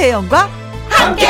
[0.00, 0.48] 김혜영과
[0.88, 1.26] 함께.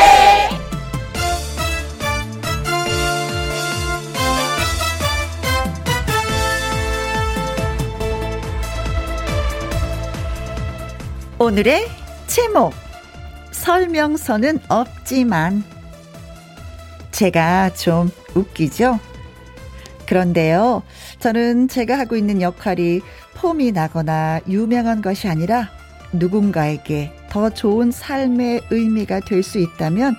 [11.36, 11.88] 오늘의
[12.28, 12.72] 제목
[13.50, 15.64] 설명서는 없지만
[17.10, 19.00] 제가 좀 웃기죠?
[20.06, 20.84] 그런데요,
[21.18, 23.00] 저는 제가 하고 있는 역할이
[23.34, 25.70] 폼이 나거나 유명한 것이 아니라
[26.12, 30.14] 누군가에게 더 좋은 삶의 의미가 될 수 있다면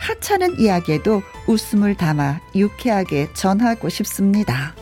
[0.00, 4.74] 하찮은 이야기에도 웃음을 담아 유쾌하게 전하고 싶습니다.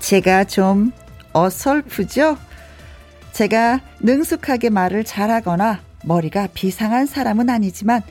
[0.00, 0.92] 제가 좀
[1.32, 2.38] 어설프죠?
[3.32, 8.02] 제가 능숙하게 말을 잘하거나 머리가 비상한 사람은 아니지만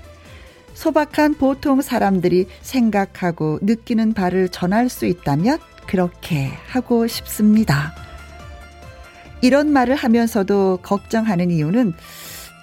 [0.74, 7.94] 소박한 보통 사람들이 생각하고 느끼는 바를 전할 수 있다면 그렇게 하고 싶습니다.
[9.42, 11.94] 이런 말을 하면서도 걱정하는 이유는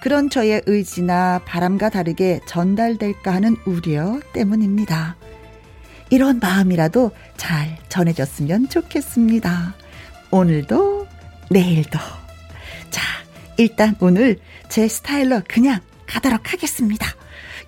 [0.01, 5.15] 그런 저의 의지나 바람과 다르게 전달될까 하는 우려 때문입니다.
[6.09, 9.73] 이런 마음이라도 잘 전해졌으면 좋겠습니다.
[10.31, 11.07] 오늘도,
[11.49, 11.97] 내일도.
[12.91, 13.01] 자,
[13.57, 14.37] 일단 오늘
[14.69, 17.07] 제 스타일로 그냥 가도록 하겠습니다.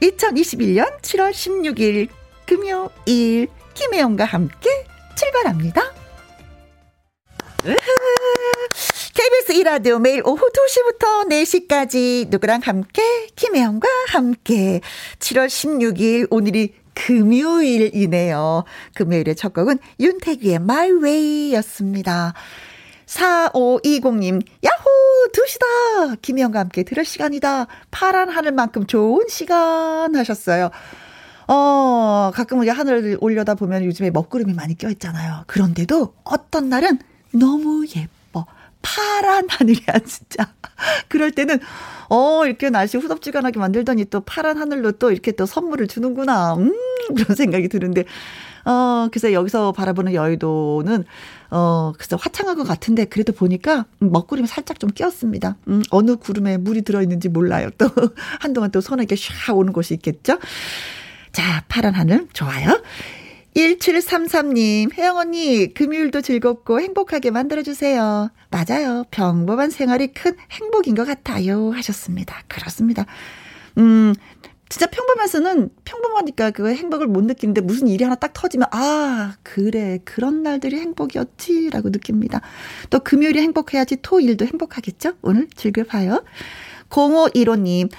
[0.01, 2.09] 2021년 7월 16일
[2.45, 4.69] 금요일 김혜영과 함께
[5.15, 5.81] 출발합니다.
[9.17, 13.01] KBS 이라디오 매일 오후 2시부터 4시까지 누구랑 함께
[13.35, 14.79] 김혜영과 함께
[15.17, 18.63] 7월 16일 오늘이 금요일이네요.
[18.93, 22.35] 금요일의 첫 곡은 윤태규의 My Way였습니다.
[23.07, 25.31] 4520님, 야호!
[25.31, 26.21] 2시다!
[26.21, 27.65] 김희영과 함께 들을 시간이다.
[27.89, 30.69] 파란 하늘만큼 좋은 시간 하셨어요.
[31.47, 35.45] 어, 가끔 우리 하늘을 올려다 보면 요즘에 먹구름이 많이 껴있잖아요.
[35.47, 36.99] 그런데도 어떤 날은
[37.31, 38.16] 너무 예뻐.
[38.81, 40.53] 파란 하늘이야, 진짜.
[41.07, 41.59] 그럴 때는,
[42.09, 46.55] 어, 이렇게 날씨 후덥지근하게 만들더니 또 파란 하늘로 또 이렇게 또 선물을 주는구나.
[46.55, 46.71] 음,
[47.15, 48.05] 그런 생각이 드는데,
[48.65, 51.05] 어, 그래서 여기서 바라보는 여의도는,
[51.51, 55.57] 어, 그래서 화창한 것 같은데, 그래도 보니까 먹구름이 살짝 좀 끼었습니다.
[55.69, 57.69] 음, 어느 구름에 물이 들어있는지 몰라요.
[57.77, 57.87] 또,
[58.39, 60.39] 한동안 또 손에 이렇게 샥 오는 곳이 있겠죠?
[61.31, 62.81] 자, 파란 하늘, 좋아요.
[63.57, 68.29] 1733님, 혜영 언니, 금요일도 즐겁고 행복하게 만들어주세요.
[68.51, 69.03] 맞아요.
[69.09, 71.71] 평범한 생활이 큰 행복인 것 같아요.
[71.71, 72.43] 하셨습니다.
[72.47, 73.07] 그렇습니다.
[73.79, 74.13] 음,
[74.69, 80.43] 진짜 평범해서는 평범하니까 그 행복을 못 느끼는데 무슨 일이 하나 딱 터지면 아 그래 그런
[80.43, 82.41] 날들이 행복이었지 라고 느낍니다.
[82.91, 85.13] 또 금요일이 행복해야지 토 일도 행복하겠죠?
[85.23, 86.23] 오늘 즐겨봐요.
[86.89, 87.89] 0515님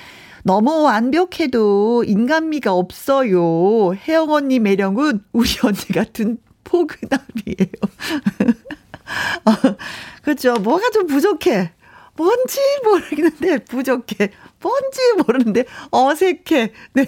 [0.45, 3.95] 너무 완벽해도 인간미가 없어요.
[3.95, 7.73] 혜영 언니 매력은 우리 언니 같은 포근함이에요.
[9.45, 9.57] 아,
[10.23, 10.55] 그렇죠.
[10.55, 11.73] 뭐가 좀 부족해.
[12.17, 14.31] 뭔지 모르겠는데 부족해.
[14.61, 16.73] 뭔지 모르는데 어색해.
[16.95, 17.05] 네.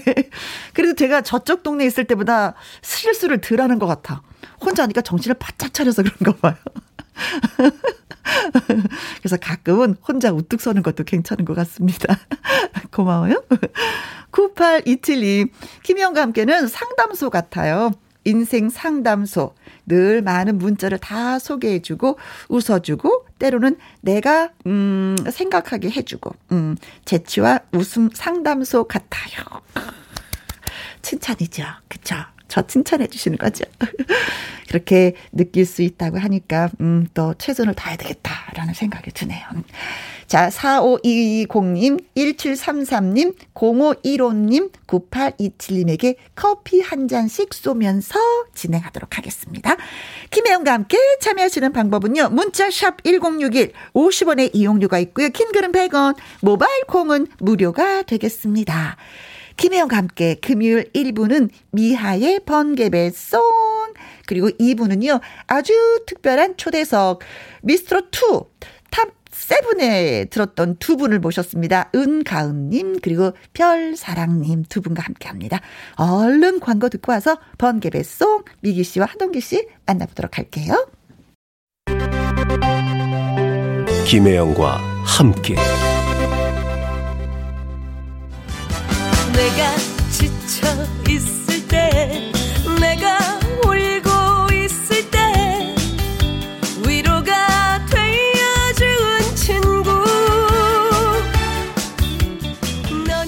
[0.72, 4.22] 그래도 제가 저쪽 동네에 있을 때보다 실수를 덜 하는 것 같아.
[4.60, 6.54] 혼자 하니까 정신을 바짝 차려서 그런가 봐요.
[9.18, 12.18] 그래서 가끔은 혼자 우뚝 서는 것도 괜찮은 것 같습니다.
[12.92, 13.42] 고마워요.
[14.32, 15.50] 9827님,
[15.82, 17.92] 김희영과 함께는 상담소 같아요.
[18.24, 19.54] 인생 상담소.
[19.86, 22.18] 늘 많은 문자를 다 소개해주고,
[22.48, 26.76] 웃어주고, 때로는 내가, 음, 생각하게 해주고, 음,
[27.06, 29.62] 재치와 웃음 상담소 같아요.
[31.02, 31.64] 칭찬이죠.
[31.88, 32.14] 그쵸?
[32.50, 33.64] 저 칭찬해 주시는 거죠.
[34.68, 39.44] 그렇게 느낄 수 있다고 하니까, 음, 또 최선을 다해야 되겠다라는 생각이 드네요.
[40.26, 48.18] 자, 4520님, 1733님, 0515님, 9827님에게 커피 한 잔씩 쏘면서
[48.54, 49.76] 진행하도록 하겠습니다.
[50.30, 58.96] 김혜영과 함께 참여하시는 방법은요, 문자샵 1061, 50원의 이용료가 있고요, 킹글은 100원, 모바일 콩은 무료가 되겠습니다.
[59.60, 63.42] 김혜영과 함께 금요일 1부는 미하의 번개배송
[64.26, 65.74] 그리고 2부는요 아주
[66.06, 67.20] 특별한 초대석
[67.62, 68.46] 미스트롯2
[68.90, 71.90] top seven에 들었던 두 분을 모셨습니다.
[71.94, 75.60] 은가은님 그리고 별사랑님 두 분과 함께 합니다.
[75.96, 80.88] 얼른 광고 듣고 와서 번개배송 미기 씨와 하동기 씨 만나보도록 할게요.
[84.06, 85.54] 김혜영과 함께
[89.40, 89.74] 내가
[90.10, 90.66] 지쳐
[91.08, 92.30] 있을 때
[92.78, 93.16] 내가
[93.64, 95.74] 울고 있을 때
[96.86, 100.04] 위로가 되어준 친구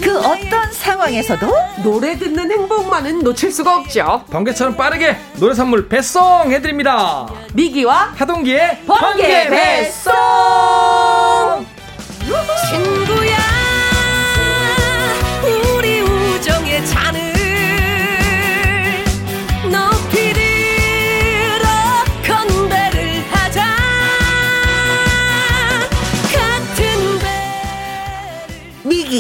[0.03, 1.51] 그 어떤 상황에서도
[1.83, 4.27] 노래 듣는 행복만은 놓칠 수가 없죠.
[4.31, 7.27] 번개처럼 빠르게 노래 선물 배송 해드립니다.
[7.55, 10.13] 미기와 하동기의 번개 배송!
[12.69, 13.52] 친구야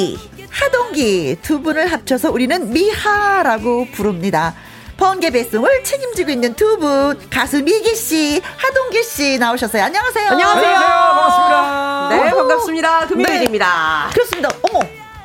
[0.02, 0.18] 미기,
[0.50, 4.54] 하동기 두 분을 합쳐서 우리는 미하라고 부릅니다.
[4.96, 9.82] 번개 배송을 책임지고 있는 두 분 가수 미기 씨, 하동기 씨 나오셨어요.
[9.84, 10.28] 안녕하세요.
[10.30, 10.74] 안녕하세요.
[10.74, 12.08] 반갑습니다.
[12.10, 13.06] 네, 반갑습니다.
[13.06, 14.10] 금요일입니다.
[14.12, 14.48] 그렇습니다.
[14.62, 14.80] 어머,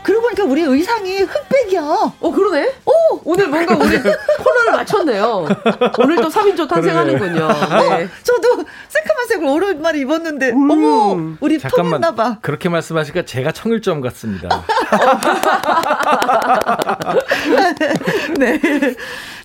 [0.08, 1.82] 그러고 보니까 우리 의상이 흑백이야.
[1.82, 2.72] 어, 그러네?
[2.86, 2.92] 오,
[3.26, 5.48] 오늘 뭔가 우리 코너를 맞췄네요.
[6.00, 7.48] 오늘 또 3인조 탄생하는군요.
[7.90, 8.08] 네.
[8.24, 10.72] 저도 새카만 색을 오랜만에 입었는데, 음.
[10.72, 12.38] 어머, 우리 잠깐만 통했나봐.
[12.42, 14.48] 그렇게 말씀하시니까 제가 청일점 같습니다.
[18.40, 18.60] 네.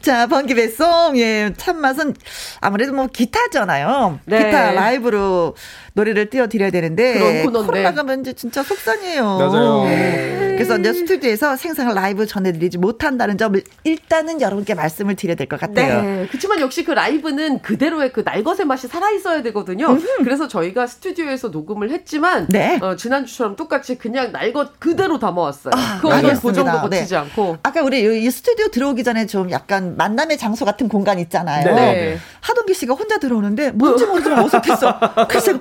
[0.00, 2.14] 자, 번기 배송, 예, 참맛은
[2.61, 4.20] 아무래도 뭐 기타잖아요.
[4.26, 4.44] 네.
[4.44, 5.56] 기타 라이브로
[5.94, 7.14] 노래를 띄워드려야 되는데.
[7.14, 7.67] 그런 코너인데.
[7.67, 9.38] 코로나가 먼저 진짜 속상해요.
[9.38, 10.51] 맞아요.
[10.54, 16.02] 그래서 이제 스튜디오에서 생생한 라이브 전해드리지 못한다는 점을 일단은 여러분께 말씀을 드려야 될 것 같아요.
[16.02, 16.26] 네.
[16.28, 19.99] 그렇지만 역시 그 라이브는 그대로의 그 날것의 맛이 살아있어야 되거든요.
[20.19, 22.78] 그래서 저희가 스튜디오에서 녹음을 했지만, 네.
[22.81, 25.72] 어, 지난주처럼 똑같이 그냥 날것 그대로 담아왔어요.
[25.75, 26.37] 아, 그 어떤.
[26.40, 27.16] 고정도 거치지 네.
[27.16, 27.58] 않고.
[27.62, 31.64] 아까 우리 이 스튜디오 들어오기 전에 좀 약간 만남의 장소 같은 공간 있잖아요.
[31.64, 31.75] 네.
[31.75, 32.19] 네.
[32.40, 34.99] 하동기 씨가 혼자 들어오는데 뭔지 모르지만 어색했어.
[35.28, 35.58] 그래서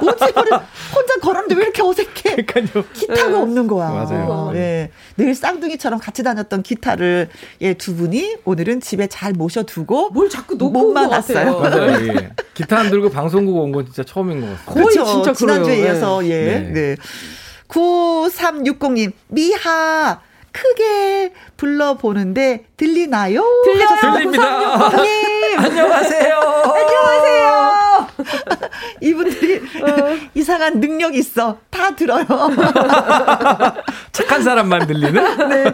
[0.00, 0.52] 뭐지 이거를
[0.94, 2.36] 혼자 걸었는데 왜 이렇게 어색해?
[2.44, 2.84] 그러니까요.
[2.92, 3.90] 기타가 없는 거야.
[3.90, 4.52] 맞아요.
[4.54, 4.90] 예.
[5.16, 7.28] 늘 쌍둥이처럼 같이 다녔던 기타를
[7.62, 11.56] 예, 두 분이 오늘은 집에 잘 모셔두고 뭘 자꾸 놓고 못 온것 만났어요.
[11.58, 11.86] 같아요.
[11.86, 12.08] 맞아요.
[12.08, 12.30] 예.
[12.54, 14.74] 기타 안 들고 방송국 온 건 진짜 처음인 것 같아요.
[14.74, 15.04] 거의 그렇죠.
[15.12, 15.92] 진짜 지난주에 그래요.
[15.94, 16.44] 이어서 예.
[16.44, 16.60] 네.
[16.72, 16.96] 네.
[17.68, 20.20] 9360님 미하
[20.52, 23.42] 크게 불러보는데 들리나요?
[23.64, 24.14] 들려요.
[24.14, 25.02] 들립니다.
[25.02, 26.36] 님 안녕하세요.
[26.64, 27.65] 안녕하세요.
[29.00, 30.16] 이분들이 어.
[30.34, 31.58] 이상한 능력 있어.
[31.70, 32.24] 다 들어요.
[34.12, 35.48] 착한 사람만 들리는?
[35.48, 35.64] 네.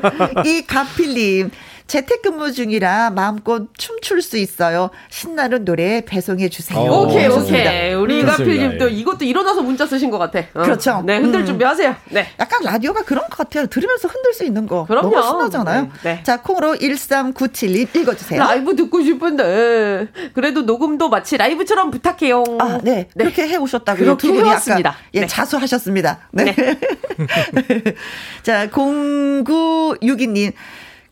[0.45, 1.51] 이 가필님.
[1.87, 4.91] 재택근무 중이라 마음껏 춤출 수 있어요.
[5.11, 6.79] 신나는 노래 배송해 주세요.
[6.81, 7.71] 오, 오케이, 좋습니다.
[7.71, 7.95] 오케이.
[7.95, 8.37] 우리 좋습니다.
[8.37, 8.95] 가필님도 예.
[8.95, 10.41] 이것도 일어나서 문자 쓰신 것 같아.
[10.55, 10.63] 어.
[10.63, 11.03] 그렇죠.
[11.05, 11.47] 네, 흔들 음.
[11.47, 11.95] 준비하세요.
[12.11, 12.27] 네.
[12.39, 13.67] 약간 라디오가 그런 것 같아요.
[13.67, 14.87] 들으면서 흔들 수 있는 거.
[14.87, 15.11] 그럼요.
[15.11, 15.83] 너무 신나잖아요.
[15.83, 16.23] 네, 네.
[16.23, 18.41] 자, 콩으로 1397님 읽어주세요.
[18.41, 22.45] 라이브 듣고 싶은데 그래도 녹음도 마치 라이브처럼 부탁해요.
[22.61, 23.09] 아, 네.
[23.17, 24.05] 그렇게 해 오셨다고요.
[24.05, 24.91] 그렇게 두 분이 해왔습니다.
[24.91, 25.27] 아까 예, 네.
[25.27, 26.19] 자수하셨습니다.
[26.33, 26.55] 네.
[28.43, 30.53] 자, 0962님.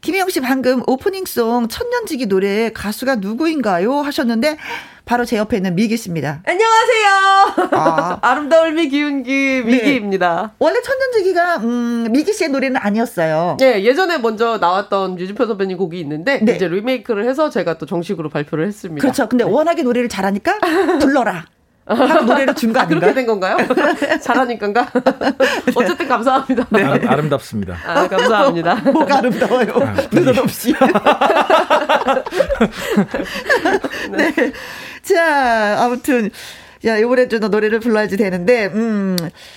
[0.01, 4.01] 김혜영 씨 방금 오프닝송 천년지기 노래 가수가 누구인가요?
[4.01, 4.57] 하셨는데
[5.05, 6.43] 바로 제 옆에 있는 미기 씨입니다.
[6.47, 7.69] 안녕하세요.
[7.73, 8.19] 아.
[8.23, 10.55] 아름다울 미 기운기 미기입니다.
[10.59, 13.59] 원래 천년지기가 음, 미기 씨의 노래는 아니었어요.
[13.61, 16.55] 예, 예전에 먼저 나왔던 류진표 선배님 곡이 있는데 네.
[16.55, 19.03] 이제 리메이크를 해서 제가 또 정식으로 발표를 했습니다.
[19.03, 19.29] 그렇죠.
[19.29, 20.59] 근데 워낙에 노래를 잘하니까
[21.01, 21.45] 불러라.
[21.87, 23.01] 하고 노래를 준거 아, 아닌가?
[23.01, 23.57] 그렇게 된 건가요?
[24.23, 24.93] 잘하니까인가?
[25.75, 26.67] 어쨌든 감사합니다.
[26.71, 27.77] 아, 아름답습니다.
[27.85, 28.75] 아, 감사합니다.
[28.93, 29.73] 뭐가 아름다워요.
[30.13, 30.75] 느닷없이.
[34.17, 34.35] 네.
[35.03, 36.31] 자, 아무튼.
[36.87, 39.15] 야, 이번에 좀 노래를 불러야지 되는데, 음,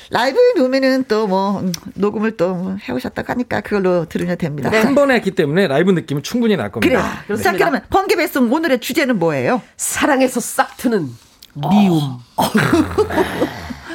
[0.09, 4.69] 라이브에 놓으면은 또 뭐, 음, 녹음을 또 뭐 해오셨다고 하니까 그걸로 들으면 됩니다.
[4.69, 6.69] 한 번에 했기 때문에 라이브 느낌은 충분히 날.
[6.69, 7.01] 겁니다.
[7.01, 7.07] 네.
[7.27, 7.51] 그렇습니다.
[7.51, 9.61] 자, 그러면 번개 배송 오늘의 주제는 뭐예요?
[9.77, 11.07] 사랑에서 싹 트는
[11.53, 12.19] 미움.
[12.35, 12.43] 어.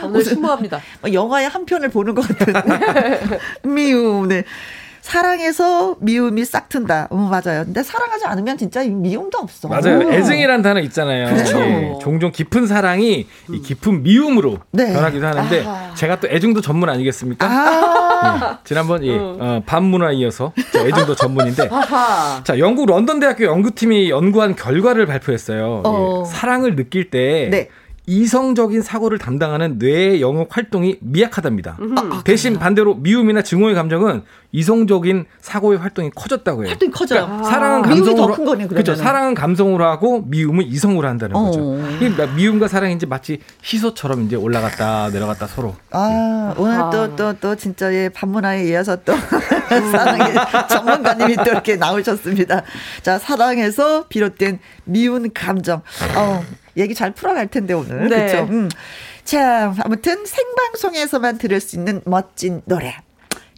[0.04, 0.80] 오늘 신부합니다.
[1.00, 2.54] 뭐 영화의 한 편을 보는 것 같은.
[3.64, 4.44] 미움, 네.
[5.08, 7.08] 사랑해서 미움이 싹 튼다.
[7.12, 7.64] 음, 맞아요.
[7.64, 9.66] 근데 사랑하지 않으면 진짜 이 미움도 없어.
[9.66, 10.00] 맞아요.
[10.00, 10.12] 음.
[10.12, 11.34] 애증이란 단어 있잖아요.
[11.34, 11.58] 그렇죠.
[11.60, 14.92] 예, 종종 깊은 사랑이 이 깊은 미움으로 네.
[14.92, 17.46] 변하기도 하는데 제가 또 애증도 전문 아니겠습니까?
[17.46, 21.70] 아, 예, 지난번 예, 어, 반문화 이어서 저 애증도 전문인데.
[22.44, 25.82] 자 영국 런던 대학교 연구팀이 연구한 결과를 발표했어요.
[25.86, 26.22] 어.
[26.26, 27.68] 예, 사랑을 느낄 때 네.
[28.08, 31.76] 이성적인 사고를 담당하는 뇌의 영역 활동이 미약하답니다.
[31.96, 36.70] 아, 대신 반대로 미움이나 증오의 감정은 이성적인 사고의 활동이 커졌다고 해요.
[36.70, 37.26] 활동이 커져요.
[37.26, 38.94] 그러니까 사랑은 미움이 감성으로 더큰 거네, 그렇죠.
[38.94, 41.44] 사랑은 감성으로 하고 미움은 이성으로 한다는 어.
[41.44, 41.78] 거죠.
[42.00, 45.76] 이 미움과 사랑이 이제 마치 시소처럼 이제 올라갔다 내려갔다 서로.
[45.90, 49.12] 아, 오늘 또, 또, 또, 진짜, 예, 반문화에 이어서 또,
[49.68, 50.34] 사랑의
[50.70, 52.62] 전문가님이 또 이렇게 나오셨습니다.
[53.02, 55.82] 자, 사랑에서 비롯된 미운 감정.
[56.16, 56.42] 어,
[56.78, 58.08] 얘기 잘 풀어갈 텐데, 오늘.
[58.08, 58.26] 네.
[58.26, 58.48] 그쵸?
[58.50, 58.68] 음.
[59.24, 62.96] 자, 아무튼 생방송에서만 들을 수 있는 멋진 노래.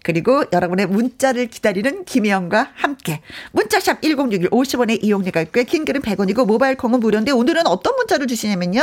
[0.03, 3.21] 그리고 여러분의 문자를 기다리는 김혜영과 함께
[3.53, 5.65] 문자샵 1061 50원의 이용료가 있고요.
[5.65, 8.81] 긴 글은 100원이고 모바일 콩은 무료인데 오늘은 어떤 문자를 주시냐면요.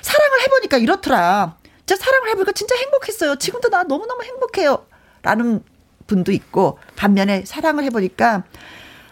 [0.00, 1.56] 사랑을 해보니까 이렇더라.
[1.84, 3.36] 진짜 사랑을 해보니까 진짜 행복했어요.
[3.36, 4.86] 지금도 나 너무너무 행복해요.
[5.22, 5.62] 라는
[6.06, 8.44] 분도 있고 반면에 사랑을 해보니까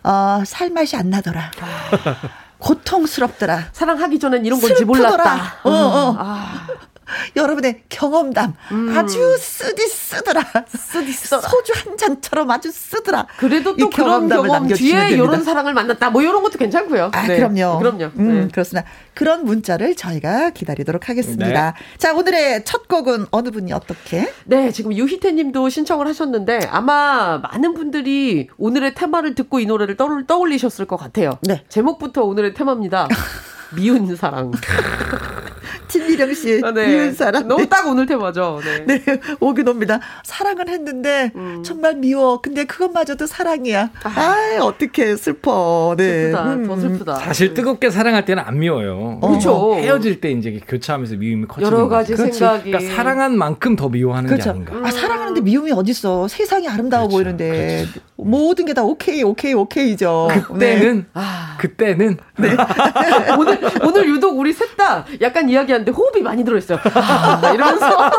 [0.05, 1.51] 어, 살맛이 안 나더라.
[2.67, 3.69] 고통스럽더라.
[3.73, 4.85] 사랑하기 전엔 이런 건지.
[4.85, 5.61] 몰랐다.
[5.63, 6.17] 어, 어.
[6.19, 6.67] 아,
[7.37, 8.55] 여러분의 경험담
[8.97, 10.43] 아주 쓰디 쓰더라.
[10.69, 11.43] 쓰디 쓰더라.
[11.49, 13.27] 소주 한 잔처럼 아주 쓰더라.
[13.39, 15.09] 그래도 이또 그런 경험담을 경험 뒤에 됩니다.
[15.09, 16.11] 이런 사랑을 만났다.
[16.11, 17.11] 뭐 이런 것도 괜찮고요.
[17.13, 17.37] 아, 네.
[17.37, 17.79] 그럼요.
[17.79, 18.11] 그럼요.
[18.17, 18.49] 음, 네.
[18.53, 18.89] 그렇습니다.
[19.15, 21.75] 그런 문자를 저희가 기다리도록 하겠습니다.
[21.99, 24.31] 자, 오늘의 첫 곡은 어느 분이 어떻게?
[24.45, 30.27] 네, 지금 유희태 님도 신청을 하셨는데 아마 많은 분들이 오늘의 테마를 듣고 이 노래를 떠올,
[30.27, 31.39] 떠올리셨을 것 같아요.
[31.43, 31.65] 네.
[31.69, 33.09] 제목부터 오늘의 테마입니다.
[33.75, 34.53] 미운 사랑.
[35.89, 36.87] 진미령 씨, 아, 네.
[36.89, 37.47] 미운 사람.
[37.49, 37.69] 너무 네.
[37.69, 38.61] 딱 오늘 테마죠.
[38.65, 38.85] 네.
[39.05, 40.01] 네, 오긴 옵니다.
[40.25, 41.63] 사랑은 했는데 음.
[41.65, 42.41] 정말 미워.
[42.41, 43.91] 근데 그것마저도 사랑이야.
[44.05, 45.95] 아, 어떻게 슬퍼.
[45.97, 46.31] 네.
[46.31, 46.45] 슬프다.
[46.55, 46.67] 음.
[46.67, 47.15] 더 슬프다.
[47.17, 49.19] 사실 뜨겁게 사랑할 때는 안 미워요.
[49.21, 49.29] 어.
[49.29, 49.75] 그렇죠.
[49.77, 51.89] 헤어질 때 이제 교차하면서 미움이 커지는 여러 거죠.
[51.91, 52.39] 가지 그렇지.
[52.39, 52.71] 생각이.
[52.71, 54.51] 그러니까 사랑한 만큼 더 미워하는 게 그렇죠.
[54.51, 54.75] 아닌가.
[54.83, 56.29] 아, 사랑하는데 미움이 어딨어.
[56.29, 57.17] 세상이 아름다워 그렇죠.
[57.17, 57.87] 보이는데.
[58.17, 60.29] 모든 게 다 오케이, 오케이, 오케이죠.
[60.49, 61.57] 그때는 아.
[61.59, 62.19] 그때는
[63.39, 66.79] 오늘 오늘 유독 우리 셋 다 약간 이야기하는데 호흡이 많이 들어있어요.
[66.95, 68.13] 아, 이러면서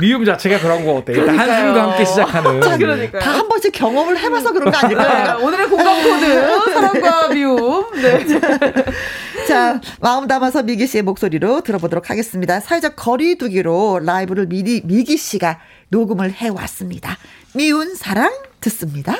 [0.00, 1.12] 미움 자체가 그런 거 어때?
[1.12, 1.38] 일단.
[1.38, 2.60] 한숨과 함께 시작하는.
[2.60, 3.20] 자, 그러니까요.
[3.22, 5.38] 다 한 번씩 경험을 해봐서 그런 거 아닐까요?
[5.38, 7.84] 네, 오늘의 공감 코드 사랑과 미움.
[8.00, 8.24] 네.
[9.48, 12.60] 자, 마음 담아서 미기 씨의 목소리로 들어보도록 하겠습니다.
[12.60, 17.18] 사회적 거리두기로 라이브를 미리 미기 씨가 녹음을 해 왔습니다.
[17.54, 19.16] 미운 사랑 듣습니다.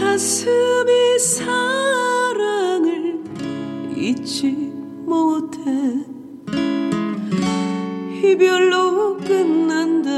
[0.00, 3.14] 가슴이 사랑을
[3.96, 4.73] 잊지
[5.14, 5.60] 못해.
[8.20, 10.10] 이별로 끝난다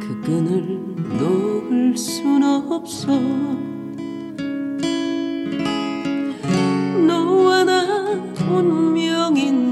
[0.00, 0.78] 그 끈을
[1.18, 3.12] 놓을 순 없어.
[7.06, 8.10] 너와 나
[8.48, 9.71] 운명인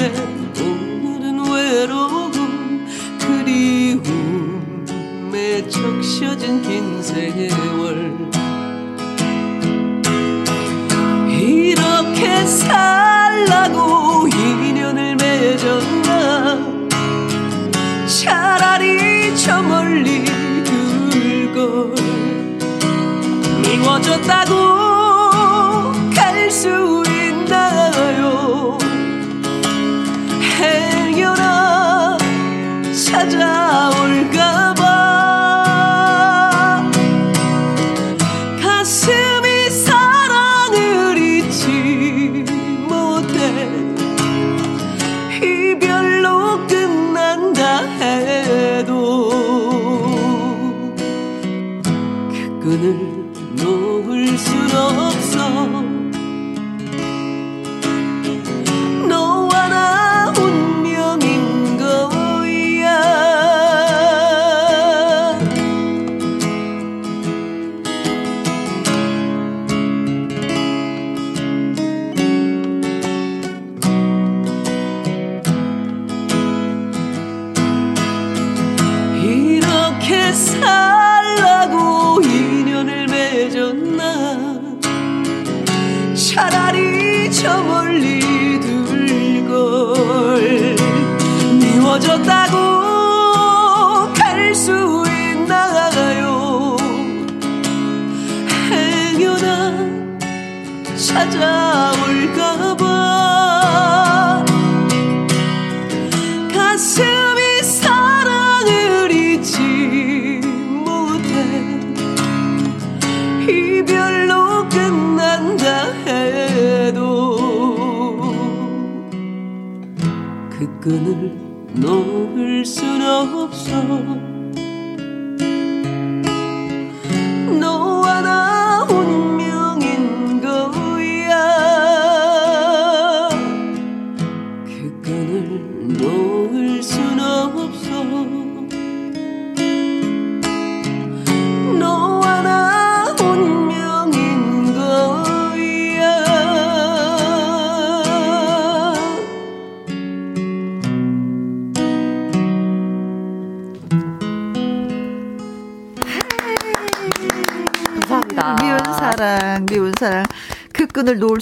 [0.00, 0.12] 기다림에
[0.58, 2.86] 오늘은 외로움
[3.20, 4.08] 그리움에
[5.68, 8.16] 적셔진 긴 세월.
[11.28, 16.58] 이렇게 살라고 인연을 맺었나?
[18.06, 20.24] 차라리 저 멀리
[20.64, 21.94] 둘걸.
[23.62, 24.69] 미워졌다고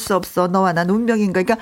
[0.08, 0.48] 수 없어.
[0.48, 1.42] 너와 난 운명인 거.
[1.42, 1.56] 그러니까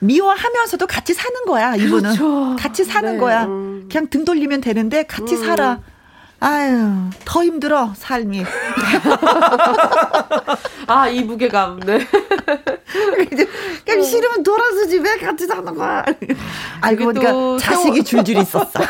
[0.00, 2.14] 미워하면서도 같이 사는 거야, 이분은.
[2.14, 2.56] 그렇죠.
[2.58, 3.44] 같이 사는 네, 거야.
[3.46, 3.88] 음.
[3.90, 5.78] 그냥 등 돌리면 되는데 같이 살아.
[6.38, 8.44] 아유, 더 힘들어, 삶이.
[10.86, 11.80] 아, 이 무게감.
[11.80, 12.00] 네.
[13.32, 13.48] 이제
[13.84, 16.04] 그냥 싫으면 돌아서지 왜 같이 사는 거야.
[16.80, 18.80] 알고 이게 보니까 또 자식이 줄줄이 있었어.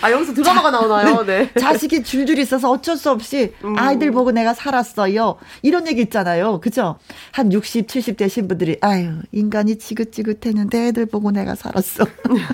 [0.00, 1.24] 아, 여기서 드라마가 나오나요?
[1.26, 1.50] 네.
[1.58, 5.36] 자식이 줄줄이 있어서 어쩔 수 없이 아이들 보고 내가 살았어요.
[5.62, 6.60] 이런 얘기 있잖아요.
[6.60, 6.98] 그죠?
[7.32, 12.04] 한 60, 70 되신 분들이 아유, 인간이 지긋지긋했는데 애들 보고 내가 살았어.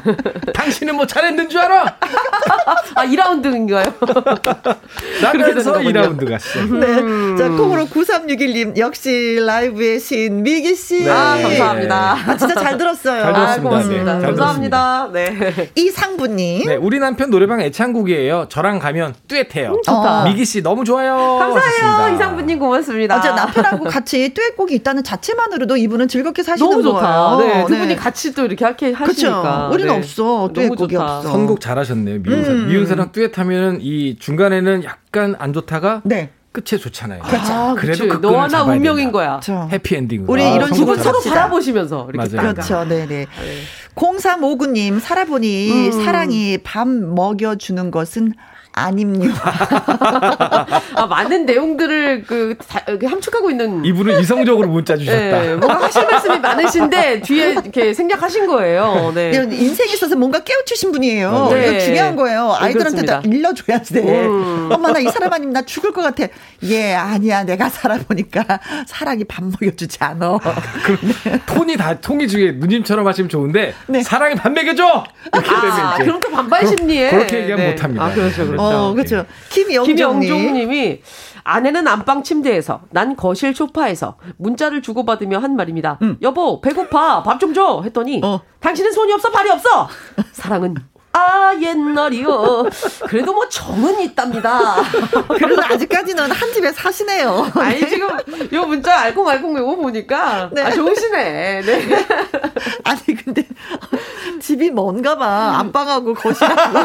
[0.54, 1.98] 당신은 뭐 잘했는 줄 알아?
[2.94, 3.94] 아, 2라운드인가요?
[5.22, 6.64] 나면서 되는 2라운드 갔어.
[6.64, 7.36] 네.
[7.36, 11.04] 자, 콩으로 9361님 역시 라이브의 신 미기 씨.
[11.04, 11.10] 네.
[11.10, 12.16] 아, 감사합니다.
[12.26, 13.22] 아, 진짜 잘 들었어요.
[13.22, 13.52] 잘 들었습니다.
[13.52, 14.14] 아, 고맙습니다.
[14.14, 15.10] 네, 잘 감사합니다.
[15.12, 15.70] 네.
[15.74, 16.66] 이상부님.
[16.66, 18.46] 네, 우리 남편 노래방 애창곡이에요.
[18.48, 19.80] 저랑 가면 뚜엣해요.
[19.84, 20.24] 좋다.
[20.24, 21.14] 미기 씨 너무 좋아요.
[21.38, 21.56] 감사해요.
[21.56, 22.10] 하셨습니다.
[22.10, 23.18] 이상부님 고맙습니다.
[23.18, 27.36] 어제 남편하고 같이 듀엣곡이 있다는 자체만으로도 이분은 즐겁게 사시는 너무 좋다.
[27.36, 27.38] 거예요.
[27.38, 29.68] 네, 두 분이 같이 또 이렇게 이렇게 하시니까.
[29.68, 29.74] 그쵸.
[29.74, 29.98] 우리는 네.
[29.98, 30.50] 없어.
[30.54, 30.96] 듀엣곡이.
[30.96, 31.22] 없어.
[31.22, 32.20] 선곡 잘하셨네요.
[32.20, 32.50] 미운사.
[32.50, 32.68] 음.
[32.68, 36.30] 미운 사랑 뚜엣하면은 이 중간에는 약간 안 좋다가 네.
[36.60, 37.22] 끝에 좋잖아요.
[37.22, 38.08] 아, 그래도 그치.
[38.08, 39.12] 그 너와 끈을 나 잡아야 운명인 된다.
[39.12, 39.28] 거야.
[39.40, 39.68] 그렇죠.
[39.72, 40.32] 해피엔딩으로.
[40.32, 41.20] 우리 아, 이런 식으로 두분 서로.
[41.34, 42.52] 바라보시면서 이렇게 맞아요.
[42.54, 42.84] 그렇죠.
[42.84, 43.06] 네네.
[43.06, 43.26] 네.
[43.94, 46.04] 0359님, 살아보니 음.
[46.04, 48.32] 사랑이 밥 먹여주는 것은
[48.72, 49.42] 아닙니다.
[50.94, 53.84] 아, 많은 내용들을 그, 다, 함축하고 있는.
[53.84, 55.16] 이분은 이성적으로 문자 주셨다.
[55.18, 59.10] 네, 뭔가 하실 말씀이 많으신데 뒤에 이렇게 생략하신 거예요.
[59.14, 59.30] 네.
[59.30, 61.48] 이런 인생에 있어서 뭔가 깨우치신 분이에요.
[61.50, 61.68] 네.
[61.70, 62.56] 이거 중요한 거예요.
[62.60, 63.36] 네, 아이들한테 다 그렇습니다.
[63.38, 64.26] 일러줘야 돼.
[64.26, 64.68] 음.
[64.72, 66.26] 엄마 나 이 사람 아니면 나 죽을 것 같아.
[66.64, 67.44] 예, 아니야.
[67.44, 68.44] 내가 살아보니까
[68.86, 70.38] 사랑이 밥 먹여주지 않아.
[71.46, 74.02] 톤이 다 통이 중에 누님처럼 하시면 좋은데 네.
[74.02, 77.10] 사랑이 밥 먹여줘 이렇게 되면 아, 이제 그럼 또 반발 심리에.
[77.10, 78.04] 그렇게 얘기하면 못합니다.
[78.04, 78.57] 아, 그렇죠, 그렇죠.
[78.60, 79.24] 어, 그렇죠.
[79.50, 79.96] 김영종님.
[79.96, 81.00] 김영종님이
[81.44, 85.98] 아내는 안방 침대에서 난 거실 소파에서 문자를 주고받으며 한 말입니다.
[86.22, 88.40] 여보 배고파 밥 좀 줘 했더니 어.
[88.60, 89.88] 당신은 손이 없어 발이 없어
[90.32, 90.74] 사랑은
[91.12, 92.64] 아 옛날이요
[93.08, 94.76] 그래도 뭐 정은 있답니다.
[95.28, 97.50] 그래도 아직까지는 한 집에 사시네요.
[97.56, 98.08] 아니 지금
[98.52, 100.62] 요 문자 알콩알콩 요거 보니까 네.
[100.62, 101.62] 아 좋으시네.
[101.62, 101.88] 네.
[102.84, 103.46] 아니 근데
[104.40, 105.58] 집이 먼가 봐.
[105.58, 106.78] 안방하고 거실하고.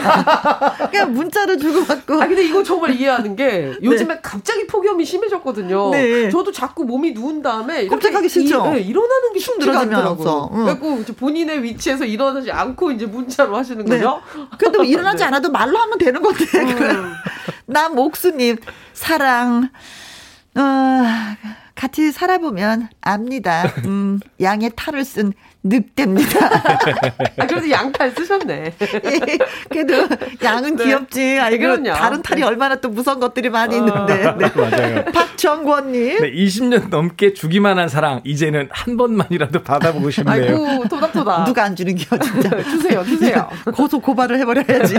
[0.89, 2.21] 그냥 문자를 주고 받고.
[2.21, 5.91] 아 근데 이거 정말 이해하는 게 요즘에 갑자기 폭염이 심해졌거든요.
[5.91, 6.29] 네.
[6.29, 8.67] 저도 자꾸 몸이 누운 다음에 꼼짝하기 싫죠?
[8.67, 9.97] 이, 네, 일어나는 게 힘들어지면서.
[9.97, 10.49] 않더라고요.
[10.53, 10.63] 응.
[10.63, 14.12] 그래갖고 본인의 위치에서 일어나지 않고 이제 문자로 하시는 거죠.
[14.57, 15.23] 근데 뭐 일어나지 네.
[15.25, 16.45] 않아도 말로 하면 되는 건데.
[16.55, 17.13] 음.
[17.65, 18.57] 나 목수님,
[18.93, 19.69] 사랑,
[20.55, 20.61] 어,
[21.75, 23.63] 같이 살아보면 압니다.
[23.85, 26.45] 음, 양의 탈을 쓴 늑대입니다.
[27.39, 28.73] 아, 그래도 양탈 쓰셨네.
[28.81, 29.19] 예,
[29.69, 30.07] 그래도
[30.43, 30.83] 양은 네.
[30.85, 31.39] 귀엽지.
[31.39, 31.93] 아이고, 그럼요.
[31.93, 32.47] 다른 탈이 네.
[32.47, 34.35] 얼마나 또 무서운 것들이 많이 있는데.
[34.37, 34.51] 네.
[34.53, 35.05] 맞아요.
[35.05, 36.19] 박정권님.
[36.21, 40.33] 네, 20년 넘게 주기만 한 사랑 이제는 한 번만이라도 받아보고 싶네요.
[40.33, 41.45] 아이고 토닥토닥.
[41.45, 42.63] 누가 안 주는 기요 진짜.
[42.63, 43.49] 주세요, 주세요.
[43.73, 44.95] 고소 고발을 해버려야지.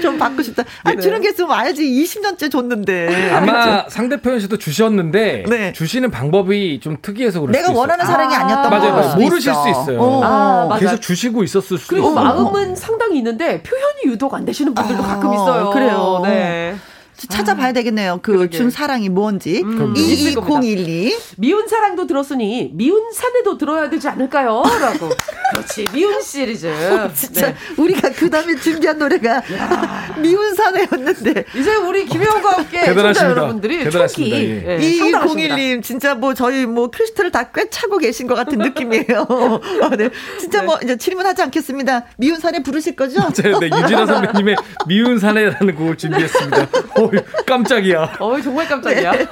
[0.00, 0.62] 좀 받고 싶다.
[0.84, 1.82] 아, 주는 게 있으면 와야지.
[1.84, 3.30] 20년째 줬는데.
[3.32, 5.72] 아마 상대편에서도 주셨는데 네.
[5.72, 8.12] 주시는 방법이 좀 특이해서 그럴 내가 수도 원하는 있어요.
[8.12, 8.40] 사랑이 아.
[8.44, 9.18] 아니었던 맞아요, 걸 맞아요.
[9.48, 9.54] 모르실.
[9.54, 10.00] 수 있어요.
[10.02, 10.22] 어.
[10.24, 10.80] 아, 맞아요.
[10.80, 12.24] 계속 주시고 있었을 수도 그리고 있어요.
[12.24, 15.70] 마음은 상당히 있는데 표현이 유독 안 되시는 분들도 아, 가끔 있어요.
[15.70, 16.20] 그래요.
[16.22, 16.76] 네.
[17.28, 18.20] 찾아봐야 되겠네요.
[18.22, 18.56] 그 그러게.
[18.56, 19.62] 준 사랑이 뭔지.
[19.62, 19.94] 음, 그럼요.
[19.98, 20.80] 있을 겁니다.
[20.82, 21.16] 22012.
[21.36, 24.62] 미운 사랑도 들었으니 미운 사내도 들어야 되지 않을까요?
[24.80, 25.10] 라고.
[25.52, 25.86] 그렇지.
[25.92, 26.72] 미운 시리즈.
[27.14, 27.54] 진짜 네.
[27.76, 29.42] 우리가 그 다음에 준비한 노래가
[30.18, 31.44] 미운 사내였는데.
[31.56, 33.12] 이제 우리 김혜원과 함께 대단하십니다.
[33.14, 34.36] 청자 여러분들이 대단하십니다.
[34.36, 34.78] 촉이 예.
[34.80, 35.54] 예, 상당하십니다.
[35.56, 39.26] 2201님, 진짜 뭐 저희 뭐 퀴즈트를 다 꽤 차고 계신 것 같은 느낌이에요.
[39.28, 40.08] 어, 네.
[40.38, 42.04] 진짜 뭐 이제 질문하지 않겠습니다.
[42.16, 43.18] 미운 사내 부르실 거죠?
[43.32, 44.56] 네, 네, 유진아 선배님의
[44.86, 46.68] 미운 사내라는 곡을 준비했습니다.
[47.18, 48.16] 어, 깜짝이야.
[48.20, 49.12] 어이, 정말 깜짝이야.
[49.12, 49.26] 네.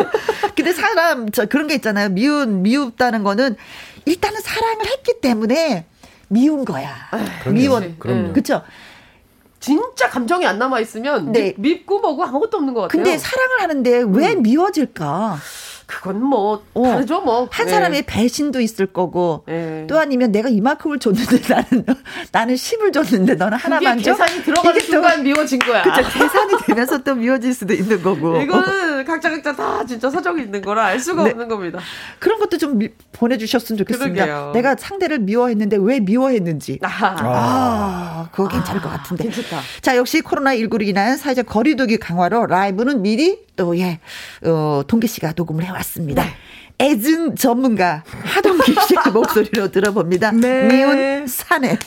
[0.57, 2.09] 근데 사람 저 그런 게 있잖아요.
[2.11, 3.57] 미운 미웁다는 거는
[4.05, 5.87] 일단은 사랑을 했기 때문에
[6.29, 6.95] 미운 거야.
[7.53, 7.81] 미워.
[7.99, 8.33] 그럼요.
[8.33, 8.63] 그렇죠?
[9.61, 11.55] 진짜 감정이 안 남아 있으면 네.
[11.57, 13.03] 밉- 밉고 뭐고 아무것도 없는 것 같아요.
[13.03, 15.37] 근데 사랑을 하는데 왜 미워질까?
[15.89, 16.83] 그건 뭐 어.
[16.83, 17.49] 다르죠 뭐.
[17.51, 17.73] 한 네.
[17.73, 19.87] 사람의 배신도 있을 거고 네.
[19.89, 21.87] 또 아니면 내가 이만큼을 줬는데 나는
[22.31, 24.13] 나는 10을 줬는데 너는 하나만 줘.
[24.13, 25.83] 계산이 들어가는 순간 미워진 거야.
[25.83, 28.37] 그쵸 계산이 되면서 또 미워질 수도 있는 거고.
[28.41, 31.31] 이거는 각자 각자 다 진짜 사정이 있는 거라 알 수가 네.
[31.31, 31.79] 없는 겁니다.
[32.19, 34.25] 그런 것도 좀 미- 보내주셨으면 좋겠습니다.
[34.27, 34.53] 그러게요.
[34.53, 36.79] 내가 상대를 미워했는데 왜 미워했는지.
[36.83, 37.17] 아하.
[37.19, 39.25] 아, 그거 괜찮을 것 같은데.
[39.25, 39.61] 괜찮다.
[39.81, 43.99] 자, 역시 코로나19로 인한 사회적 거리두기 강화로 라이브는 미리 또, 예,
[44.45, 46.25] 어, 동기 씨가 녹음을 해 같습니다.
[46.25, 46.31] 네.
[46.81, 50.31] 애증 전문가 하동기 씨의 그 목소리로 들어봅니다.
[50.33, 50.69] 네.
[50.69, 51.79] 미운 산에.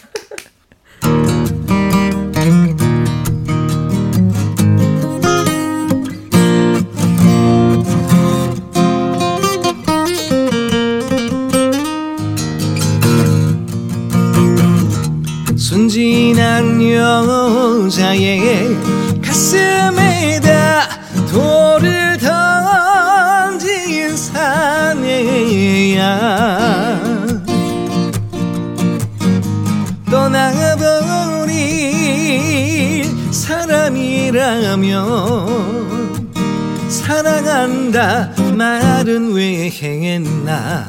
[15.58, 18.75] 순진한 여자의
[19.21, 20.89] 가슴에다
[21.32, 22.00] 돌을
[34.41, 36.32] 사람이라면
[36.89, 40.88] 사랑한다 말은 왜 행했나?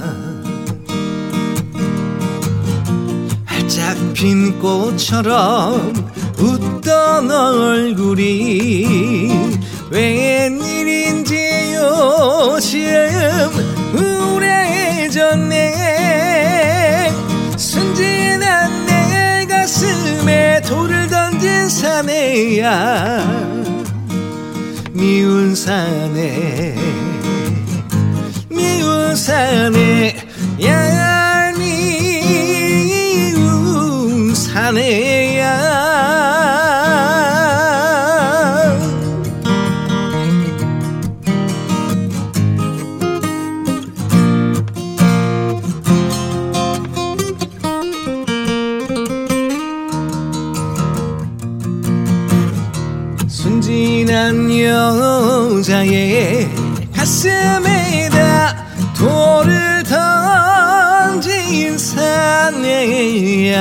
[3.45, 5.93] 활짝 핀 꽃처럼
[6.39, 9.31] 웃던 얼굴이
[9.91, 13.51] 웬일인지 요즘
[13.95, 15.75] 우울해졌네.
[17.59, 21.12] 순진한 내 가슴에 돌을
[21.43, 23.19] 던진 사내야
[24.93, 26.77] 미운 사내
[28.49, 30.17] 미운 사내
[30.63, 31.65] 얄미운
[34.37, 35.02] 사내
[55.83, 56.49] 여자의
[56.95, 58.67] 가슴에다
[58.97, 59.83] 돌을
[61.11, 63.53] 던진 사내야.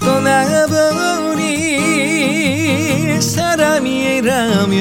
[0.00, 1.60] 떠나버린
[3.20, 4.76] 사람이라면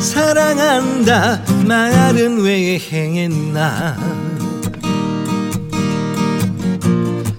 [0.00, 3.96] 사랑한다 말은 왜 행했나?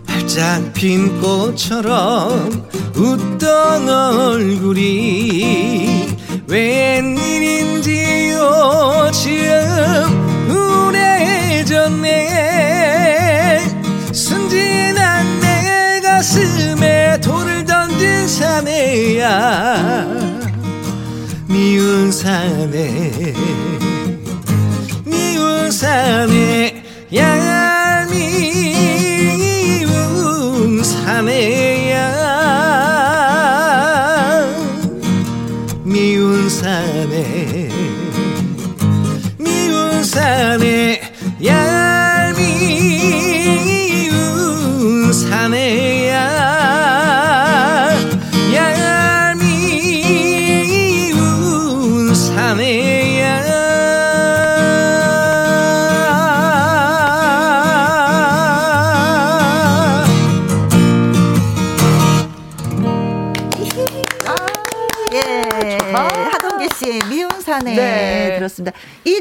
[0.06, 2.63] 활짝 핀 꽃처럼
[2.96, 4.84] 웃던 얼굴이
[6.48, 9.32] 웬일인지 요즘
[10.50, 12.10] 우울해졌네.
[14.12, 20.14] 순진한 내 가슴에 돌을 던진 사내야.
[21.48, 23.34] 미운 사내
[25.06, 26.73] 미운 사내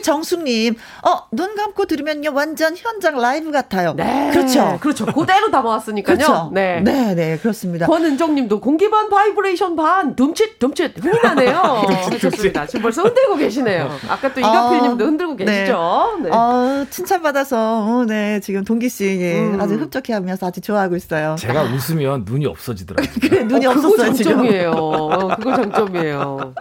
[0.03, 0.75] 정숙님,
[1.07, 3.95] 어, 눈 감고 들으면요, 완전 현장 라이브 같아요.
[3.97, 4.31] 네.
[4.33, 4.77] 그렇죠.
[4.83, 5.07] 그렇죠.
[5.07, 6.17] 그대로 담아왔으니까요.
[6.17, 6.51] 그렇죠.
[6.53, 6.83] 네.
[6.83, 7.87] 네, 네, 그렇습니다.
[7.87, 11.87] 권은정님도 공기 반 바이브레이션 반 둠칫 둠칫 흥이 나네요.
[12.21, 12.67] 좋습니다.
[12.67, 13.91] 지금 벌써 흔들고 계시네요.
[14.11, 15.45] 아까 또 이가필님도 어, 흔들고 네.
[15.47, 16.19] 계시죠.
[16.23, 16.29] 네.
[16.31, 19.59] 어, 칭찬받아서, 어, 네, 지금 동기 씨, 예, 음.
[19.59, 21.37] 아주 흡족해 하면서 아주 좋아하고 있어요.
[21.39, 23.11] 제가 웃으면 눈이 없어지더라고요.
[23.23, 24.33] 그래, 눈이 어, 그거 없었어요, 지금.
[24.33, 24.71] 장점이에요.
[24.73, 26.55] 어, 그거 장점이에요.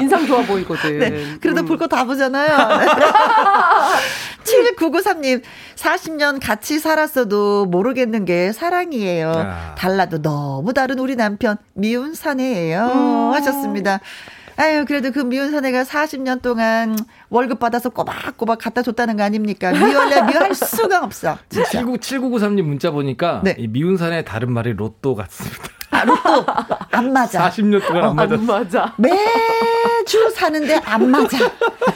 [0.00, 0.98] 인상 좋아 보이거든.
[0.98, 1.66] 네, 그래도 음.
[1.66, 2.56] 볼거 다 보잖아요.
[4.44, 5.42] 7993님,
[5.76, 9.32] 40년 같이 살았어도 모르겠는 게 사랑이에요.
[9.34, 9.74] 아.
[9.76, 12.80] 달라도 너무 다른 우리 남편, 미운 사내예요.
[12.84, 13.32] 음.
[13.34, 14.00] 하셨습니다.
[14.58, 16.96] 아유, 그래도 그 미운 사내가 40년 동안
[17.28, 19.70] 월급 받아서 꼬박꼬박 갖다 줬다는 거 아닙니까?
[19.72, 21.38] 미워래 미워할 수가 없어.
[21.50, 21.68] 진짜.
[21.70, 23.54] 79, 7993님 문자 보니까 네.
[23.58, 25.75] 이 미운 산의 다른 말이 로또 같습니다.
[26.00, 26.46] 아, 로또
[26.92, 27.48] 안 맞아.
[27.50, 28.34] 40년 동안 안 맞았어.
[28.34, 28.94] 안 맞아.
[28.96, 31.38] 매주 사는데 안 맞아.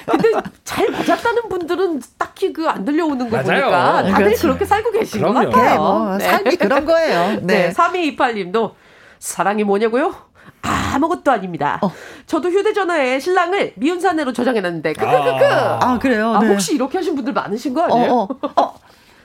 [0.07, 0.31] 근데
[0.65, 3.63] 잘 맞았다는 분들은 딱히 그 안 들려오는 거 맞아요.
[3.63, 4.43] 보니까 다들 그렇죠.
[4.49, 5.51] 그렇게 살고 계신 것 그럼요.
[5.51, 5.71] 같아요.
[5.71, 7.41] 네, 뭐, 삶이 그런 거예요.
[7.43, 7.69] 네.
[7.69, 7.73] 네.
[7.73, 8.73] 3228님도
[9.19, 10.15] 사랑이 뭐냐고요?
[10.63, 11.79] 아무것도 아닙니다.
[11.83, 11.91] 어.
[12.27, 15.45] 저도 휴대전화에 신랑을 미운 사내로 저장해놨는데 크크크크.
[15.45, 16.35] 아, 그래요?
[16.35, 16.49] 아, 네.
[16.49, 18.13] 혹시 이렇게 하신 분들 많으신 거 어, 아니에요?
[18.13, 18.75] 어, 어.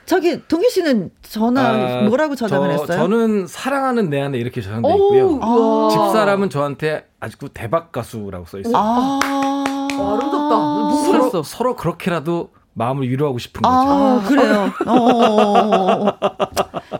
[0.06, 2.98] 저기, 동기 씨는 전화 아, 뭐라고 저장을 저- 했어요?
[3.00, 5.28] 저는 사랑하는 내 안에 이렇게 저장돼 오, 있고요.
[5.44, 5.90] 우와.
[5.90, 8.74] 집사람은 저한테 아직도 대박 가수라고 써 있어요.
[8.76, 9.20] 아.
[9.98, 10.58] 어렵다.
[10.90, 11.44] 무슨 서로, 소리였어?
[11.44, 13.74] 서로 그렇게라도 마음을 위로하고 싶은 거죠.
[13.74, 14.72] 아, 그래요.
[14.86, 16.06] 어.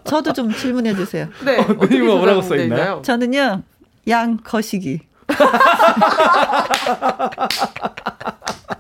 [0.06, 1.28] 저도 좀 질문해 주세요.
[1.46, 1.60] 네.
[1.60, 2.80] 어, 이거 뭐라고 써 있나요?
[2.80, 3.02] 있나요?
[3.04, 3.62] 저는요,
[4.08, 5.02] 양 거시기.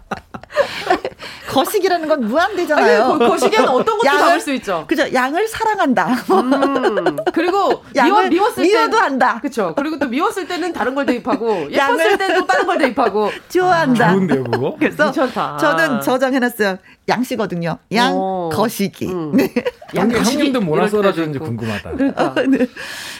[1.55, 3.03] 거식이라는 건 무한대잖아요.
[3.03, 4.85] 아니, 거- 거식에는 어떤 것도 담을 수 있죠.
[4.87, 5.11] 그죠?
[5.13, 6.07] 양을 사랑한다.
[6.31, 9.39] 음, 그리고 미워, 양을 미웠을 미워도 때 한다.
[9.41, 9.73] 그렇죠.
[9.75, 14.11] 그리고 또 미웠을 때는 다른 걸 대입하고 예뻤을 양을- 때는 또 다른 걸 대입하고 좋아한다.
[14.13, 14.75] 좋은데요, 그거?
[14.77, 15.57] 그래서 괜찮다.
[15.57, 16.77] 저는 저장해놨어요.
[17.07, 17.77] 양씨거든요.
[17.93, 18.49] 양, 어.
[18.51, 19.05] 거시기.
[19.07, 19.31] 음.
[19.33, 19.53] 네.
[19.93, 21.37] 거시기 형님도 때도 써라주는지.
[21.39, 21.91] 궁금하다.
[21.91, 22.65] 그러니까 네.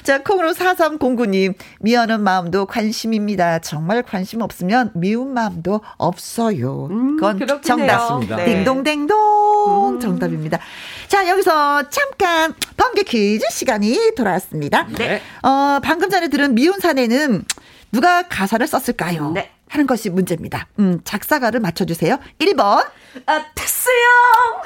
[0.03, 1.53] 자, 콩으로 4309님.
[1.81, 3.59] 미워하는 마음도 관심입니다.
[3.59, 6.87] 정말 관심 없으면 미운 마음도 없어요.
[6.89, 7.99] 음, 그건 그렇긴 정답.
[7.99, 8.19] 해요.
[8.27, 8.35] 맞습니다.
[8.37, 8.55] 네.
[8.63, 10.59] 딩동댕동 정답입니다.
[11.07, 14.87] 자, 여기서 잠깐 번개 퀴즈 시간이 돌아왔습니다.
[14.97, 15.21] 네.
[15.43, 17.43] 어, 방금 전에 들은 미운 사내는
[17.91, 19.31] 누가 가사를 썼을까요?
[19.31, 19.51] 네.
[19.69, 20.67] 하는 것이 문제입니다.
[20.79, 22.19] 음, 작사가를 맞춰주세요.
[22.39, 22.85] 1번.
[23.25, 23.89] 아, 테스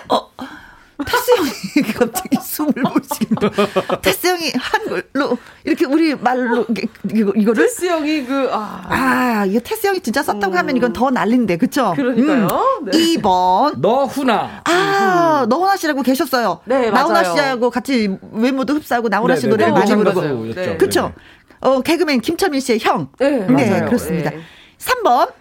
[0.09, 0.29] 형!
[1.05, 4.01] 테스 형이 갑자기 숨을 못 쉬겠네.
[4.01, 6.65] 테스 형이 한글로 이렇게 우리 말로
[7.05, 8.83] 이거를 테스 형이 그, 아.
[8.89, 11.93] 아, 이거 테스 형이 진짜 썼다고 하면 이건 더 난린데, 그쵸?
[11.95, 12.47] 그러니까요.
[12.85, 12.91] 네.
[12.91, 13.79] 2번.
[13.79, 14.61] 너 후나.
[14.65, 16.59] 아, 너훈아 씨라고 계셨어요.
[16.65, 17.35] 네, 나훈아 맞아요.
[17.35, 20.53] 씨하고 같이 외모도 흡사하고 나훈아 씨 네, 네, 노래를 네, 많이 모창 부르고.
[20.53, 20.77] 네.
[20.77, 21.13] 그쵸?
[21.61, 23.09] 어, 개그맨 김철민 씨의 형.
[23.19, 23.85] 네, 네, 맞아요.
[23.85, 24.31] 그렇습니다.
[24.31, 24.39] 네.
[24.77, 25.31] 3번.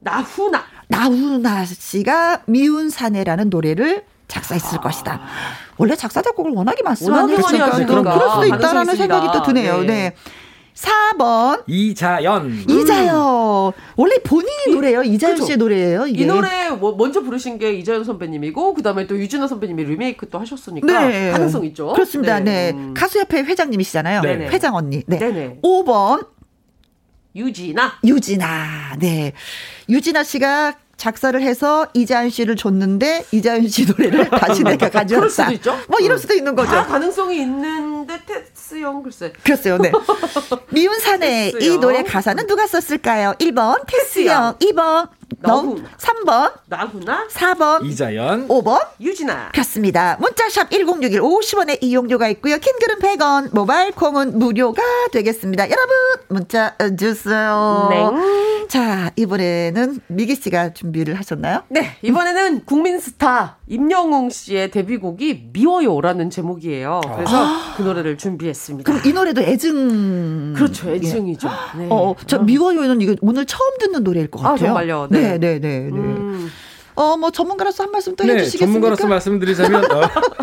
[0.00, 0.64] 나후나.
[0.88, 4.80] 나훈아 씨가 미운 사내라는 노래를 작사했을 아.
[4.80, 5.20] 것이다.
[5.76, 9.42] 원래 작사 작곡을 워낙에 많이 워낙에 많이 하니까 하시니까 그럴 수도 있다라는 가능성이 생각이 또.
[9.42, 9.80] 드네요.
[9.80, 9.86] 네.
[9.86, 10.14] 네.
[10.74, 12.64] 4번 이자연.
[12.68, 13.72] 이자연.
[13.96, 15.02] 원래 본인이 노래예요.
[15.02, 15.46] 이자연 그쵸.
[15.46, 16.06] 씨의 노래예요.
[16.06, 16.22] 이게.
[16.22, 21.08] 이 노래 뭐 먼저 부르신 게 이자연 선배님이고 그다음에 또 유진아 선배님이 리메이크 또 하셨으니까
[21.08, 21.32] 네.
[21.32, 21.92] 가능성 있죠.
[21.92, 22.40] 그렇습니다.
[22.40, 22.70] 네.
[22.70, 22.94] 음.
[22.94, 24.22] 가수협회 회장님이시잖아요.
[24.22, 24.48] 네네.
[24.48, 25.02] 회장 언니.
[25.06, 25.18] 네.
[25.18, 25.58] 네네.
[25.62, 26.26] 5번
[27.34, 27.98] 유진아.
[28.04, 28.96] 유진아.
[28.98, 29.32] 네.
[29.88, 35.50] 유진아 씨가 작사를 해서 이자연 씨를 줬는데 이자연 씨 노래를 다시 내가 가져왔다.
[35.88, 36.70] 뭐 이럴 수도 있는 거죠.
[36.70, 39.32] 다 가능성이 있는데 테스 형 글쎄.
[39.42, 39.78] 그랬어요.
[39.78, 39.90] 네.
[40.68, 41.52] 미운 사내.
[41.58, 43.32] 이 노래 가사는 누가 썼을까요?
[43.38, 45.08] 1번 테스형, 2번
[45.40, 45.82] 너무 너무.
[45.96, 47.28] 3번, 나훈아.
[47.28, 48.48] 4번, 이자연.
[48.48, 49.50] 5번 유진아.
[49.52, 50.16] 그렇습니다.
[50.20, 52.58] 문자샵 1061 50원의 이용료가 있고요.
[52.58, 55.70] 킹글은 100원, 모바일 콩은 무료가 되겠습니다.
[55.70, 55.94] 여러분
[56.28, 57.88] 문자 주세요.
[57.90, 58.66] 네.
[58.68, 61.62] 자 이번에는 미기 씨가 준비를 하셨나요?
[61.68, 67.00] 네, 이번에는 국민 스타 임영웅 씨의 데뷔곡이 미워요라는 제목이에요.
[67.16, 68.90] 그래서 그 노래를 준비했습니다.
[68.90, 70.52] 그럼 이 노래도 애증.
[70.54, 70.94] 그렇죠, 예.
[70.96, 71.48] 애증이죠.
[71.78, 71.88] 네.
[71.90, 74.68] 어, 저 미워요는 이거 오늘 처음 듣는 노래일 것 아, 같아요.
[74.68, 75.08] 정말요?
[75.10, 75.19] 네.
[75.22, 75.80] 네, 네, 네.
[75.80, 75.88] 네.
[75.90, 76.50] 음,
[76.94, 78.66] 어, 뭐 전문가로서 한 말씀 또 네, 해주시겠습니까?
[78.66, 80.00] 전문가로서 말씀드리자면 어,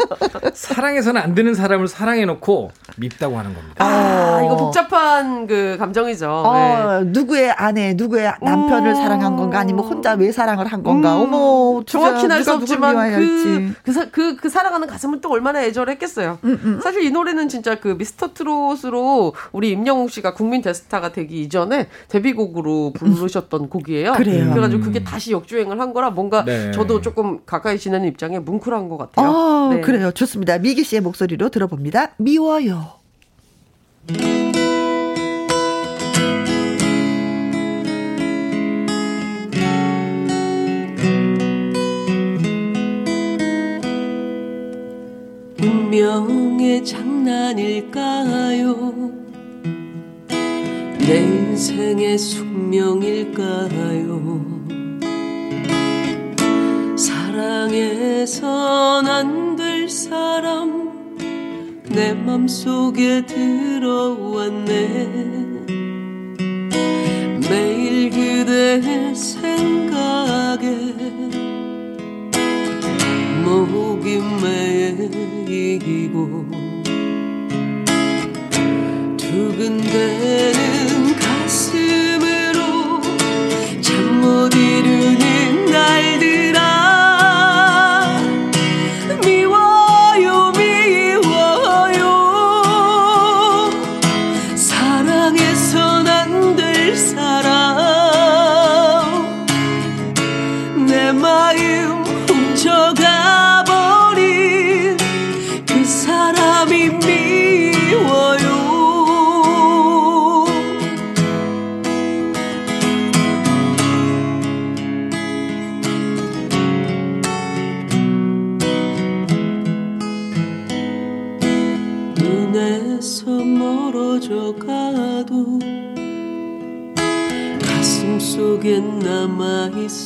[0.53, 3.85] 사랑해서는 안 되는 사람을 사랑해놓고 밉다고 하는 겁니다.
[3.85, 4.45] 아, 어.
[4.45, 6.25] 이거 복잡한 그 감정이죠.
[6.25, 6.31] 네.
[6.31, 8.95] 어, 누구의 아내, 누구의 남편을 음.
[8.95, 11.15] 사랑한 건가, 아니면 혼자 왜 사랑을 한 건가.
[11.17, 13.73] 음, 어머, 정확히는 알 수 없지만 그.
[13.83, 16.39] 그, 사- 그, 그 사랑하는 가슴은 또 얼마나 애절했겠어요.
[16.43, 21.87] 음, 사실 이 노래는 진짜 그 미스터 트롯으로 우리 임영웅 씨가 국민 대스타가 되기 이전에
[22.09, 24.13] 데뷔곡으로 부르셨던 곡이에요.
[24.13, 24.49] 그래요.
[24.51, 26.71] 그래가지고 그게 다시 역주행을 한 거라 뭔가 네.
[26.71, 29.29] 저도 조금 가까이 지내는 입장에 뭉클한 것 같아요.
[29.29, 29.81] 어, 네.
[29.81, 30.11] 그래요.
[30.11, 30.57] 좋습니다.
[30.57, 32.13] 미기 씨의 목소리로 들어봅니다.
[32.17, 32.97] 미워요.
[45.61, 48.75] 운명의 장난일까요?
[50.99, 53.37] 내 인생의 숙명일까요?
[57.37, 60.89] 사랑해선 안 될 사람
[61.83, 64.73] 내 맘속에 들어왔네.
[67.47, 70.65] 매일 그대 생각에
[73.45, 74.17] 목이
[75.45, 76.43] 메이고
[79.17, 82.59] 두근대는 가슴으로
[83.81, 86.16] 잠 못 이루는 날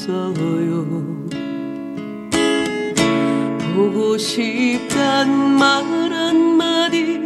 [0.01, 0.85] 있어요.
[3.75, 7.19] 보고 싶단 말 한마디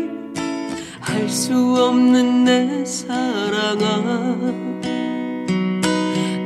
[0.99, 4.35] 할 수 없는 내 사랑아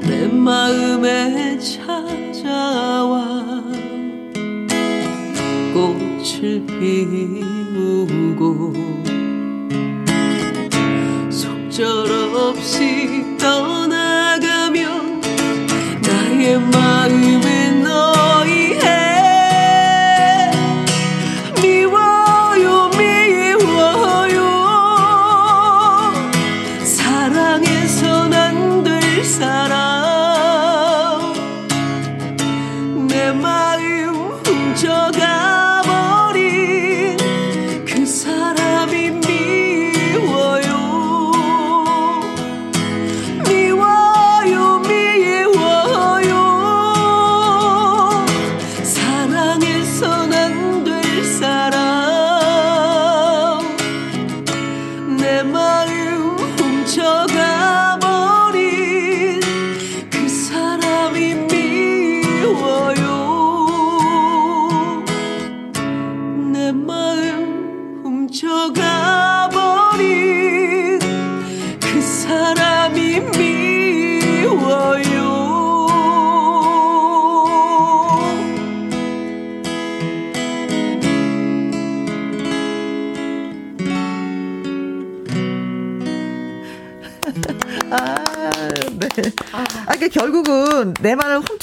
[0.02, 3.64] 내 마음에 찾아와
[5.74, 8.74] 꽃을 피우고
[11.30, 13.79] 속절없이 떠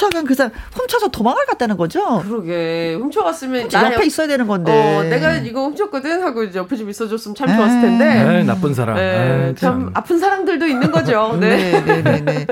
[0.07, 2.23] 훔쳐간 그 사람, 훔쳐서 도망을 갔다 는 거죠?
[2.23, 4.71] 그러게 훔쳐갔으면 나 옆에 있어야 되는 건데.
[4.71, 8.39] 어, 내가 이거 훔쳤거든 하고 이제 옆에 좀 있어줬으면 참 좋았을 텐데.
[8.39, 8.97] 에이, 나쁜 사람.
[8.97, 11.37] 네, 에이, 참 아픈 사람들도 있는 거죠.
[11.41, 11.81] 네.
[11.81, 12.47] 네, 네, 네, 네.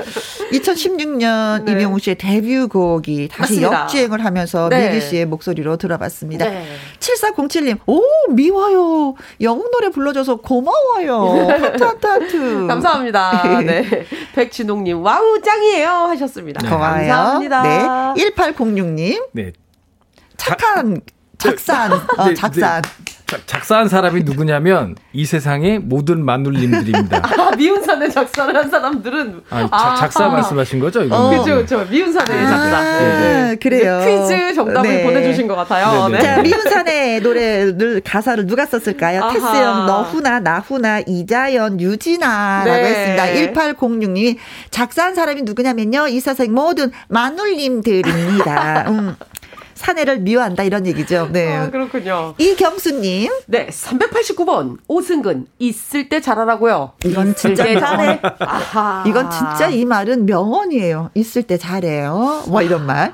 [0.51, 1.71] 2016년 네.
[1.73, 3.81] 이명웅 씨의 데뷔곡이 다시 맞습니다.
[3.83, 4.89] 역주행을 하면서 네.
[4.89, 6.45] 미기 씨의 목소리로 들어봤습니다.
[6.45, 6.65] 네.
[6.99, 9.15] 7407님, 오, 미워요.
[9.41, 11.47] 영웅 노래 불러줘서 고마워요.
[11.49, 12.67] 하트, 하트, 하트.
[12.67, 13.59] 감사합니다.
[13.65, 14.05] 네.
[14.33, 15.89] 백진홍님, 와우, 짱이에요.
[15.89, 16.67] 하셨습니다.
[16.67, 17.07] 고마워요.
[17.07, 17.63] 감사합니다.
[17.63, 18.23] 네.
[18.23, 18.94] 1806님,
[19.33, 19.51] 네.
[20.37, 21.01] 착한,
[21.37, 22.81] 작산, 어, 네, 작산.
[22.81, 22.81] 자-
[23.47, 27.21] 작사한 사람이 누구냐면 이 세상의 모든 마눌님들입니다.
[27.25, 29.41] 아, 미운 사내 작사를 한 사람들은.
[29.49, 31.01] 아, 아, 자- 작사 말씀하신 거죠?
[31.03, 31.15] 이거?
[31.15, 31.29] 어.
[31.31, 31.85] 그죠, 그죠.
[31.89, 32.77] 미운 사내 작사.
[32.77, 33.55] 아, 네.
[33.61, 33.99] 그래요.
[34.05, 35.03] 퀴즈 정답을 네.
[35.03, 36.07] 보내주신 것 같아요.
[36.09, 36.23] 네, 네.
[36.23, 36.35] 네.
[36.35, 39.29] 자, 미운 사내 노래를 가사를 누가 썼을까요?
[39.33, 43.17] 테스형, 너훈아, 나훈아, 이자연, 유진아라고 네.
[43.17, 43.53] 했습니다.
[43.75, 44.37] 1806님이
[44.69, 46.07] 작사한 사람이 누구냐면요.
[46.09, 48.85] 이 세상 모든 마눌님들입니다.
[48.89, 49.15] 음.
[49.85, 51.29] 사내를 미워한다 이런 얘기죠.
[51.31, 51.55] 네.
[51.55, 52.33] 아, 그렇군요.
[52.39, 54.77] 이경수님, 네, 389번.
[54.87, 56.93] 오승근, 있을 때 잘하라고요.
[57.05, 58.19] 이건 진짜 잘해.
[58.39, 59.03] 아하.
[59.05, 61.11] 이건 진짜 이 말은 명언이에요.
[61.13, 62.43] 있을 때 잘해요.
[62.47, 63.13] 뭐 이런 말.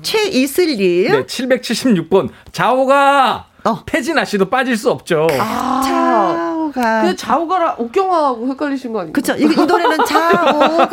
[0.00, 2.30] 최이슬님, 네, 776번.
[2.52, 3.82] 자오가 어.
[3.84, 5.26] 태진아 씨도 빠질 수 없죠.
[5.38, 5.82] 아,
[6.72, 7.02] 차오가.
[7.02, 9.12] 그 자오가랑 옥경화하고 헷갈리신 거 아니에요?
[9.12, 9.34] 그쵸.
[9.36, 10.88] 이, 이 노래는 네, 자오가,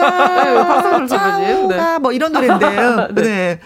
[0.67, 1.69] 박상철 선배님.
[1.69, 3.07] 자오가, 뭐 이런 노래인데요.
[3.15, 3.59] 네.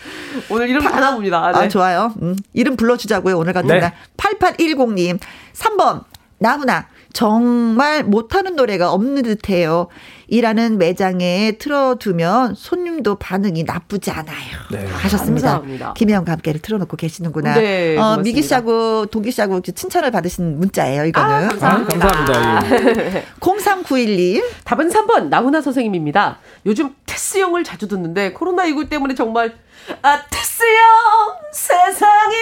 [0.49, 1.51] 오늘 이름 다 나옵니다.
[1.53, 1.59] 네.
[1.59, 2.13] 아, 좋아요.
[2.21, 3.37] 음, 이름 불러주자고요.
[3.37, 3.79] 오늘 같은 네.
[3.79, 3.93] 날.
[4.17, 5.19] 8810님.
[5.53, 6.03] 3번.
[6.39, 6.85] 나훈아.
[7.13, 9.87] 정말 못하는 노래가 없는 듯해요.
[10.27, 14.35] 일하는 매장에 틀어두면 손님도 반응이 나쁘지 않아요.
[14.71, 14.85] 네.
[14.85, 15.51] 하셨습니다.
[15.51, 15.93] 감사합니다.
[15.93, 17.53] 김혜영 함께를 틀어놓고 계시는구나.
[17.55, 18.23] 네, 어, 고맙습니다.
[18.23, 21.05] 미기 씨하고 동기 씨하고 칭찬을 받으신 문자예요.
[21.05, 21.33] 이거는.
[21.33, 21.95] 아, 감사합니다.
[21.95, 23.17] 아, 감사합니다.
[23.17, 23.25] 예.
[23.39, 24.43] 0391님.
[24.65, 26.39] 답은 3번 나훈아 선생님입니다.
[26.65, 29.53] 요즘 테스 형을 자주 듣는데 코로나19 때문에 정말
[30.01, 32.35] 아 테스 형 세상이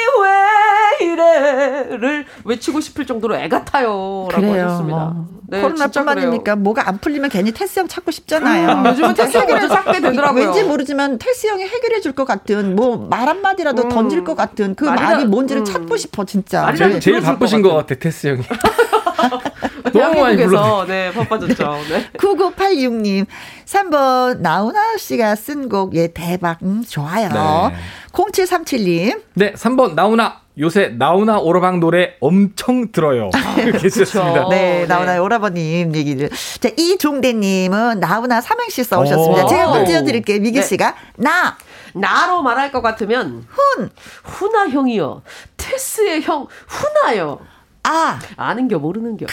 [0.99, 4.65] 왜 이래를 외치고 싶을 정도로 애가 타요 라고 그래요.
[4.65, 4.97] 하셨습니다.
[4.97, 5.27] 뭐.
[5.47, 6.55] 네, 그래요.
[6.55, 8.69] 뭐가 안 풀리면 괜히 테스 형 찾고 싶잖아요.
[8.79, 10.43] 음, 요즘은 테스 형 먼저 찾게 되더라고요.
[10.45, 13.89] 왠지 모르지만 테스 형이 해결해 줄 것 같은 뭐 말 한마디라도 음.
[13.89, 15.65] 던질 것 같은 그 말이 뭔지를 음.
[15.65, 16.73] 찾고 싶어 진짜.
[16.73, 18.41] 제일, 제일 바쁘신 것것 같아, 테스 형이.
[19.93, 20.86] 너무 많이 불러.
[20.88, 21.78] 네 바빠졌죠.
[21.89, 22.10] 네.
[22.17, 23.26] 9986님,
[23.65, 27.30] 3번, 나훈아 씨가 쓴 곡, 예, 대박, 음, 좋아요.
[27.30, 27.76] 네.
[28.12, 30.45] 0737님, 네, 3번 나훈아.
[30.58, 33.30] 요새 나훈아 오라방 노래 엄청 들어요.
[33.60, 34.45] 이렇게 쓰셨습니다.
[34.45, 34.50] 그쵸.
[34.50, 34.86] 네, 네.
[34.86, 36.30] 나훈아의 오라버님 얘기를.
[36.62, 39.45] 자, 이종대님은 나훈아 삼행시 써오셨습니다.
[39.45, 39.47] 오.
[39.49, 40.39] 제가 한번 띄워드릴게요.
[40.39, 40.66] 미기 네.
[40.66, 41.57] 씨가, 나,
[41.93, 43.89] 나로 말할 것 같으면 훈,
[44.24, 45.24] 훈아 형이요.
[45.57, 47.39] 테스의 형 훈아요.
[47.84, 49.26] 아, 아는 겨 모르는 겨.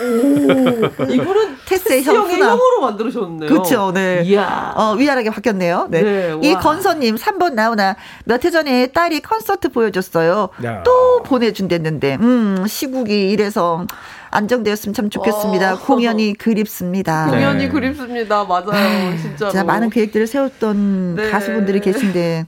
[0.00, 2.40] 오, 이분은 테스의 형 형의.
[2.40, 3.48] 형으로 만들으셨네요.
[3.48, 4.22] 그쵸, 네.
[4.24, 4.72] 이야.
[4.76, 5.88] 어, 위아래게 바뀌었네요.
[5.90, 6.02] 네.
[6.02, 6.60] 네, 이 와.
[6.60, 10.48] 건서님, 3번 나오나, 몇 해 전에 딸이 콘서트 보여줬어요.
[10.64, 10.82] 야.
[10.84, 13.86] 또 보내준댔는데, 음, 시국이 이래서
[14.30, 15.74] 안정되었으면 참 좋겠습니다.
[15.74, 15.78] 어.
[15.78, 17.26] 공연이 그립습니다.
[17.30, 17.32] 네.
[17.32, 18.44] 공연이 그립습니다.
[18.44, 19.16] 맞아요.
[19.20, 19.50] 진짜로.
[19.50, 21.30] 진짜 많은 계획들을 세웠던 네.
[21.30, 22.46] 가수분들이 계신데,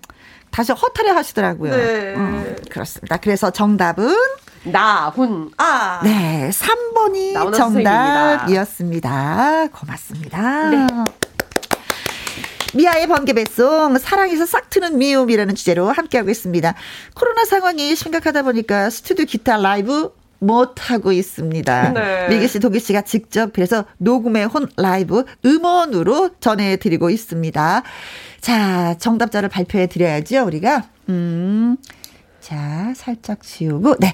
[0.51, 1.77] 다시 허탈해 하시더라고요.
[1.77, 2.15] 네.
[2.17, 3.17] 음, 그렇습니다.
[3.17, 4.15] 그래서 정답은,
[4.65, 6.01] 나훈 아.
[6.03, 8.39] 네, 3번이 나훈아 선생님입니다.
[8.39, 9.69] 정답이었습니다.
[9.73, 10.71] 고맙습니다.
[10.71, 10.87] 네.
[12.75, 16.75] 미아의 번개 배송, 사랑에서 싹 트는 미움이라는 주제로 함께하고 있습니다.
[17.15, 20.11] 코로나 상황이 심각하다 보니까 스튜디오 기타 라이브
[20.41, 21.93] 못 하고 있습니다.
[21.93, 22.29] 네.
[22.29, 27.83] 미기 씨, 도기 씨가 직접 그래서 녹음의 혼 라이브 음원으로 전해 드리고 있습니다.
[28.41, 30.85] 자, 정답자를 발표해 드려야죠, 우리가.
[31.09, 31.77] 음,
[32.41, 34.13] 자, 살짝 지우고, 네.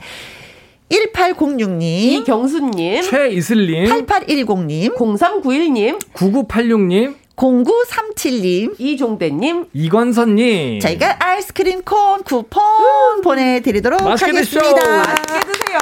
[0.91, 1.83] 1806님,
[2.23, 10.81] 이경수님, 최이슬님, 8810님, 0391님, 9986님, 0937님, 이종대님, 이건선님.
[10.81, 14.61] 저희가 아이스크림 콘 쿠폰 보내드리도록 맛있게 드십시오.
[14.61, 14.97] 하겠습니다.
[14.99, 15.79] 맛있게 드세요.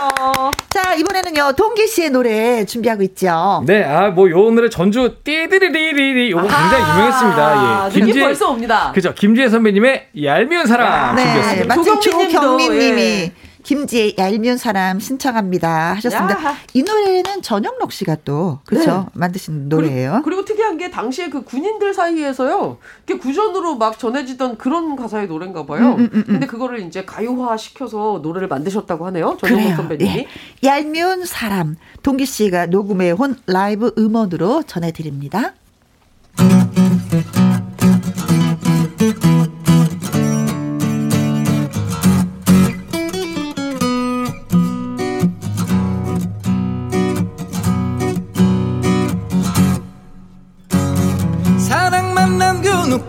[0.71, 3.65] 자, 이번에는요, 동기 씨의 노래 준비하고 있죠.
[3.67, 7.91] 네, 아, 뭐, 요 오늘의 전주 띠디리리리리 요거 굉장히 유명했습니다.
[7.97, 8.01] 예.
[8.01, 8.93] 느낌 벌써 옵니다.
[8.95, 9.13] 그죠.
[9.15, 11.75] 김지혜 선배님의 얄미운 사랑 네, 준비했습니다.
[11.75, 13.33] 마침 조경민 님도, 조경민 님이 예.
[13.63, 16.45] 김지의 얄미운 사람 신청합니다 하셨습니다.
[16.45, 16.57] 야.
[16.75, 20.11] 이 노래는 전영록 씨가 또 그렇죠 만드신 노래예요.
[20.11, 25.67] 그리고, 그리고 특이한 게 당시에 그 군인들 사이에서요, 이게 구전으로 막 전해지던 그런 가사의 노래인가
[25.67, 25.97] 봐요.
[25.99, 29.37] 음, 근데 그거를 이제 가요화 시켜서 노래를 만드셨다고 하네요.
[29.41, 30.11] 전용국 선배님이.
[30.11, 30.27] 예.
[30.65, 35.55] 얄미운 사람 동기 씨가 녹음해 온 라이브 음원으로 전해드립니다.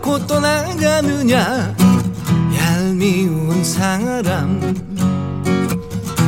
[0.00, 1.74] 놓고 떠나가느냐.
[2.56, 4.74] 얄미운 사람.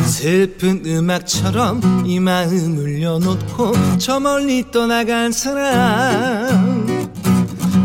[0.06, 6.86] 슬픈 음악처럼 이 마음 울려놓고 저 멀리 떠나간 사람.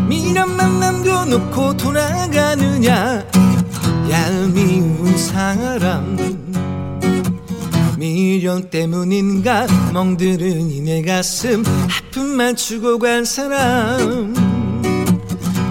[0.08, 3.24] 미련만 남겨놓고 돌아가느냐.
[4.10, 6.16] 얄미운 사람.
[7.98, 9.66] 미련 때문인가.
[9.92, 11.64] 멍들은 이내 가슴.
[12.18, 14.47] 아픔만 주고 간 사람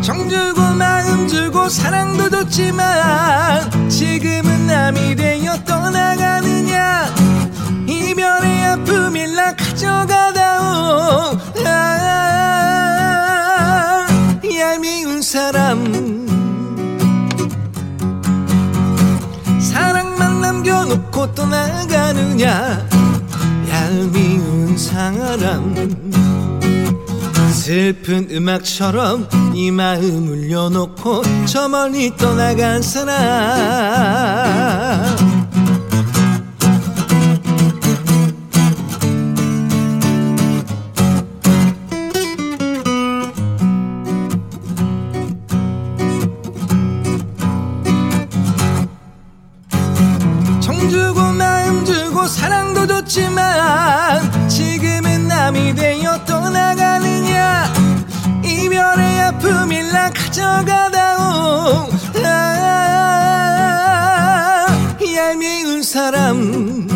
[0.07, 7.13] 정 주고 마음 주고 사랑도 줬지만 지금은 남이 되어 떠나가느냐?
[7.85, 11.37] 이별의 아픔일라 가져가다오.
[11.65, 12.87] 아,
[14.49, 16.25] 얄미운 사람.
[19.59, 22.87] 사랑만 남겨놓고 떠나가느냐?
[23.69, 26.06] 얄미운 사람
[27.67, 33.17] 슬픈 음악처럼 이 마음 울려놓고 저 멀리 떠나간 사람
[60.37, 61.89] 가져가다오.
[62.23, 62.67] 아,
[65.15, 66.87] 얄미운 사람.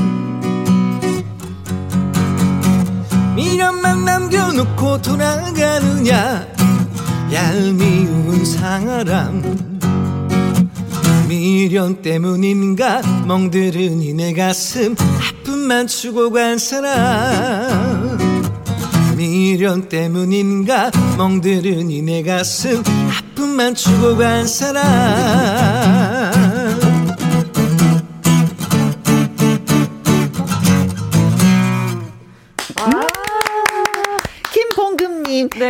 [3.36, 6.48] 미련만 남겨놓고 돌아가느냐.
[7.34, 9.42] 얄미운 사람.
[11.28, 18.01] 미련 때문인가 멍들은 이내 가슴 아픔만 주고 간 사람
[19.22, 20.90] 미련 때문인가?
[21.16, 24.82] 멍들은 이내 가슴 아픔만 주고 간 사람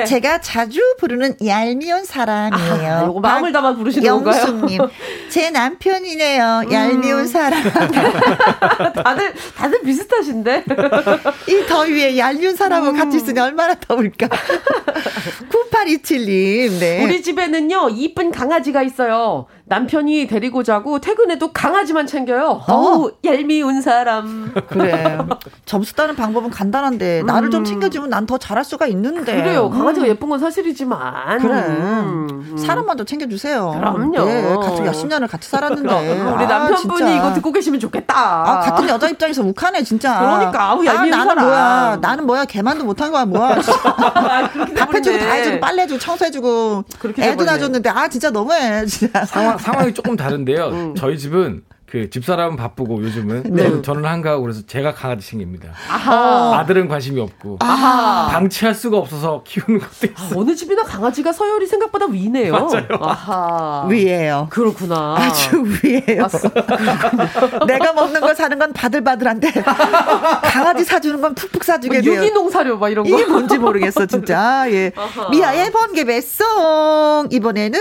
[0.01, 0.05] 네.
[0.05, 2.93] 제가 자주 부르는 얄미운 사람이에요.
[2.93, 4.41] 아, 요거 마음을 담아 부르시는 건가요?
[4.41, 4.81] 영수님,
[5.29, 6.63] 제 남편이네요.
[6.71, 7.61] 얄미운 사람.
[9.03, 10.65] 다들 다들 비슷하신데.
[11.47, 14.27] 이 더위에 얄미운 사람하고 같이 있으니 얼마나 더울까.
[15.71, 17.03] 9827님, 네.
[17.03, 19.45] 우리 집에는요 이쁜 강아지가 있어요.
[19.75, 22.61] 남편이 데리고 자고 퇴근해도 강아지만 챙겨요.
[22.67, 24.53] 어우 얄미운 사람.
[24.67, 25.17] 그래.
[25.65, 29.33] 점수 따는 방법은 간단한데, 나를 좀 챙겨주면 난 더 잘할 수가 있는데.
[29.33, 29.43] 음.
[29.43, 29.69] 그래요.
[29.69, 30.09] 강아지가 음.
[30.09, 31.39] 예쁜 건 사실이지만.
[31.39, 31.53] 그래.
[31.53, 32.57] 음, 음.
[32.57, 33.71] 사람 먼저 챙겨주세요.
[33.79, 34.25] 그럼요.
[34.25, 36.17] 네, 같이 몇십 년을 같이 살았는데.
[36.17, 37.15] 그럼 우리 아, 남편분이 진짜.
[37.17, 38.13] 이거 듣고 계시면 좋겠다.
[38.15, 40.19] 아, 같은 여자 입장에서 욱하네, 진짜.
[40.19, 41.45] 그러니까, 아우, 얄미운 나는 사람.
[41.45, 41.97] 뭐야.
[42.01, 42.45] 나는 뭐야.
[42.45, 43.57] 걔만도 못한 거야, 뭐야.
[43.85, 45.25] 아, 그렇게 밥 해주고 돼버리네.
[45.27, 47.43] 다 해주고 빨래 해주고 청소해주고 그렇게 애도.
[47.45, 50.93] 놔줬는데 아 진짜 너무해 진짜 상황, 상황이 조금 다른데요.
[50.97, 53.63] 저희 집은 그 집사람은 바쁘고 요즘은 네.
[53.63, 55.73] 저는, 저는 한가하고 그래서 제가 강아지 챙깁니다.
[55.89, 56.59] 아하.
[56.59, 58.29] 아들은 관심이 없고 아하.
[58.31, 60.39] 방치할 수가 없어서 키우는 것도 아, 있어요.
[60.39, 62.53] 어느 집이나 강아지가 서열이 생각보다 위네요.
[62.53, 62.87] 맞아요.
[63.01, 63.87] 아하.
[63.89, 64.47] 위에요.
[64.49, 65.17] 그렇구나.
[65.17, 66.27] 아주 위에요.
[67.67, 69.51] 내가 먹는 거 사는 건 바들바들한데
[70.43, 72.15] 강아지 사주는 건 푹푹 사주게 뭐 돼요.
[72.21, 73.09] 유기농 사료 막 이런 거.
[73.13, 74.63] 이게 뭔지 모르겠어 진짜.
[74.71, 74.93] 예.
[74.95, 75.27] 아하.
[75.29, 77.79] 미아의 번개 배송 이번에는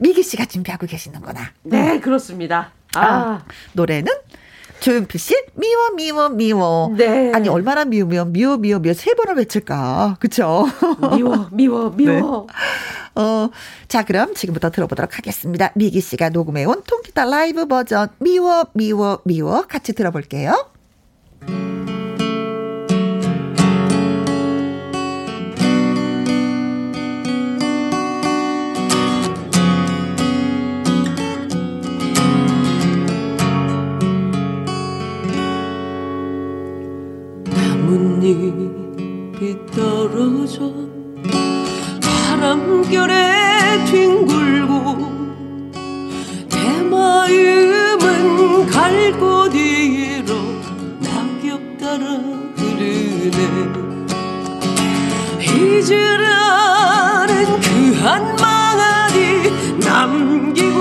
[0.00, 1.40] 미기 씨가 준비하고 계시는구나.
[1.62, 2.72] 네, 그렇습니다.
[2.94, 4.12] 아, 아, 노래는
[4.80, 6.94] 조용필 씨 미워 미워 미워.
[6.96, 7.32] 네.
[7.32, 10.16] 아니 얼마나 미우면 미워 미워 미워 세 번을 외칠까.
[10.20, 10.66] 그쵸?
[11.16, 12.46] 미워, 미워, 미워.
[13.14, 13.50] 어,
[13.88, 15.72] 자, 그럼 지금부터 들어보도록 하겠습니다.
[15.74, 20.70] 미기 씨가 녹음해 온 통기타 라이브 버전 미워, 미워, 미워 같이 들어볼게요.
[37.88, 40.70] 나뭇잎이 떨어져
[42.02, 44.76] 바람결에 뒹굴고
[46.50, 50.34] 내 마음은 갈곳 위로
[51.00, 52.04] 낙엽 따라
[52.56, 53.38] 흐르네.
[55.40, 57.68] 잊으라는 그
[58.02, 60.77] 한 마디 남기고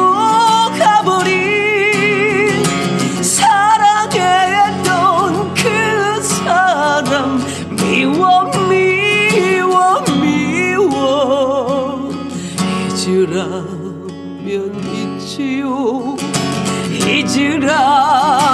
[13.47, 16.17] 잊으라면 잊지요
[16.91, 18.46] 잊으라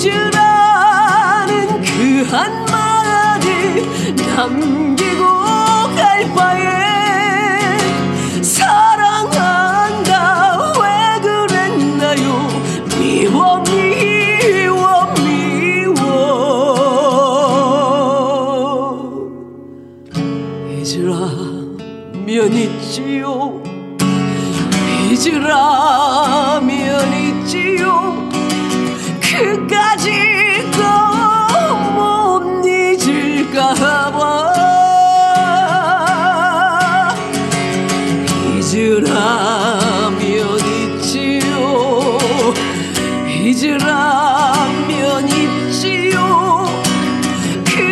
[0.00, 1.50] 잊으라는
[1.82, 3.46] 그 한마디
[4.16, 5.24] 남기고
[5.94, 7.78] 갈 바에
[8.42, 10.12] 사랑한다.
[10.80, 12.26] 왜 그랬나요?
[12.98, 16.00] 미워 미워 미워.
[20.80, 23.62] 잊으라면 잊지요.
[25.10, 26.49] 잊으라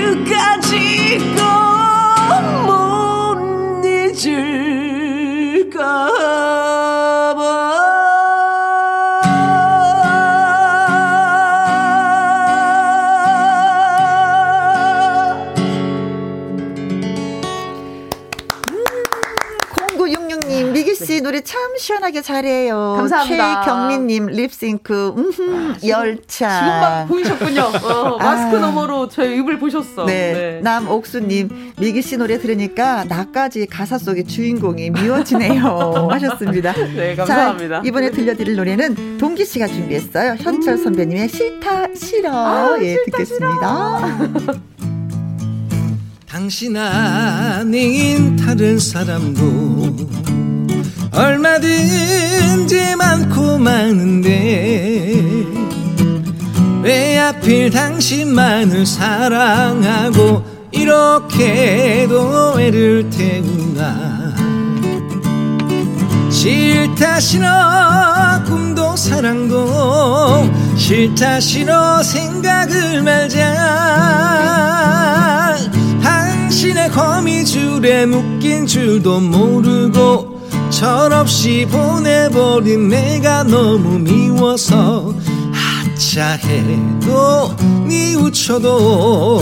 [0.09, 1.43] 그까지도
[2.65, 5.77] 못 잊을까
[21.79, 22.95] 시원하게 잘해요.
[22.99, 23.62] 감사합니다.
[23.64, 26.49] 최경민님, 립싱크, 음흠, 열차.
[26.61, 27.62] 지금 막 보이셨군요.
[27.83, 28.61] 어, 마스크 아.
[28.61, 30.05] 너머로 저희 입을 보셨어.
[30.07, 30.61] 네.
[30.62, 36.09] 남옥수님, 미기 씨 노래 들으니까 나까지 가사 속의 주인공이 미워지네요.
[36.12, 36.72] 하셨습니다.
[36.72, 37.76] 네, 감사합니다.
[37.76, 40.37] 자, 이번에 들려드릴 노래는 동기 씨가 준비했어요.
[40.41, 42.76] 현철 선배님의 싫다, 싫어.
[42.83, 44.18] 예, 듣겠습니다.
[46.26, 50.38] 당신 아닌 다른 사람도
[51.13, 55.45] 얼마든지 많고 많은데
[56.83, 64.19] 왜 하필 당신만을 사랑하고 이렇게도 애를 태우나?
[66.31, 67.49] 싫다 싫어
[68.47, 73.39] 꿈도 사랑도 싫다 싫어 생각을 말자.
[76.03, 80.38] 당신의 거미줄에 묶인 줄도 모르고
[80.71, 85.14] 철없이 보내버린 내가 너무 미워서
[85.55, 87.55] 아차 해도
[87.87, 89.41] 뉘우쳐도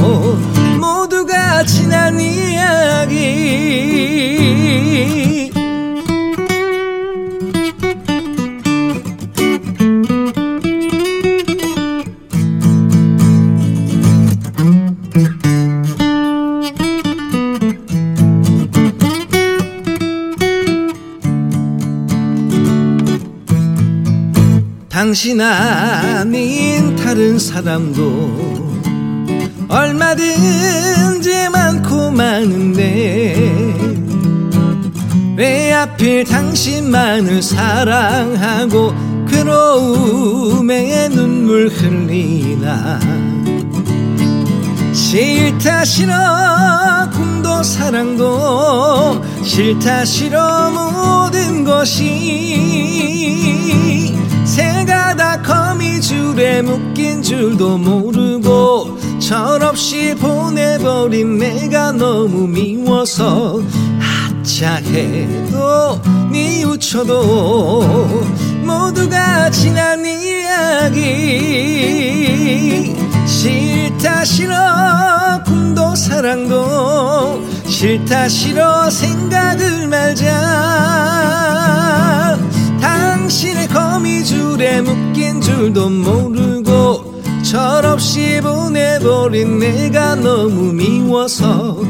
[0.81, 3.16] 모두가 지난 이야기
[25.07, 28.80] 당신 아닌 다른 사람도
[29.68, 33.36] 얼마든지 많고 많은데
[35.36, 38.92] 왜 하필 당신만을 사랑하고
[39.28, 42.98] 괴로움에 눈물 흘리나.
[44.92, 46.14] 싫다 싫어
[47.12, 52.96] 꿈도 사랑도 싫다 싫어 모든 것이
[54.57, 63.61] 새가 다 거미줄에 묶인 줄도 모르고 철없이 보내버린 내가 너무 미워서
[64.00, 66.00] 하차해도
[66.30, 67.82] 뉘우쳐도
[68.64, 71.02] 모두가 지난 이야기
[73.26, 80.24] 싫다 싫어 꿈도 사랑도 싫다 싫어 생각을 말자
[82.80, 83.86] 당신의 거미
[84.27, 91.81] 줄에 묶인 줄도 모르고 철없이 보내버린 내가 너무 미워서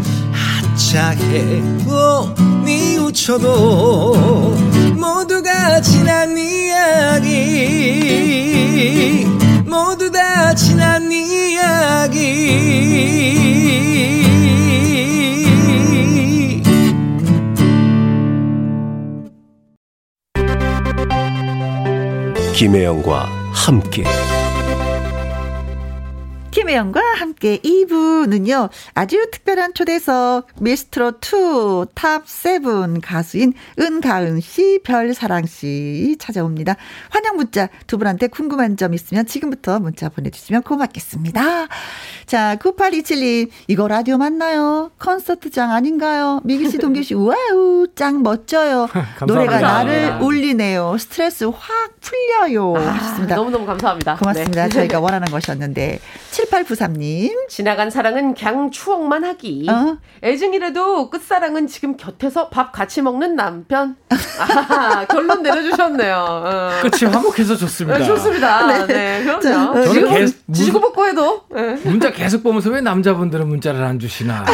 [0.74, 4.14] 하차해도 뉘우쳐도
[4.96, 7.26] 모두가 지난 이야기
[9.64, 12.16] 모두 다 지난 이야기
[22.56, 24.02] 김혜영과 함께
[26.56, 36.76] 김혜영과 함께 2부는요, 아주 특별한 초대석, 미스트롯2 top7 가수인 은가은 씨, 별사랑 씨 찾아옵니다.
[37.10, 41.68] 환영 문자 두 분한테 궁금한 점 있으면 지금부터 문자 보내주시면 고맙겠습니다.
[42.24, 44.92] 자, 9827님, 이거 라디오 맞나요?
[44.98, 46.40] 콘서트장 아닌가요?
[46.42, 48.88] 미기 씨, 동기 씨, 와우, 짱 멋져요.
[49.28, 50.96] 노래가 나를 울리네요.
[50.98, 52.76] 스트레스 확 풀려요.
[52.76, 53.34] 하셨습니다.
[53.34, 54.16] 아, 너무너무 감사합니다.
[54.16, 54.62] 고맙습니다.
[54.64, 54.68] 네.
[54.70, 55.98] 저희가 원하는 것이었는데.
[56.50, 57.48] 7893님.
[57.48, 59.66] 지나간 사랑은 그냥 추억만 하기.
[59.70, 59.96] 어?
[60.22, 63.96] 애증이라도 끝사랑은 지금 곁에서 밥 같이 먹는 남편.
[64.38, 66.16] 아, 결론 내려주셨네요.
[66.16, 66.70] 어.
[66.82, 67.98] 끝이 화목해서 좋습니다.
[67.98, 68.86] 네, 좋습니다.
[68.86, 69.40] 네, 그럼요.
[69.40, 71.42] 자, 지금 저는 개- 지지고 볶고 해도.
[71.54, 71.74] 네.
[71.84, 74.44] 문자 계속 보면서 왜 남자분들은 문자를 안 주시나.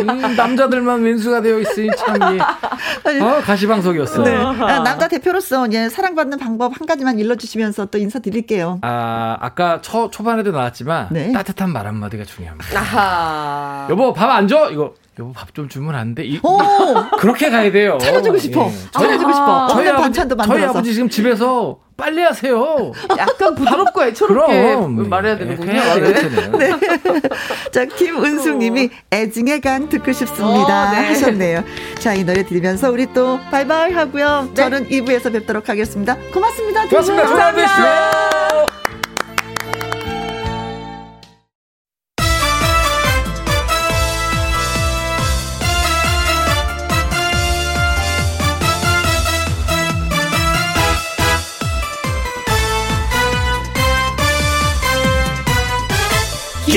[0.00, 0.04] 이
[0.36, 4.24] 남자들만 왼수가 되어 있으니 참, 이, 어, 가시방석이었어요.
[4.24, 4.34] 네.
[4.36, 8.78] 아, 남자 대표로서 이제 사랑받는 방법 한 가지만 일러주시면서 또 인사드릴게요.
[8.82, 11.32] 아, 아까 초, 초반에도 나왔지만 네.
[11.32, 12.78] 따뜻한 말 한마디가 중요합니다.
[12.78, 13.86] 아하.
[13.90, 14.70] 여보 밥 안 줘?
[14.70, 16.24] 이거 여보 밥 좀 주면 안 돼?
[16.24, 16.58] 이, 오!
[17.18, 17.96] 그렇게 가야 돼요.
[17.98, 18.66] 차려주고 싶어.
[18.70, 18.90] 예.
[18.90, 19.66] 차려주고 싶어.
[19.70, 20.70] 저희 아버지, 반찬도 저희 만들어서.
[20.78, 22.92] 아버지 지금 집에서 빨리 하세요.
[23.16, 25.72] 약간 부드럽고 애처롭게 그럼 말해야 예, 되는군요.
[25.72, 26.12] 해야 네.
[26.12, 26.78] 되겠잖아요.
[27.72, 30.88] 자, 김은숙 님이 애증의 간 듣고 싶습니다.
[30.88, 31.06] 어, 네.
[31.08, 31.64] 하셨네요.
[31.98, 34.50] 자, 이 노래 들으면서 우리 또 바이바이 하고요.
[34.52, 36.16] 저는 2부에서 뵙도록 하겠습니다.
[36.34, 36.86] 고맙습니다.
[36.88, 37.24] 고맙습니다.
[37.46, 38.35] 하루 되십시오.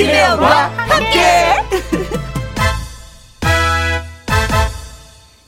[0.00, 1.20] 김혜영과 함께.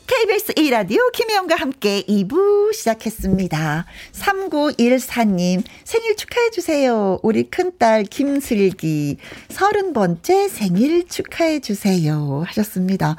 [0.06, 3.86] KBS 1라디오 김혜영과 함께 2부 시작했습니다.
[4.12, 7.20] 3914님 생일 축하해주세요.
[7.22, 9.16] 우리 큰딸 김슬기
[9.48, 12.44] 30번째 생일 축하해주세요.
[12.46, 13.16] 하셨습니다.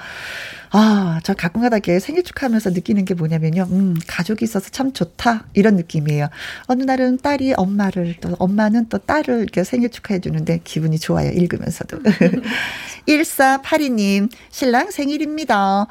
[0.75, 3.67] 아, 저 가끔가다 이렇게 생일 축하하면서 느끼는 게 뭐냐면요.
[3.69, 5.45] 음, 가족이 있어서 참 좋다.
[5.53, 6.29] 이런 느낌이에요.
[6.65, 11.29] 어느 날은 딸이 엄마를, 또 엄마는 또 딸을 이렇게 생일 축하해 주는데 기분이 좋아요.
[11.29, 11.99] 읽으면서도.
[13.07, 15.85] 1482님, 신랑 생일입니다.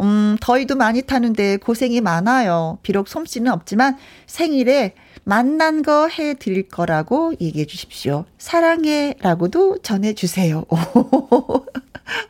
[0.00, 2.78] 음, 더위도 많이 타는데 고생이 많아요.
[2.82, 4.94] 비록 솜씨는 없지만 생일에
[5.24, 8.24] 만난 거 해 드릴 거라고 얘기해 주십시오.
[8.38, 10.64] 사랑해 라고도 전해 주세요.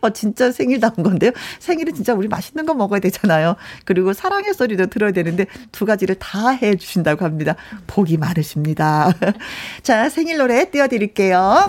[0.01, 1.33] 어, 진짜 생일다운 건데요.
[1.59, 3.57] 생일은 진짜 우리 맛있는 거 먹어야 되잖아요.
[3.85, 7.57] 그리고 사랑의 소리도 들어야 되는데 두 가지를 다 해 주신다고 합니다.
[7.89, 9.13] 복이 많으십니다.
[9.83, 11.69] 자, 생일 노래 띄워드릴게요.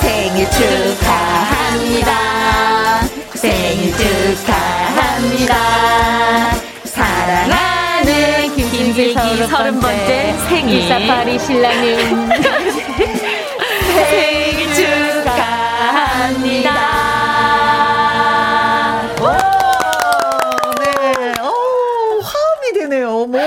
[0.00, 2.10] 생일 축하합니다.
[3.34, 5.54] 생일 축하합니다.
[6.84, 8.49] 사랑하는
[8.80, 9.12] 김슬기
[9.46, 12.30] 서른 번째 생일 사파리 신랑은
[14.08, 16.70] 생일 축하합니다.
[19.20, 19.24] 오,
[20.80, 21.34] 네.
[21.42, 23.26] 오, 화음이 되네요.
[23.26, 23.38] 뭐,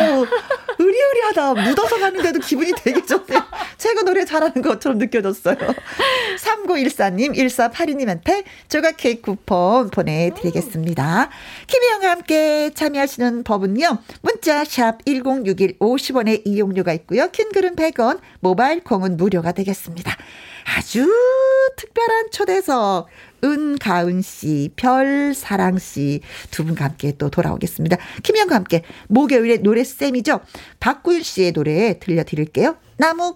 [0.77, 1.33] 의리의리하다.
[1.33, 1.53] 이상하다.
[1.53, 3.42] 묻어서 가는데도 기분이 되게 좋네요.
[4.03, 5.55] 제가 노래 잘하는 것처럼 느껴졌어요.
[6.37, 11.29] 3914님, 1482님한테 조각 케이크 쿠폰 보내드리겠습니다.
[11.67, 13.97] 김혜영과 함께 참여하시는 법은요.
[14.21, 17.29] 문자 샵 1061 50원의 이용료가 있고요.
[17.31, 20.15] 킹글은 100원, 모바일 콩은 무료가 되겠습니다.
[20.77, 21.09] 아주
[21.77, 23.07] 특별한 초대석
[23.43, 27.97] 은가은 씨, 별사랑 씨 두 분과 함께 또 돌아오겠습니다.
[28.23, 30.39] 김현과 함께 목요일에 노래 쌤이죠.
[30.79, 32.77] 박구일 씨의 노래 들려드릴게요.
[32.97, 33.35] 나무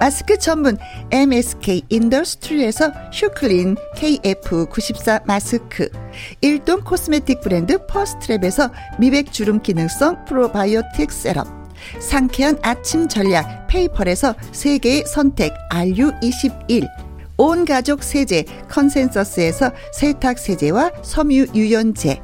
[0.00, 0.76] 마스크 전문
[1.10, 5.88] MSK 인더스트리에서 슈클린 KF94 마스크,
[6.40, 11.66] 일동 코스메틱 브랜드 퍼스트랩에서 미백 주름 기능성 프로바이오틱 세럼,
[12.00, 16.86] 상쾌한 아침 전략 페이펄에서 세계의 선택 RU21
[17.38, 22.22] 온 가족 세제 컨센서스에서 세탁 세제와 섬유 유연제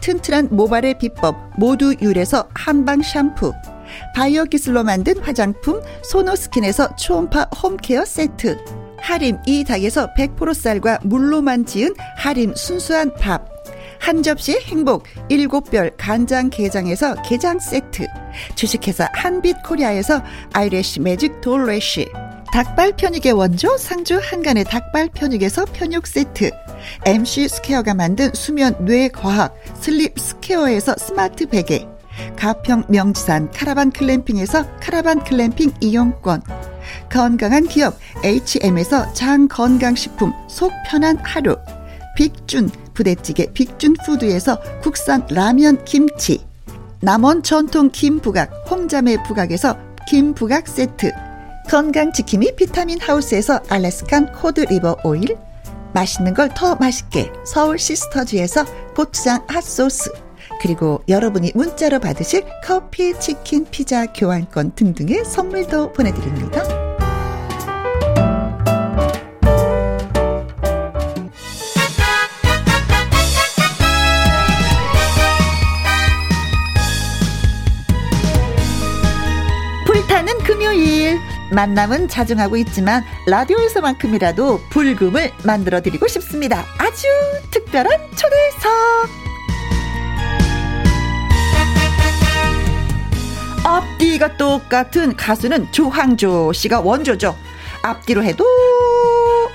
[0.00, 3.52] 튼튼한 모발의 비법 모두 유래서 한방 샴푸
[4.14, 8.58] 바이오 기술로 만든 화장품 소노스킨에서 초음파 home care 세트.
[8.98, 13.48] 하림 이 닭에서 100% 쌀과 물로만 지은 하림 순수한 밥.
[13.98, 18.06] 한 접시의 행복 일곱 별 간장 게장에서 게장 세트.
[18.54, 20.22] 주식회사 한빛 코리아에서
[20.52, 22.08] eyelash magic 돌래쉬.
[22.52, 26.50] 닭발 편육의 원조 상주 한간의 닭발 편육에서 편육 세트.
[27.04, 31.86] MC 스퀘어가 만든 수면 뇌 과학 슬립 스퀘어에서 스마트 베개
[32.36, 36.42] 가평 명지산 카라반 글램핑에서 카라반 글램핑 이용권.
[37.10, 41.56] 건강한 기업 HM에서 장 건강식품 속 편한 하루.
[42.16, 46.44] 빅준 부대찌개 빅준푸드에서 국산 라면 김치.
[47.00, 49.76] 남원 전통 김부각 홍자매 부각에서
[50.08, 51.10] 김부각 세트.
[51.68, 55.36] 건강지킴이 비타민 하우스에서 Alaskan cod liver oil.
[55.92, 58.64] 맛있는 걸 더 맛있게 서울 시스터즈에서
[58.94, 60.10] 고추장 핫소스
[60.60, 66.62] 그리고 여러분이 문자로 받으실 커피, 치킨, 피자, 교환권 등등의 선물도 보내드립니다.
[79.86, 81.18] 불타는 금요일
[81.52, 86.64] 만남은 자중하고 있지만 라디오에서만큼이라도 불금을 만들어 드리고 싶습니다.
[86.78, 87.06] 아주
[87.50, 89.25] 특별한 초대석.
[93.66, 97.36] 앞뒤가 똑같은 가수는 조항조 씨가 원조죠.
[97.82, 98.44] 앞뒤로 해도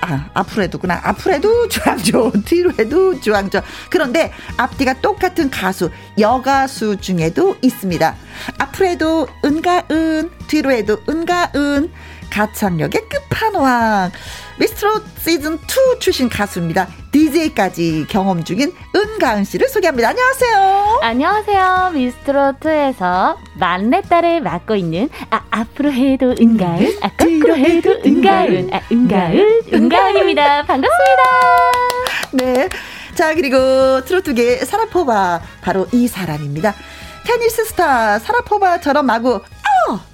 [0.02, 1.00] 아, 앞으로 해도구나.
[1.02, 3.62] 앞으로 해도 조항조, 뒤로 해도 조항조.
[3.88, 8.16] 그런데 앞뒤가 똑같은 가수, 여가수 중에도 있습니다.
[8.58, 11.90] 앞으로 해도 은가은, 뒤로 해도 은가은.
[12.32, 14.10] 가창력의 끝판왕.
[14.58, 16.88] 미스트롯 시즌 2 출신 가수입니다.
[17.12, 20.08] DJ까지 경험 중인 은가은 씨를 소개합니다.
[20.08, 21.00] 안녕하세요.
[21.02, 21.92] 안녕하세요.
[21.94, 30.62] 미스트롯2에서 막내딸을 맡고 있는 아, 앞으로 해도 은가은, 아, 거꾸로 해도 은가은, 아, 은가은, 은가은입니다.
[30.66, 31.22] 반갑습니다.
[32.32, 32.68] 네.
[33.14, 35.42] 자, 그리고 트로트계 사라포바.
[35.60, 36.74] 바로 이 사람입니다.
[37.24, 40.11] 테니스 스타 사라포바처럼 마구, 어!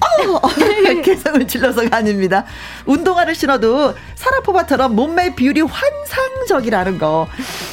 [0.00, 0.40] 어!
[1.02, 2.44] 개성을 질러서가 아닙니다.
[2.84, 7.28] 운동화를 신어도 사라포바처럼 몸매 비율이 환상적이라는 거.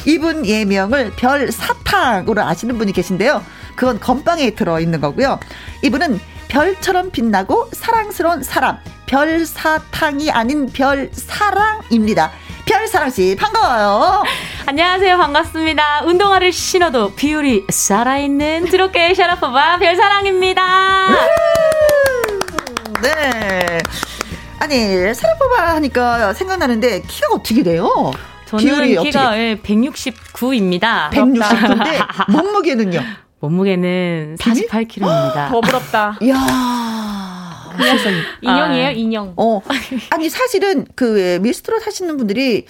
[0.05, 3.43] 이분 예명을 별 사탕으로 아시는 분이 계신데요.
[3.75, 5.39] 그건 건빵에 들어있는 거고요.
[5.81, 8.77] 이분은 별처럼 빛나고 사랑스러운 사람.
[9.05, 12.31] 별 사탕이 아닌 별 사랑입니다.
[12.65, 14.23] 별사랑 씨 반가워요.
[14.65, 15.17] 안녕하세요.
[15.17, 16.03] 반갑습니다.
[16.05, 21.09] 운동화를 신어도 비율이 살아있는 드롭계 샤라포바 별사랑입니다.
[23.01, 23.79] 네.
[24.59, 28.11] 아니 사라포바 하니까 생각나는데 키가 어떻게 돼요?
[28.45, 31.09] 저는 키가 예, 169입니다.
[31.09, 33.01] 169인데 몸무게는요?
[33.41, 35.49] 몸무게는 48kg입니다.
[35.49, 36.17] 더 부럽다.
[36.21, 36.35] 이야.
[38.41, 39.33] 인형이에요, 인형.
[39.37, 39.61] 어.
[40.09, 42.65] 아니, 사실은 그 미스트롯 하시는 분들이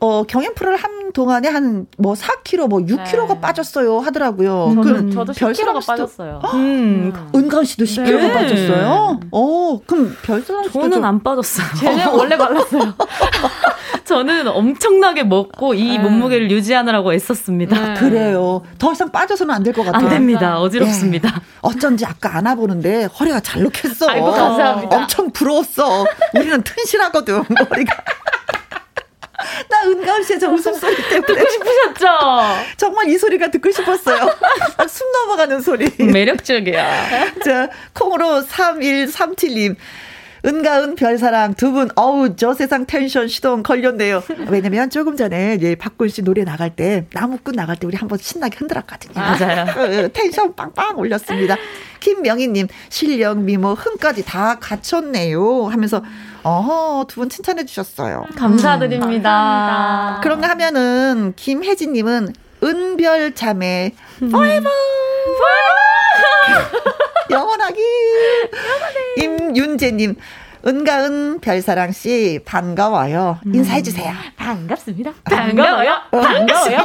[0.00, 3.40] 어, 경연 프로를 한 동안에 한 뭐 4kg, 뭐 6kg가 네.
[3.40, 4.72] 빠졌어요 하더라고요.
[4.74, 6.40] 저는, 그 저도 별사랑 10kg가 씨도- 빠졌어요.
[6.54, 8.32] 음, 은가은 씨도 10kg가 네.
[8.32, 9.20] 빠졌어요.
[9.32, 11.66] 어, 그럼 별사랑 씨도 저는 좀- 안 빠졌어요.
[11.80, 12.94] 쟤는 원래 말랐어요.
[14.04, 15.98] 저는 엄청나게 먹고 이 네.
[15.98, 17.94] 몸무게를 유지하느라고 애썼습니다.
[17.94, 18.62] 그래요.
[18.78, 20.04] 더 이상 빠져서는 안 될 것 같아요.
[20.04, 20.60] 안 됩니다.
[20.60, 21.28] 어지럽습니다.
[21.34, 21.40] 예.
[21.62, 24.08] 어쩐지 아까 안아보는데 허리가 잘 녹혔어.
[24.08, 24.96] 아이고, 감사합니다.
[24.96, 26.04] 엄청 부러웠어.
[26.34, 27.96] 우리는 튼실하거든, 머리가.
[29.68, 31.26] 나 은가은 씨의 저 웃음소리 때문에.
[31.26, 32.06] 듣고 싶으셨죠?
[32.76, 34.28] 정말 이 소리가 듣고 싶었어요.
[34.76, 35.90] 막숨 넘어가는 소리.
[35.98, 37.34] 매력적이야.
[37.44, 39.76] 자, 콩으로 3137님.
[40.44, 44.22] 은가은 별사랑 두 분, 어우, 저 세상 텐션 시동 걸렸네요.
[44.48, 48.56] 왜냐면 조금 전에, 예, 박군 씨 노래 나갈 때, 나무꾼 나갈 때 우리 한번 신나게
[48.56, 49.14] 흔들었거든요.
[49.14, 49.62] 맞아요.
[50.04, 51.56] 어, 텐션 빵빵 올렸습니다.
[51.98, 55.66] 김명희님, 실력, 미모, 흥까지 다 갖췄네요.
[55.66, 56.04] 하면서,
[56.42, 58.24] 어허, 두 분 칭찬해 주셨어요.
[58.36, 60.20] 감사드립니다.
[60.22, 62.32] 그런가 하면은, 김혜진 님은,
[62.62, 64.68] 은별 자매, forever!
[67.30, 67.80] 영원하기!
[69.18, 70.16] 임윤재 님,
[70.68, 73.38] 은가은 별사랑 씨, 반가워요.
[73.46, 74.12] 인사해 주세요.
[74.36, 75.12] 반갑습니다.
[75.24, 75.94] 반가워요.
[76.10, 76.78] 반가워요.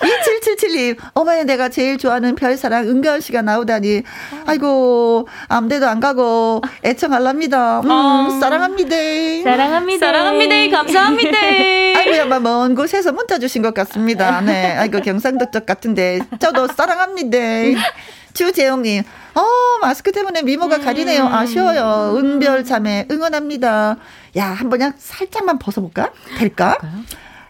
[0.00, 4.02] 2777님, 어머니 내가 제일 좋아하는 별사랑 은가은 씨가 나오다니.
[4.46, 7.80] 아이고, 아무데도 안 가고, 애청할랍니다.
[7.80, 8.30] 음, 어.
[8.40, 8.96] 사랑합니다.
[9.44, 10.06] 사랑합니다.
[10.06, 10.76] 사랑합니다.
[10.78, 11.38] 감사합니다.
[12.00, 14.40] 아이고야, 뭐, 먼 곳에서 문자 주신 것 같습니다.
[14.40, 14.74] 네.
[14.76, 16.20] 아이고, 경상도 쪽 같은데.
[16.38, 17.38] 저도 사랑합니다.
[18.36, 19.02] 주재용님,
[19.34, 19.42] 어,
[19.80, 21.26] 마스크 때문에 미모가 가리네요.
[21.26, 22.14] 아쉬워요.
[22.16, 23.96] 은별 자매 응원합니다.
[24.36, 26.10] 야, 한 번 그냥 살짝만 벗어볼까?
[26.38, 26.76] 될까?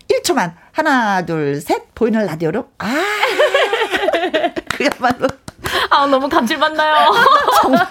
[0.08, 0.52] 1초만.
[0.72, 1.92] 하나, 둘, 셋.
[1.94, 2.68] 보이는 라디오로.
[2.78, 2.86] 아.
[4.68, 5.26] 그야말로.
[5.90, 7.10] 아, 너무 감질받나요?
[7.62, 7.88] 정말,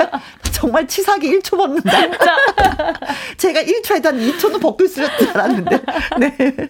[0.56, 1.92] 정말 치사하게 1초 벗는다.
[3.38, 5.82] 제가 1초에도 한 2초도 벗고 있을 줄 알았는데.
[6.18, 6.70] 네.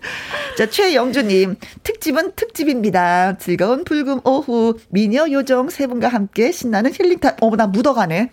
[0.58, 1.56] 자, 최영주님.
[1.84, 3.38] 특집은 특집입니다.
[3.38, 4.80] 즐거운 불금 오후.
[4.90, 7.36] 미녀 요정 세 분과 함께 신나는 힐링타임.
[7.42, 8.32] 어머, 나 묻어가네.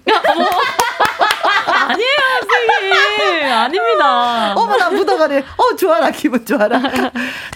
[1.66, 3.53] 아니에요, 선생님.
[3.53, 4.55] 아닙니다.
[4.55, 5.38] 어머, 나 묻어가네.
[5.38, 6.11] 어, 좋아라.
[6.12, 6.80] 기분 좋아라.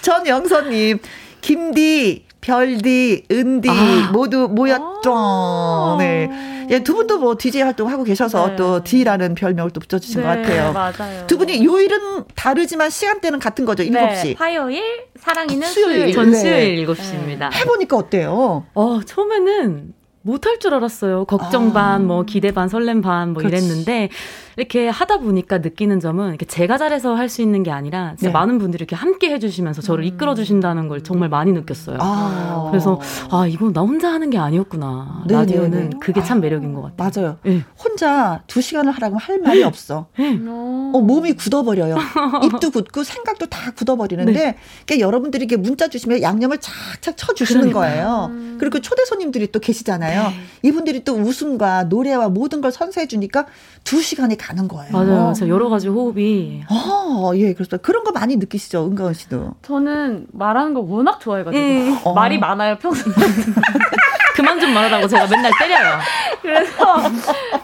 [0.03, 0.99] 전영선님.
[1.41, 3.69] 김디, 별디, 은디
[4.13, 5.97] 모두 모였죠.
[5.99, 6.29] 네.
[6.69, 10.71] 예, 두 분도 뭐 DJ 활동하고 계셔서 또 D라는 별명을 또 붙여주신 것 같아요.
[10.71, 11.27] 맞아요.
[11.27, 13.83] 두 분이 요일은 다르지만 시간대는 같은 거죠.
[13.83, 13.91] 7시.
[13.91, 14.81] 네, 화요일,
[15.19, 15.95] 사랑이는 수요일.
[15.97, 16.13] 수요일.
[16.13, 16.37] 전 네.
[16.37, 17.53] 수요일 7시입니다.
[17.53, 18.65] 해보니까 어때요?
[18.73, 21.25] 어, 처음에는 못할 줄 알았어요.
[21.25, 21.73] 걱정 아.
[21.73, 23.57] 반, 뭐 기대 반, 설렘 반, 뭐 그렇지.
[23.65, 24.09] 이랬는데
[24.57, 28.31] 이렇게 하다 보니까 느끼는 점은 이렇게 제가 잘해서 할 수 있는 게 아니라 진짜 네.
[28.31, 31.97] 많은 분들이 이렇게 함께 해주시면서 저를 이끌어 주신다는 걸 정말 많이 느꼈어요.
[31.99, 32.67] 아.
[32.71, 35.25] 그래서 아 이건 나 혼자 하는 게 아니었구나.
[35.27, 35.97] 네, 라디오는 네, 네.
[35.99, 37.11] 그게 참 매력인 것 같아요.
[37.25, 37.37] 맞아요.
[37.47, 37.65] 예.
[37.77, 40.07] 혼자 두 시간을 하라고 할 말이 없어.
[40.17, 41.97] 어, 몸이 굳어버려요.
[42.45, 44.57] 입도 굳고 생각도 다 굳어버리는데, 네.
[44.85, 48.31] 그러니까 여러분들이 이렇게 문자 주시면 양념을 착착 쳐주시는 거예요.
[48.57, 50.29] 그리고 초대 손님들이 또 계시잖아요.
[50.29, 50.35] 네.
[50.63, 53.47] 이분들이 또 웃음과 노래와 모든 걸 선사해 주니까
[53.83, 54.91] 두 시간이 가는 거예요.
[54.91, 55.33] 맞아요.
[55.35, 57.77] 저 여러 가지 호흡이 어, 예, 그렇습니다.
[57.77, 59.55] 그런 거 많이 느끼시죠, 은가은 씨도.
[59.61, 61.99] 저는 말하는 거 워낙 좋아해가지고 음.
[62.05, 62.13] 어.
[62.13, 63.13] 말이 많아요 평소에.
[64.35, 65.97] 그만 좀 말하라고 제가 맨날 때려요.
[66.43, 67.01] 그래서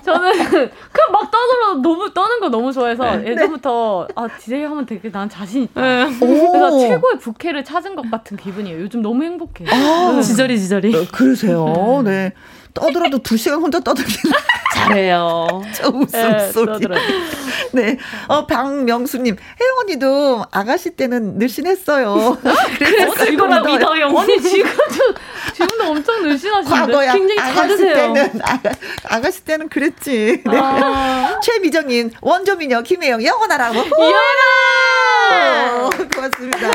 [0.03, 3.31] 저는 그냥 막 떠들어 너무 떠는 거 너무 좋아해서 네.
[3.31, 5.79] 예전부터 아 DJ 하면 되게 난 자신 있다.
[5.79, 6.05] 네.
[6.19, 8.79] 그래서 최고의 부캐를 찾은 것 같은 기분이에요.
[8.81, 9.65] 요즘 너무 행복해.
[9.69, 10.95] 아, 지저리 지저리.
[10.95, 12.01] 어, 그러세요.
[12.03, 12.33] 네.
[12.73, 14.35] 떠들어도 두 시간 혼자 떠들기는
[14.75, 15.63] 잘해요.
[15.73, 16.65] 저 웃음소리.
[16.65, 16.99] 떠들어요.
[17.73, 17.97] 네.
[18.27, 22.37] 어, 박명수님, 혜영 언니도 아가씨 때는 늘씬했어요.
[22.77, 24.07] 그래서 이거나 믿어요.
[24.17, 25.13] 아니 지금도
[25.53, 27.11] 지금도 엄청 늘씬하신데.
[27.13, 27.95] 굉장히 아가씨 작으세요.
[27.95, 28.71] 때는, 아가,
[29.09, 30.43] 아가 씨 때는 그랬지.
[30.45, 30.57] 네.
[30.59, 31.39] 아.
[31.41, 33.79] 최미정님, 원조미녀 김혜영, 영원하라고.
[33.79, 35.85] 이현아!
[35.85, 36.69] 어, 고맙습니다.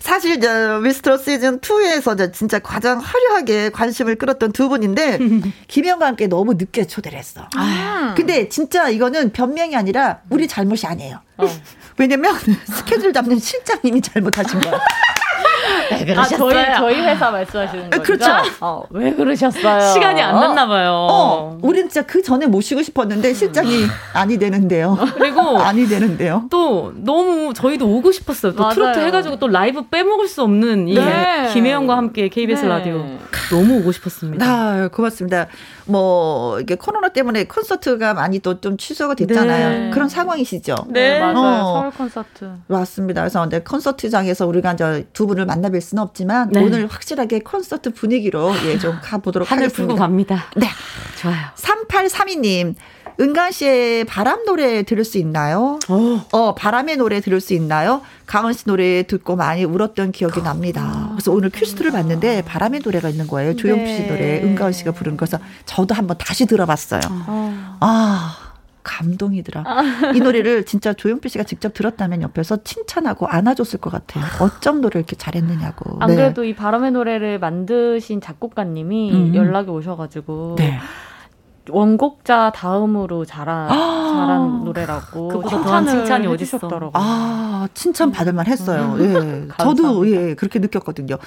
[0.00, 5.18] 사실 저 미스터 시즌 2에서 진짜 가장 화려하게 관심을 끌었던 두 분인데
[5.68, 7.48] 김혜영과 함께 너무 늦게 초대를 했어.
[8.16, 11.20] 근데 진짜 이거는 변명이 아니라 우리 잘못이 아니에요.
[11.98, 12.34] 왜냐면
[12.66, 14.80] 스케줄 잡는 실장님이 잘못하신 거야.
[15.90, 16.74] 왜아 저희 그러셨어요?
[16.76, 18.02] 저희 회사 말씀하시는 거죠?
[18.02, 18.32] 그렇죠.
[18.60, 19.92] 어, 왜 그러셨어요?
[19.92, 21.06] 시간이 안 났나 봐요.
[21.10, 24.98] 어, 우린 진짜 그 전에 모시고 싶었는데 실장이 아니 되는데요.
[25.14, 26.44] 그리고 아니 되는데요.
[26.50, 28.52] 또 너무 저희도 오고 싶었어요.
[28.54, 28.74] 또 맞아요.
[28.74, 31.50] 트로트 해가지고 또 라이브 빼먹을 수 없는 이 네.
[31.52, 32.68] 김혜영과 함께 KBS 네.
[32.68, 33.04] 라디오
[33.50, 34.44] 너무 오고 싶었습니다.
[34.46, 35.46] 아, 고맙습니다.
[35.84, 39.68] 뭐 이게 코로나 때문에 콘서트가 많이 또 좀 취소가 됐잖아요.
[39.68, 39.90] 네.
[39.90, 40.74] 그런 상황이시죠.
[40.88, 41.36] 네, 맞아요.
[41.36, 41.78] 어.
[41.80, 42.50] 서울 콘서트.
[42.68, 43.20] 맞습니다.
[43.20, 46.60] 그래서 이제 콘서트장에서 우리가 이제 두 분을 만 나뵐 수는 없지만 네.
[46.62, 49.86] 오늘 확실하게 콘서트 분위기로 예 좀 가보도록 하늘 하겠습니다.
[49.94, 50.44] 풀고 갑니다.
[50.56, 50.66] 네.
[51.20, 51.36] 좋아요.
[51.56, 52.74] 3832님.
[53.18, 55.78] 은간 씨의 바람 노래 들을 수 있나요?
[56.32, 58.02] 어, 바람의 노래 들을 수 있나요?
[58.26, 61.08] 강은 씨 노래 듣고 많이 울었던 기억이 납니다.
[61.12, 63.56] 그래서 오늘 퀴즈를 봤는데 바람의 노래가 있는 거예요.
[63.56, 64.06] 조용필 씨 네.
[64.08, 67.00] 노래, 은가은 씨가 부른 거서 저도 한번 다시 들어봤어요.
[67.80, 68.36] 아,
[68.86, 69.64] 감동이더라.
[69.66, 70.12] 아.
[70.14, 74.24] 이 노래를 진짜 조용필 씨가 직접 들었다면 옆에서 칭찬하고 안아줬을 것 같아요.
[74.40, 75.98] 어쩜 노래 이렇게 잘했느냐고.
[76.00, 76.16] 안 네.
[76.16, 79.34] 그래도 이 바람의 노래를 만드신 작곡가님이 음.
[79.34, 80.78] 연락이 오셔가지고 네.
[81.68, 86.92] 원곡자 다음으로 잘한, 아~ 잘한 노래라고 그보다 더한 칭찬이 어디 있었더라고요.
[86.94, 88.94] 아, 칭찬 받을만 했어요.
[88.98, 89.48] 음.
[89.50, 89.54] 예.
[89.62, 91.18] 저도 예, 그렇게 느꼈거든요.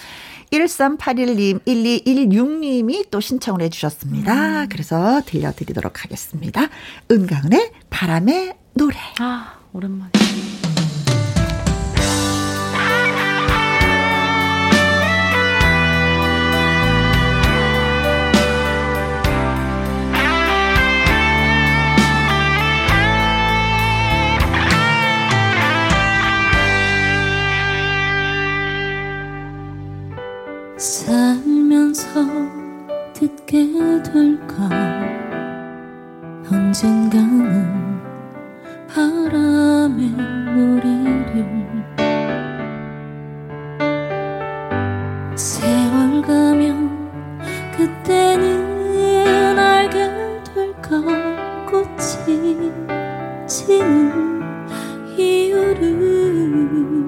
[0.52, 4.64] 1381님, 1216님이 또 신청을 해주셨습니다.
[4.64, 4.70] 음.
[4.70, 6.68] 그래서 들려드리도록 하겠습니다.
[7.12, 8.97] 은강은의 바람의 노래.
[9.20, 10.12] 아, 오랜만에.
[30.80, 32.07] 살면서
[33.11, 33.67] 듣게
[34.01, 34.69] 될까?
[36.49, 37.99] 언젠가는
[38.88, 40.09] 바람의
[40.55, 41.45] 노래를
[45.36, 47.11] 세월 가면
[47.75, 49.99] 그때는 알게
[50.53, 51.01] 될까?
[51.69, 52.71] 꽃이
[53.45, 54.41] 지는
[55.17, 56.99] 이유를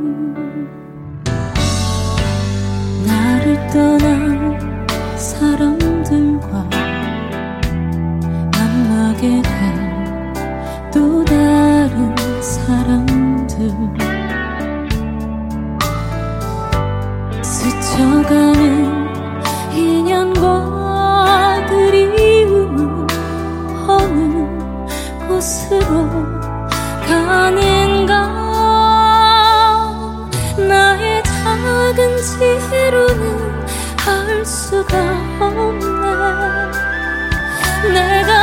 [5.42, 6.70] 사람들과
[8.54, 9.82] 만나게 된
[10.94, 13.72] 또 다른 사람들.
[17.42, 19.10] 스쳐가는
[19.74, 23.08] 인연과 그리움은
[23.88, 24.48] 어느
[25.28, 25.88] 곳으로
[27.08, 28.28] 가는가?
[30.68, 33.66] 나의 작은 지혜로는
[33.98, 35.31] 할 수가
[37.94, 38.41] 내가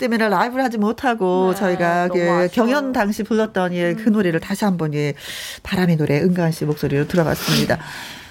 [0.00, 4.12] 때문에 라이브를 하지 못하고 네, 저희가 그 경연 당시 불렀던 예, 그 음.
[4.12, 5.14] 노래를 다시 한번 예,
[5.62, 7.78] 바람의 노래 은가은 씨 목소리로 들어봤습니다.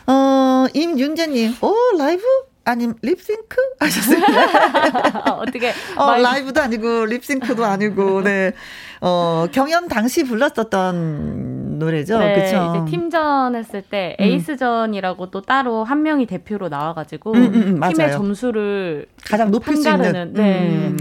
[0.07, 2.23] 어, 임윤재님, 오, 라이브?
[2.65, 5.33] 아님 립싱크 하셨습니다.
[5.39, 8.53] 어떻게 어, 라이브도 아니고 립싱크도 아니고 네.
[9.01, 12.19] 어, 경연 당시 불렀었던 노래죠.
[12.19, 12.83] 네, 그렇죠.
[12.85, 14.25] 이제 팀전 했을 때 음.
[14.25, 19.77] 에이스전이라고 또 따로 한 명이 대표로 나와 가지고 음, 음, 음, 팀의 점수를 가장 높일
[19.77, 20.93] 수 있는 네.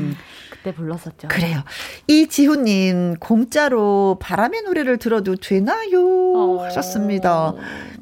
[0.58, 0.68] 음.
[0.68, 1.28] 그때 불렀었죠.
[1.28, 1.62] 그래요.
[2.06, 6.00] 이지훈님 공짜로 바람의 노래를 들어도 되나요?
[6.34, 6.64] 어...
[6.64, 7.54] 하셨습니다.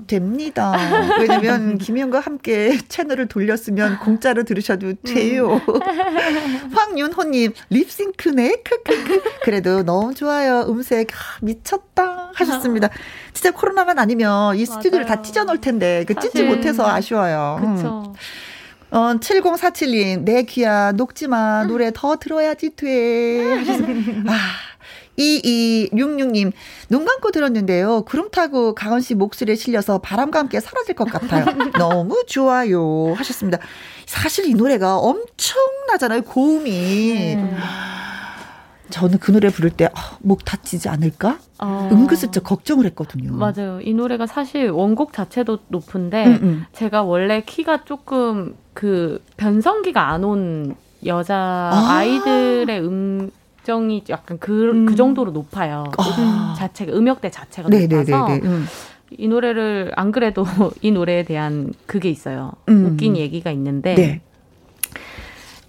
[0.07, 0.73] 됩니다.
[1.19, 5.55] 왜냐면 김현과 함께 채널을 돌렸으면 공짜로 들으셔도 돼요.
[5.55, 6.71] 음.
[6.73, 8.63] 황윤호님 립싱크네.
[8.63, 9.23] 크크크.
[9.43, 10.65] 그래도 너무 좋아요.
[10.69, 12.89] 음색 아, 미쳤다 하셨습니다.
[13.33, 15.17] 진짜 코로나만 아니면 이 스튜디오를 맞아요.
[15.17, 17.59] 다 찢어놓을 텐데 그 찢지 못해서 아쉬워요.
[17.61, 18.05] 그렇죠.
[18.07, 18.15] 음.
[18.91, 21.65] 어, 7047님, 내 귀야, 녹지 마.
[21.65, 23.43] 노래 더 들어야지 돼.
[24.29, 24.39] 아,
[25.19, 26.53] 2266님,
[26.89, 28.03] 눈 감고 들었는데요.
[28.03, 31.47] 구름 타고 강원 씨 목소리에 실려서 바람과 함께 사라질 것 같아요.
[31.79, 33.15] 너무 좋아요.
[33.17, 33.59] 하셨습니다.
[34.07, 36.23] 사실 이 노래가 엄청나잖아요.
[36.23, 37.35] 고음이.
[37.35, 37.57] 음.
[38.91, 41.39] 저는 그 노래 부를 때목 아, 다치지 않을까?
[41.59, 41.89] 어.
[41.93, 43.33] 은근슬쩍 걱정을 했거든요.
[43.33, 43.81] 맞아요.
[43.83, 46.65] 이 노래가 사실 원곡 자체도 높은데 음, 음.
[46.73, 50.75] 제가 원래 키가 조금 그 변성기가 안 온
[51.05, 51.87] 여자 아.
[51.99, 53.31] 아이들의 음
[53.65, 54.87] 정이 약간 그, 음.
[54.87, 55.85] 그 정도로 높아요.
[55.99, 56.55] 아.
[56.57, 58.67] 자체가 음역대 자체가 높아서 음.
[59.19, 60.45] 이 노래를 안 그래도
[60.83, 62.53] 이 노래에 대한 그게 있어요.
[62.69, 62.87] 음.
[62.87, 64.21] 웃긴 얘기가 있는데 네.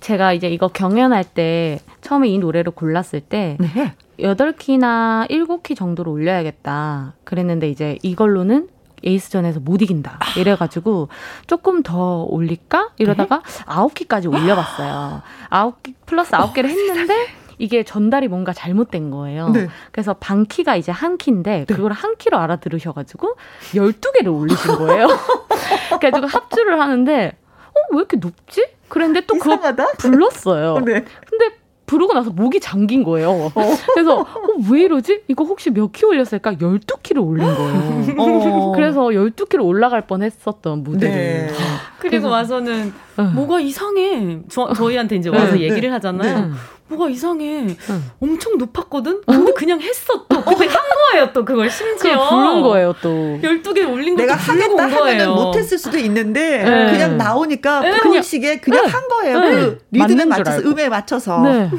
[0.08, 3.94] 제가 이제 이거 경연할 때 처음에 이 노래를 골랐을 때 네.
[4.18, 7.16] 8키나 7키 정도로 올려야겠다.
[7.26, 8.70] 그랬는데 이제 이걸로는
[9.04, 10.20] 에이스전에서 못 이긴다.
[10.22, 10.40] 아.
[10.40, 11.10] 이래가지고
[11.46, 12.92] 조금 더 올릴까?
[13.00, 13.64] 이러다가 네?
[13.66, 15.24] 9키까지 올려봤어요.
[15.52, 17.28] 9키 플러스 9개를 어, 했는데
[17.58, 19.50] 이게 전달이 뭔가 잘못된 거예요.
[19.50, 19.68] 네.
[19.92, 21.74] 그래서 반 키가 이제 한 키인데 네.
[21.76, 23.36] 그걸 한 키로 알아들으셔가지고
[23.74, 25.08] 12개를 올리신 거예요.
[26.00, 27.38] 그래가지고 합주를 하는데
[27.68, 28.77] 어, 왜 이렇게 높지?
[28.90, 29.60] 그랬는데 또 그거
[29.98, 30.80] 불렀어요.
[30.86, 31.04] 네.
[31.30, 33.30] 근데 부르고 나서 목이 잠긴 거예요.
[33.32, 33.52] 어.
[33.94, 34.26] 그래서 어,
[34.70, 35.22] 왜 이러지?
[35.30, 36.54] 이거 혹시 몇 키 올렸을까?
[36.56, 38.14] 12키를 올린 거예요.
[38.18, 38.72] 어.
[38.76, 41.16] 그래서 12키로 올라갈 뻔 했었던 무대를.
[41.16, 41.54] 네.
[42.00, 43.22] 그리고 와서는 어.
[43.34, 44.40] 뭐가 이상해.
[44.50, 45.62] 저, 저희한테 이제 와서 네.
[45.62, 46.48] 얘기를 하잖아요.
[46.48, 46.52] 네.
[46.90, 47.68] 뭐가 이상해.
[47.90, 48.04] 응.
[48.22, 49.22] 엄청 높았거든?
[49.26, 49.54] 근데 어?
[49.56, 50.42] 그냥 했어 또.
[50.44, 50.82] 근데 한
[51.18, 52.30] 거예요 또 그걸 심지어.
[52.30, 53.40] 부른 거예요 또.
[53.42, 56.92] 12개 올린 거 내가 하겠다 하면은 못했을 수도 있는데 네.
[56.92, 57.98] 그냥 나오니까 네.
[58.00, 58.92] 그런 식의 그냥 네.
[58.92, 59.40] 한 거예요.
[59.40, 59.50] 네.
[59.52, 61.42] 그 리듬에 맞춰서 음에 맞춰서.
[61.42, 61.70] 네.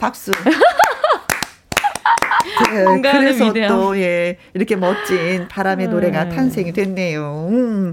[0.00, 0.32] 박수.
[2.72, 5.92] 네, 그래서 또, 예, 이렇게 멋진 바람의 네.
[5.92, 7.48] 노래가 탄생이 됐네요.
[7.50, 7.92] 음.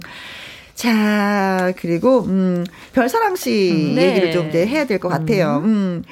[0.74, 4.10] 자, 그리고, 음, 별사랑 씨 음, 네.
[4.10, 5.62] 얘기를 좀 이제 해야 될 것 같아요.
[5.64, 5.66] 음.
[5.66, 6.04] 음.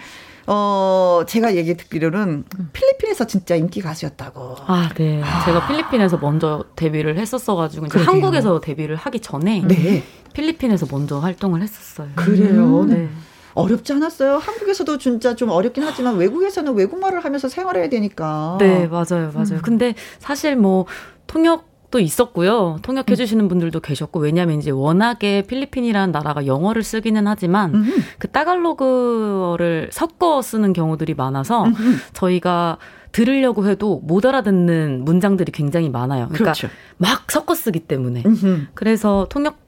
[0.45, 4.57] 어, 제가 얘기 듣기로는 필리핀에서 진짜 인기 가수였다고.
[4.67, 5.21] 아, 네.
[5.23, 5.45] 아.
[5.45, 9.63] 제가 필리핀에서 먼저 데뷔를 했었어가지고, 이제 한국에서 데뷔를 하기 전에.
[9.67, 10.03] 네.
[10.33, 12.09] 필리핀에서 먼저 활동을 했었어요.
[12.15, 12.81] 그래요?
[12.81, 12.89] 음.
[12.89, 13.09] 네.
[13.55, 14.37] 어렵지 않았어요?
[14.37, 18.57] 한국에서도 진짜 좀 어렵긴 하지만 외국에서는 외국말을 하면서 생활해야 되니까.
[18.59, 19.57] 네, 맞아요, 맞아요.
[19.57, 19.61] 음.
[19.61, 20.85] 근데 사실 뭐
[21.27, 22.79] 통역 또 있었고요.
[22.81, 23.15] 통역해 음.
[23.15, 28.01] 주시는 분들도 계셨고 왜냐하면 이제 워낙에 필리핀이라는 나라가 영어를 쓰기는 하지만 음흠.
[28.17, 31.97] 그 따갈로그어를 섞어 쓰는 경우들이 많아서 음흠.
[32.13, 32.79] 저희가
[33.11, 36.29] 들으려고 해도 못 알아듣는 문장들이 굉장히 많아요.
[36.29, 36.67] 그러니까 그렇죠.
[36.97, 38.23] 막 섞어 쓰기 때문에.
[38.25, 38.67] 음흠.
[38.73, 39.61] 그래서 통역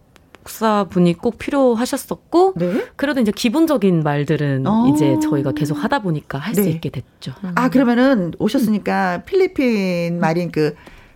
[0.47, 2.85] 사 분이 꼭 필요하셨었고 네?
[2.95, 4.88] 그래도 이제 기본적인 말들은 어.
[4.88, 6.69] 이제 저희가 계속 하다 보니까 할수 네.
[6.69, 7.34] 있게 됐죠.
[7.56, 10.76] 아 그러면은 오셨으니까 필리핀 말인 그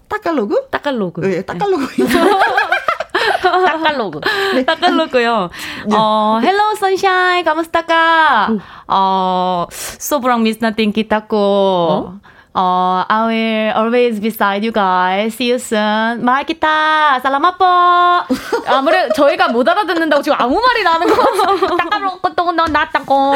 [0.09, 0.67] 따깔로그?
[0.73, 1.21] 따깔로그.
[1.21, 1.85] 네, 따깔로그.
[3.41, 4.19] 따깔로그.
[4.55, 4.65] 네.
[4.65, 5.49] 따깔로그요.
[5.87, 5.95] 네.
[5.95, 7.45] 어, hello sunshine,
[7.85, 8.49] ka?
[8.87, 9.67] 어,
[10.01, 11.37] sobrang miss natin kita ko.
[11.37, 12.38] 어?
[12.55, 15.35] Uh, I will always beside you guys.
[15.35, 16.25] See you soon.
[16.25, 17.19] 말 기타.
[17.21, 17.63] 살라마 뽀.
[18.67, 21.77] 아무래도 저희가 못 알아듣는다고 지금 아무 말이나 하는 거.
[21.77, 23.33] 따까먹고 또넌 나따고.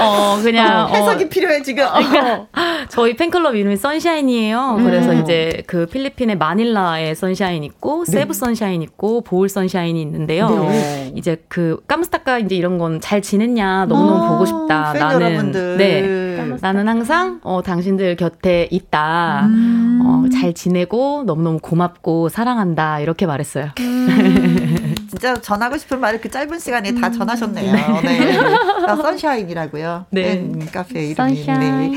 [0.00, 0.84] 어, 그냥.
[0.84, 1.84] 어, 해석이 어, 필요해, 지금.
[1.84, 2.46] 어.
[2.90, 4.76] 저희 팬클럽 이름이 선샤인이에요.
[4.78, 4.84] 음.
[4.84, 8.12] 그래서 이제 그 필리핀의 마닐라에 선샤인 있고, 네.
[8.12, 10.48] 세부 선샤인 있고, 보울 선샤인이 있는데요.
[10.50, 11.12] 네.
[11.16, 14.92] 이제 그 까무스타카 이제 이런 건 잘 지냈냐, 너무너무 어, 보고 싶다.
[14.92, 15.20] 나는.
[15.22, 15.76] 여러분들.
[15.78, 16.56] 네.
[16.60, 19.46] 나는 항상, 어, 당 당신들 곁에 있다.
[19.46, 20.00] 음.
[20.04, 22.98] 어, 잘 지내고 너무너무 고맙고 사랑한다.
[22.98, 23.70] 이렇게 말했어요.
[23.78, 24.94] 음.
[25.08, 27.12] 진짜 전하고 싶은 말을 그 짧은 시간에 다 음.
[27.12, 27.72] 전하셨네요.
[27.72, 28.00] 네.
[28.02, 28.38] 네.
[28.86, 30.06] 아, 선샤인이라고요.
[30.10, 30.50] 네.
[30.72, 31.44] 카페 이름이.
[31.46, 31.92] 네.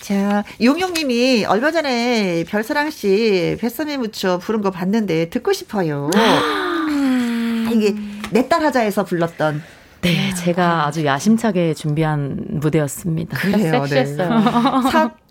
[0.00, 6.08] 자, 용용님이 얼마 전에 별사랑 씨 뱃섬에 묻혀 부른 거 봤는데 듣고 싶어요.
[6.14, 7.96] 아, 이게
[8.30, 9.60] 내 딸 하자에서 불렀던
[10.02, 13.36] 네, 제가 아주 야심차게 준비한 무대였습니다.
[13.36, 14.28] 그래요, 섹시했어요.
[14.28, 14.44] 네.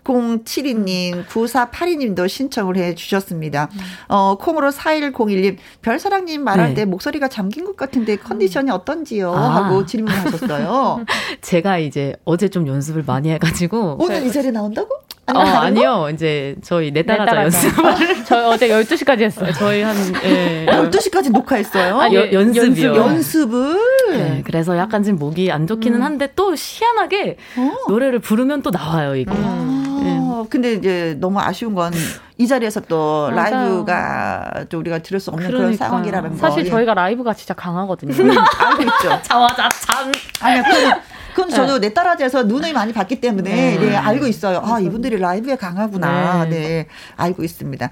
[0.03, 3.69] 4072님, 9482님도 신청을 해 주셨습니다.
[4.07, 6.73] 어, 콩으로 4101님, 별사랑님 말할 네.
[6.75, 9.33] 때 목소리가 잠긴 것 같은데 컨디션이 어떤지요?
[9.33, 9.55] 아.
[9.55, 11.05] 하고 질문하셨어요.
[11.41, 13.97] 제가 이제 어제 좀 연습을 많이 해가지고.
[13.99, 14.89] 오늘 이 자리에 나온다고?
[15.35, 16.09] 어, 아니요.
[16.13, 18.25] 이제 저희 내따라자 연습을.
[18.25, 19.51] 저희 어제 12시까지 했어요.
[19.53, 20.65] 저희 한, 예.
[20.69, 21.99] 12시까지 녹화했어요?
[21.99, 22.95] 아, 여, 연습이요.
[22.95, 23.77] 연습 을?
[24.11, 26.03] 네, 그래서 약간 지금 목이 안 좋기는 음.
[26.03, 27.71] 한데 또 희한하게 어?
[27.87, 29.31] 노래를 부르면 또 나와요, 이게.
[29.33, 30.19] 아, 네.
[30.49, 31.91] 근데 이제 너무 아쉬운 건
[32.39, 33.51] 이 자리에서 또 맞아요.
[33.65, 35.65] 라이브가 또 우리가 들을 수 없는 그러니까.
[35.65, 36.37] 그런 상황이라는 거.
[36.37, 38.13] 사실 저희가 라이브가 진짜 강하거든요.
[38.13, 39.19] 알고 있죠.
[39.23, 40.09] 자화자찬.
[40.39, 41.87] 아니요, 그 건 저도 네.
[41.87, 43.77] 내 딸아지에서 눈을 많이 봤기 때문에 네.
[43.77, 44.61] 네, 알고 있어요.
[44.63, 46.45] 아, 이분들이 라이브에 강하구나.
[46.45, 47.89] 네, 네 알고 있습니다.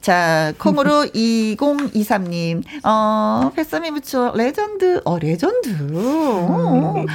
[0.00, 5.68] 자, 콩으로 2023님, 어, 패서미 무초 레전드, 어, 레전드.
[5.68, 7.06] 음.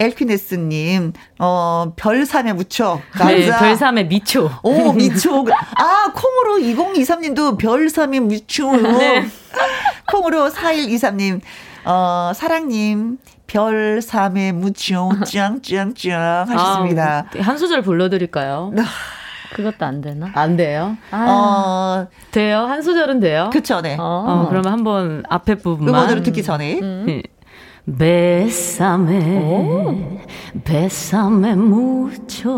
[0.00, 3.00] 엘피네스님, 어, 별삼에 묻혀.
[3.26, 4.48] 네, 별삼에 미초.
[4.62, 5.44] 오, 미초.
[5.76, 8.70] 아, 콩으로 2023님도 별삼에 묻혀.
[8.76, 9.26] 네.
[10.06, 11.40] 콩으로 4123님,
[11.84, 13.18] 어, 사랑님,
[13.48, 17.26] 별 3에 무죠 짱짱짱 하셨습니다.
[17.36, 18.70] 아, 한 소절 불러드릴까요?
[18.74, 18.82] 네.
[19.54, 20.30] 그것도 안 되나?
[20.34, 20.96] 안 돼요?
[21.10, 22.58] 아, 어, 돼요?
[22.60, 23.48] 한 소절은 돼요?
[23.50, 23.96] 그쵸, 네.
[23.98, 25.94] 어, 어 그러면 한번 앞에 부분만.
[25.94, 26.78] 음원으로 듣기 전에.
[26.80, 27.06] 음.
[27.06, 27.22] 네.
[30.64, 32.50] 뱃삼에 묻혀,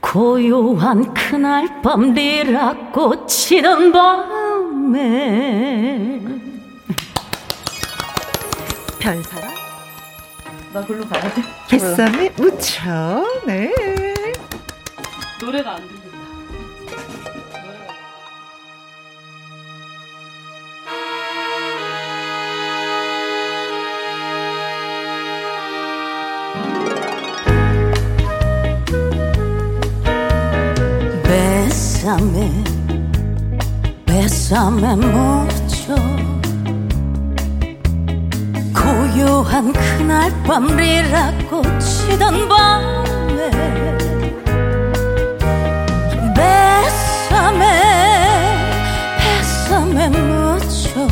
[0.00, 5.24] 고요한 그날 밤 리라꽃 치던 밤에,
[9.04, 9.54] 별사랑?
[10.72, 11.42] 나 글로 가야 돼.
[11.68, 13.22] 뱃삼에 묻혀.
[13.46, 13.70] 네.
[15.38, 16.04] 노래가 안 들린다.
[31.24, 32.64] 뱃삼에
[34.06, 35.94] 뱃삼에 묻혀
[39.14, 43.50] 고요한 그날 밤 리라꽃 치던 밤에
[46.34, 47.64] 뱃삼에
[49.20, 51.06] 뱃삼에 묻혀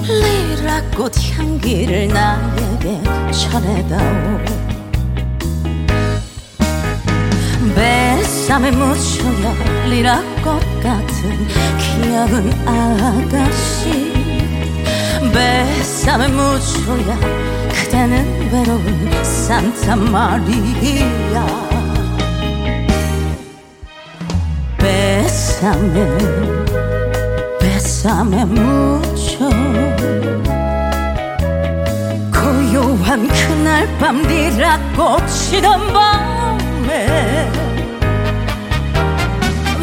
[0.00, 4.40] 리라꽃 향기를 나에게 전해다오.
[7.74, 11.46] 뱃삼에 묻혀야 리라꽃 같은
[11.78, 14.13] 귀여운 아가씨
[15.34, 17.18] 뱃삼에 묻혀야
[17.68, 21.44] 그대는 외로운 산타 마리아.
[24.78, 26.18] 뱃삼에
[27.58, 29.48] 뱃삼에 묻혀.
[32.32, 37.50] 고요한 그날 밤 니라 꽃이던 밤에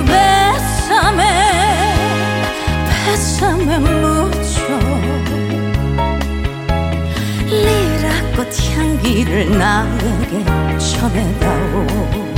[0.07, 1.21] 뱃삼에
[3.05, 4.40] 뱃삼에 묻혀
[8.41, 10.43] 꽃 향기를 나에게
[10.79, 12.30] 전해다오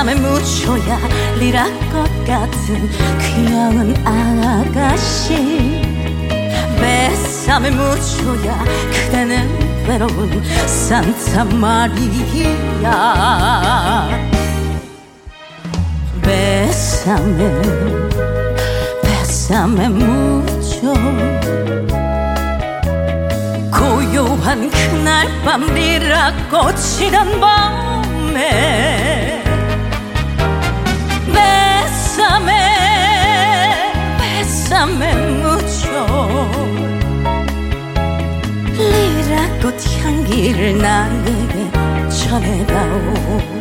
[0.00, 0.98] 땀에 묻혀야
[1.38, 2.88] 리라꽃 같은
[3.20, 5.82] 귀여운 아가씨.
[6.80, 12.88] 뱃삼에 묻혀야 그대는 외로운 산타 마리아.
[16.22, 17.60] 뱃삼에
[19.02, 20.94] 뱃삼에 묻혀
[23.70, 29.09] 고요한 그날 밤 리라꽃이던 밤에
[32.20, 36.50] 뱃삼에 뱃삼에 묻혀.
[38.76, 41.70] 리라꽃 향기를 나에게
[42.10, 43.59] 전해다오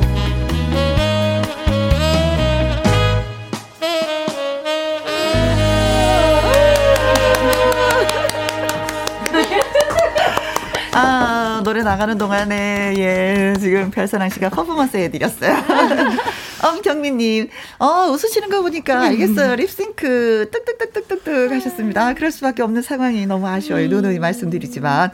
[11.80, 15.56] 노래 나가는 동안에, 예, 지금 별사랑 씨가 퍼포먼스 해드렸어요.
[16.62, 17.48] 엄경민님,
[17.80, 19.56] 어, 웃으시는 거 보니까 알겠어요.
[19.56, 22.14] 립싱크, 뚝뚝뚝뚝뚝뚝 하셨습니다.
[22.16, 23.88] 그럴 수밖에 없는 상황이 너무 아쉬워요.
[23.88, 25.12] 누누이 말씀드리지만.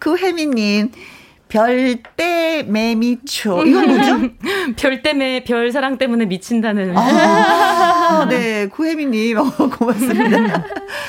[0.00, 0.90] 그 혜미님,
[1.48, 3.64] 별때 매미초.
[3.64, 4.30] 이건 뭐죠?
[4.76, 6.96] 별 때문에, 별 사랑 때문에 미친다는.
[6.96, 8.66] 아, 네.
[8.66, 10.64] 구혜미님, 어, 고맙습니다.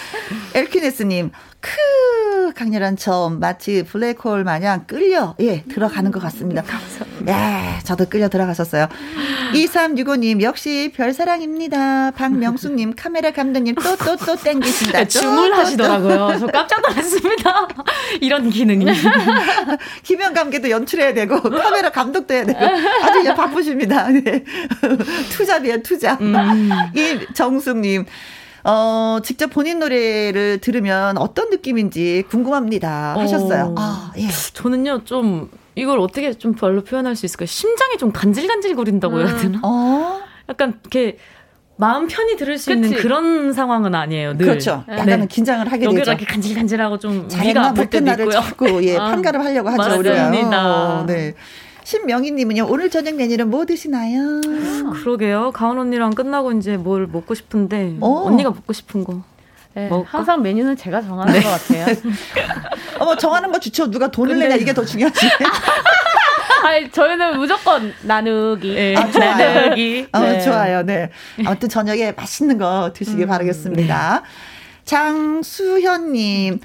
[0.54, 1.32] 엘퀴네스님,
[1.62, 6.62] 크 강렬한 점 마치 블랙홀 마냥 끌려 예 들어가는 것 같습니다.
[6.64, 7.20] 감사합니다.
[7.78, 8.88] 예, 저도 끌려 들어갔었어요.
[9.54, 12.12] 2365님 역시 별사랑입니다.
[12.12, 15.06] 박명수님 카메라 감독님 또 또또 땡기신다.
[15.10, 16.38] 주문하시더라고요.
[16.40, 17.68] 저 깜짝 놀랐습니다.
[18.22, 18.86] 이런 기능이.
[20.04, 24.08] 김영 감독도 연출해야 되고 카메라 감독도 해야 되고 아주 이제 바쁘십니다.
[24.10, 24.44] 네.
[25.32, 26.22] 투잡이에요 투잡.
[26.22, 26.70] 음.
[26.96, 28.06] 이 정숙님.
[28.64, 33.16] 어, 직접 본인 노래를 들으면 어떤 느낌인지 궁금합니다.
[33.18, 33.66] 하셨어요.
[33.68, 34.28] 어, 아, 예.
[34.54, 37.46] 저는요, 좀, 이걸 어떻게 좀 별로 표현할 수 있을까요?
[37.48, 39.38] 심장이 좀 간질간질 거린다고 해야 음.
[39.38, 39.60] 되나?
[39.64, 40.20] 어?
[40.50, 41.18] 약간 이렇게
[41.78, 42.82] 마음 편히 들을 수 그치?
[42.88, 44.36] 있는 그런 상황은 아니에요.
[44.36, 44.48] 늘.
[44.48, 44.84] 그렇죠.
[44.86, 44.96] 네.
[44.96, 45.28] 약간은 네.
[45.28, 45.92] 긴장을 하게 되죠.
[45.92, 48.32] 여기가 이렇게 간질간질하고 좀 위가 아플 때도 있고요.
[48.32, 50.02] 자꾸 예, 아, 판가름 하려고 하죠.
[50.02, 51.06] 맞습니다.
[51.08, 51.34] 네.
[51.90, 54.42] 신명희님은요, 오늘 저녁 메뉴는 뭐 드시나요?
[54.94, 55.50] 그러게요.
[55.52, 58.06] 가은 언니랑 끝나고 이제 뭘 먹고 싶은데, 오.
[58.06, 58.26] 어.
[58.28, 59.24] 언니가 먹고 싶은 거.
[59.74, 61.42] 네, 항상 메뉴는 제가 정하는 네.
[61.42, 61.88] 것 같아요.
[63.00, 63.90] 어머, 정하는 거 좋죠.
[63.90, 64.50] 누가 돈을 근데...
[64.50, 65.30] 내냐, 이게 더 중요하지.
[66.64, 68.76] 아니, 저희는 무조건 나누기.
[68.76, 68.96] 네.
[68.96, 69.62] 아, 좋아요.
[69.62, 70.08] 나누기.
[70.12, 70.42] 어, 네.
[70.42, 70.84] 좋아요.
[70.84, 71.10] 네.
[71.44, 74.22] 아무튼 저녁에 맛있는 거 드시길 음, 바라겠습니다.
[74.24, 74.30] 네.
[74.86, 76.60] 장수현님.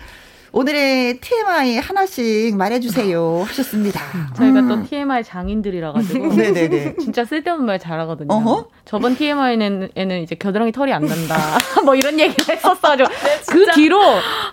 [0.54, 4.00] 오늘의 TMI 하나씩 말해주세요 하셨습니다.
[4.36, 4.68] 저희가 음.
[4.68, 6.94] 또 TMI 장인들이라 가지고 네네네.
[7.00, 8.32] 진짜 쓸데없는 말 잘하거든요.
[8.32, 8.68] 어허?
[8.84, 11.36] 저번 TMI는 에는 이제 겨드랑이 털이 안 난다.
[11.84, 12.96] 뭐 이런 얘기를 했었어요.
[12.98, 13.04] 네,
[13.50, 13.98] 그 뒤로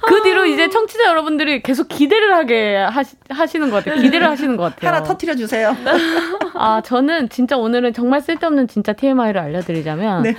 [0.07, 4.01] 그 뒤로 이제 청취자 여러분들이 계속 기대를 하게 하시, 하시는 것 같아요.
[4.01, 4.95] 기대를 하시는 것 같아요.
[4.95, 5.77] 하나 터트려 주세요.
[6.55, 10.23] 아 저는 진짜 오늘은 정말 쓸데없는 진짜 TMI를 알려드리자면.
[10.23, 10.35] 네.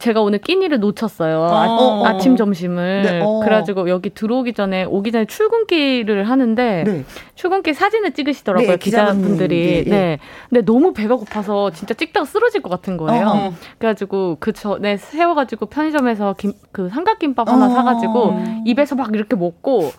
[0.00, 1.38] 제가 오늘 끼니를 놓쳤어요.
[1.40, 2.04] 어.
[2.06, 3.02] 아, 침 점심을.
[3.02, 3.20] 네.
[3.22, 3.40] 어.
[3.40, 7.04] 그래가지고 여기 들어오기 전에 오기 전에 출근길을 하는데 네.
[7.34, 9.84] 출근길 사진을 찍으시더라고요 네, 기자분들이.
[9.84, 10.18] 네, 네.
[10.48, 13.26] 근데 너무 배가 고파서 진짜 찍다가 쓰러질 것 같은 거예요.
[13.26, 13.54] 어.
[13.78, 17.68] 그래가지고 그 전에 세워가지고 편의점에서 김, 그 삼각김밥 하나 어.
[17.68, 19.92] 사가지고 입에서 막 이렇게 먹고.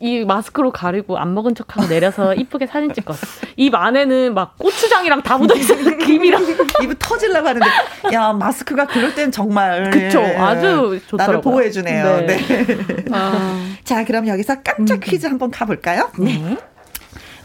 [0.00, 3.46] 이 마스크로 가리고 안 먹은 척하고 내려서 이쁘게 사진 찍었어.
[3.56, 5.74] 입 안에는 막 고추장이랑 다 묻어 있어
[6.06, 6.42] 김이랑
[6.82, 7.66] 입이 터질라고 하는데
[8.12, 11.16] 야 마스크가 그럴 땐 정말 그쵸 예, 아주 좋더라고요.
[11.16, 12.20] 나를 보호해 주네요.
[12.26, 12.36] 네.
[12.36, 13.04] 네.
[13.12, 13.66] 아.
[13.84, 15.00] 자 그럼 여기서 깜짝 음.
[15.00, 16.10] 퀴즈 한번 가볼까요?
[16.18, 16.56] 네.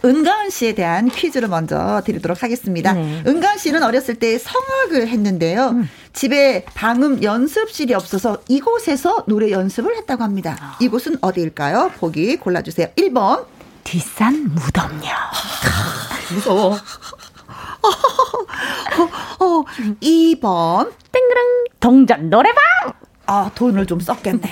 [0.03, 2.93] 은가은 씨에 대한 퀴즈를 먼저 드리도록 하겠습니다.
[2.93, 3.23] 네.
[3.25, 5.69] 은가은 씨는 어렸을 때 성악을 했는데요.
[5.69, 5.89] 음.
[6.13, 10.57] 집에 방음 연습실이 없어서 이곳에서 노래 연습을 했다고 합니다.
[10.59, 10.77] 아.
[10.81, 11.91] 이곳은 어디일까요?
[11.97, 12.87] 보기 골라주세요.
[12.97, 13.45] 1번.
[13.83, 15.09] 뒷산 무덤녀.
[16.33, 16.73] 무서워.
[17.81, 19.63] 어, 어,
[20.01, 20.91] 2번.
[21.11, 21.45] 땡그랑
[21.79, 22.61] 동전 노래방.
[23.31, 24.41] 아, 돈을 좀 썼겠네.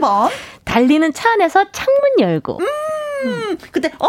[0.00, 0.28] 3번.
[0.64, 2.58] 달리는 차 안에서 창문 열고.
[2.58, 2.66] 음.
[3.24, 4.08] 음, 근데 어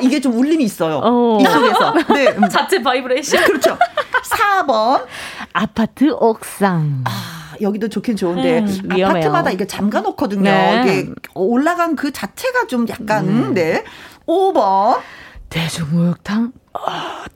[0.00, 1.00] 이게 좀 울림이 있어요.
[1.02, 1.38] 어.
[1.40, 1.94] 이 속에서.
[2.12, 2.28] 네.
[2.32, 2.48] 음.
[2.48, 3.44] 자체 바이브레이션.
[3.44, 3.78] 그렇죠.
[4.24, 5.06] 4번
[5.52, 7.04] 아파트 옥상.
[7.04, 10.42] 아, 여기도 좋긴 좋은데 음, 아파트마다 이게 잠가 놓거든요.
[10.42, 10.82] 네.
[10.84, 13.54] 이게 올라간 그 자체가 좀 약간 음.
[13.54, 13.84] 네.
[14.26, 15.00] 5번
[15.48, 16.80] 대중목욕탕 어,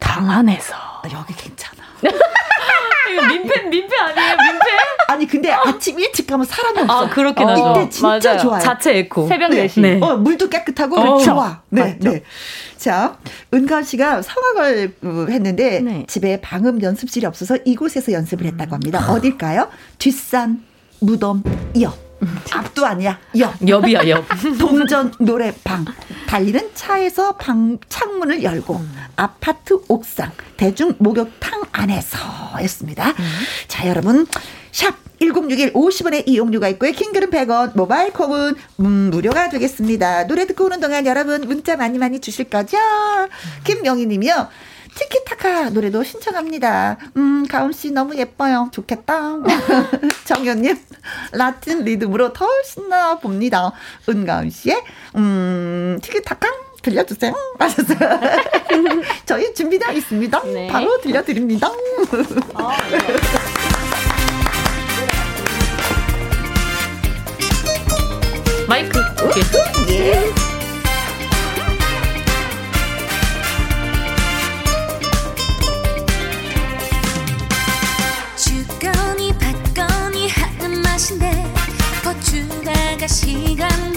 [0.00, 0.74] 당 안에서
[1.12, 1.75] 여기 괜찮아.
[3.12, 4.36] 이거 민폐 민폐 아니에요?
[4.36, 4.66] 민폐?
[5.09, 6.93] 아니 근데 아침 일찍 가면 사람이 없어.
[6.93, 7.73] 아 그렇긴 어, 하죠.
[7.81, 8.40] 이때 진짜 맞아요.
[8.40, 8.60] 좋아요.
[8.60, 9.28] 자체 에코.
[9.28, 9.81] 새벽 4시.
[9.81, 10.01] 네.
[10.01, 11.62] 어, 물도 깨끗하고 어, 좋아.
[11.70, 12.10] 네, 맞죠.
[12.10, 12.23] 네.
[12.77, 13.16] 자,
[13.55, 14.94] 은가 씨가 성악을
[15.31, 16.05] 했는데 네.
[16.09, 19.01] 집에 방음 연습실이 없어서 이곳에서 연습을 했다고 합니다.
[19.01, 19.10] 음.
[19.16, 19.68] 어딜까요?
[19.98, 20.62] 뒷산
[21.01, 21.43] 무덤
[21.81, 22.05] 옆.
[22.52, 23.18] 앞도 아니야.
[23.38, 23.54] 옆.
[23.66, 24.24] 옆이야, 옆.
[24.58, 25.84] 동전 노래방.
[26.26, 28.96] 달리는 차에서 방, 창문을 열고, 음.
[29.16, 32.18] 아파트 옥상, 대중 목욕탕 안에서
[32.62, 33.10] 였습니다.
[33.10, 33.24] 음.
[33.68, 34.26] 자, 여러분.
[34.72, 36.92] 샵 1061 50원의 이용료가 있고요.
[36.92, 40.26] 킹글은 100원, 모바일 콩은 음, 무료가 되겠습니다.
[40.26, 42.76] 노래 듣고 오는 동안 여러분 문자 많이 많이 주실 거죠?
[42.76, 43.64] 음.
[43.64, 44.48] 김명희 님이요.
[44.97, 46.97] 티키타카 노래도 신청합니다.
[47.16, 48.70] 음, 가은씨 너무 예뻐요.
[48.73, 49.36] 좋겠다.
[50.24, 50.77] 정현님,
[51.32, 53.73] 라틴 리듬으로 더 신나 봅니다.
[54.09, 54.82] 은가은씨의,
[55.16, 56.48] 음, 티키타카
[56.82, 57.35] 들려주세요.
[57.59, 57.98] 하셨어요.
[59.27, 60.43] 저희 준비되어 있습니다.
[60.44, 60.68] 네.
[60.68, 61.68] 바로 들려드립니다.
[62.55, 62.98] 아, 네.
[68.68, 68.98] 마이크.
[69.24, 69.43] 오케이.
[69.90, 70.55] 예.
[83.08, 83.95] 시간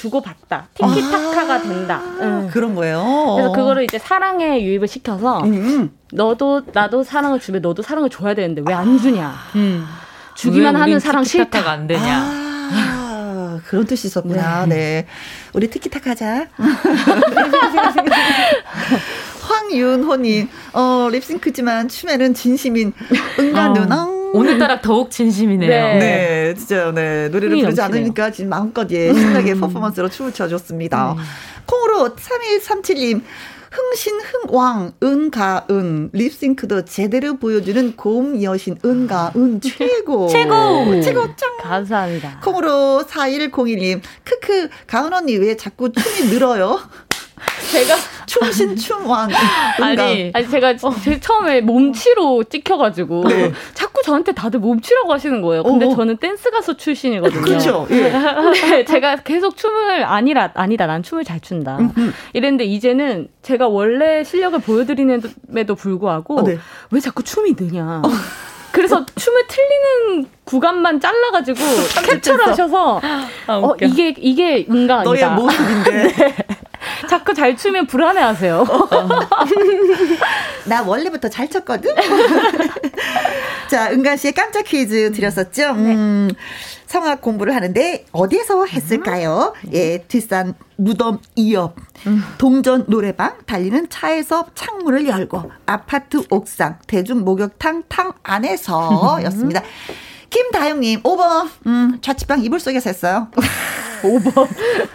[0.00, 2.48] 주고 받다 티키타카가 아~ 된다 응.
[2.52, 3.34] 그런 거예요.
[3.36, 5.90] 그래서 그거를 이제 사랑에 유입을 시켜서 음.
[6.12, 9.34] 너도 나도 사랑을 주면 너도 사랑을 줘야 되는데 왜 안 주냐.
[9.56, 9.84] 음.
[10.36, 12.02] 주기만 하는 사랑 싫다가 안 되냐.
[12.70, 14.66] 아, 그런 뜻이 있었구나.
[14.66, 14.76] 네.
[14.76, 15.06] 네.
[15.52, 16.46] 우리 티키타카 하자.
[19.42, 22.92] 황윤호님, 어, 립싱크지만 춤에는 진심인
[23.38, 23.72] 은가 어.
[23.72, 24.17] 누나.
[24.32, 25.68] 오늘따라 더욱 진심이네요.
[25.68, 29.60] 네, 네 진짜 네 노래를 부르지 않으니까 지금 마음껏 예 신나게 음.
[29.60, 31.12] 퍼포먼스로 춤을 춰줬습니다.
[31.12, 31.18] 음.
[31.66, 33.22] 콩으로 3137님
[33.70, 42.40] 흥신 흥왕 은가은 립싱크도 제대로 보여주는 고음 여신 은가은 최고 최고 최고 짱 감사합니다.
[42.42, 46.80] 콩으로 4101님 크크 가은 언니 왜 자꾸 춤이 늘어요?
[47.72, 47.94] 제가
[48.26, 49.28] 춤신춤 왕.
[49.80, 50.94] 아니, 아니 제가 어.
[51.02, 53.52] 제 처음에 몸치로 찍혀가지고 네.
[53.74, 55.62] 자꾸 저한테 다들 몸치라고 하시는 거예요.
[55.62, 55.94] 근데 어어.
[55.96, 57.42] 저는 댄스 가수 출신이거든요.
[57.42, 57.86] 그렇죠.
[57.90, 58.10] 예.
[58.52, 60.86] 네, 제가 계속 춤을 아니라 아니다.
[60.86, 61.78] 난 춤을 잘 춘다.
[61.78, 62.12] 음흠.
[62.32, 66.58] 이랬는데 이제는 제가 원래 실력을 보여드리는데도 불구하고 어, 네.
[66.90, 68.02] 왜 자꾸 춤이 느냐.
[68.04, 68.08] 어.
[68.70, 71.58] 그래서 춤을 틀리는 구간만 잘라가지고
[72.04, 76.36] 캡처를 하셔서 아, 어, 이게 이게 뭔가 너의 모습인데 네.
[77.08, 78.66] 자꾸 잘 추면 불안해하세요.
[80.66, 81.94] 나 원래부터 잘 쳤거든.
[83.68, 85.72] 자, 은간 씨의 깜짝 퀴즈 드렸었죠.
[85.74, 85.94] 네.
[85.94, 86.30] 음,
[86.86, 89.52] 성악 공부를 하는데 어디에서 했을까요?
[89.64, 89.70] 음.
[89.74, 92.22] 예, 뒷산 무덤 이업, 음.
[92.38, 99.62] 동전 노래방, 달리는 차에서 창문을 열고, 아파트 옥상, 대중 목욕탕 탕 안에서였습니다.
[100.30, 103.28] 김다영님, 5번, 음, 자취방 이불 속에서 했어요.
[104.02, 104.46] 5번.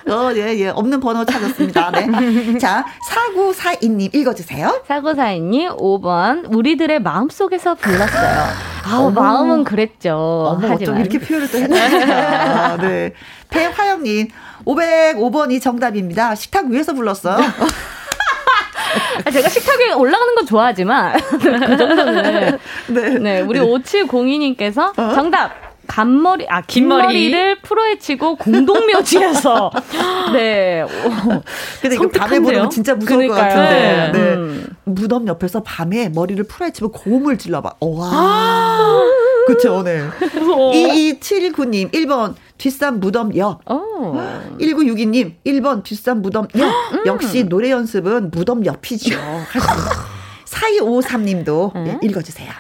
[0.10, 0.70] 어, 예, 예.
[0.70, 1.92] 없는 번호 찾았습니다.
[1.92, 2.58] 네.
[2.58, 4.84] 자, 4942님 읽어주세요.
[4.88, 6.54] 4942님, 5번.
[6.56, 8.46] 우리들의 마음 속에서 불렀어요.
[8.86, 10.16] 아, 마음은 그랬죠.
[10.16, 11.02] 어머, 하지만.
[11.02, 12.78] 이렇게 표현을 또 해주시니까.
[12.82, 13.14] 네.
[13.50, 14.30] 배화영님,
[14.66, 16.36] 505번이 정답입니다.
[16.36, 17.38] 식탁 위에서 불렀어요.
[19.26, 23.66] 아, 제가 식탁 위에 올라가는 건 좋아하지만 그 정도는 네, 네 우리 네.
[23.66, 25.14] 5702님께서 어?
[25.14, 25.52] 정답
[25.88, 29.72] 간머리 아 긴머리를 풀어헤치고 공동묘지에서
[30.34, 30.86] 네.
[31.82, 33.50] 근데 이거 밤에 보면 진짜 무서울 그러니까요.
[33.50, 34.12] 것 같은데.
[34.12, 34.12] 네.
[34.12, 34.34] 네.
[34.36, 34.68] 음.
[34.86, 37.74] 무덤 옆에서 밤에 머리를 풀어헤치고 고음을 질러봐.
[37.80, 38.10] 와.
[38.12, 39.04] 아~
[39.48, 40.02] 그쵸, 네.
[40.22, 43.62] 2279님, 1번, 뒷산 무덤 역.
[43.70, 44.16] 오.
[44.60, 46.68] 1962님, 1번, 뒷산 무덤 역.
[46.94, 47.04] 음.
[47.06, 49.16] 역시 노래 연습은 무덤 옆이죠.
[50.46, 52.00] 4253님도 음.
[52.02, 52.52] 읽어주세요.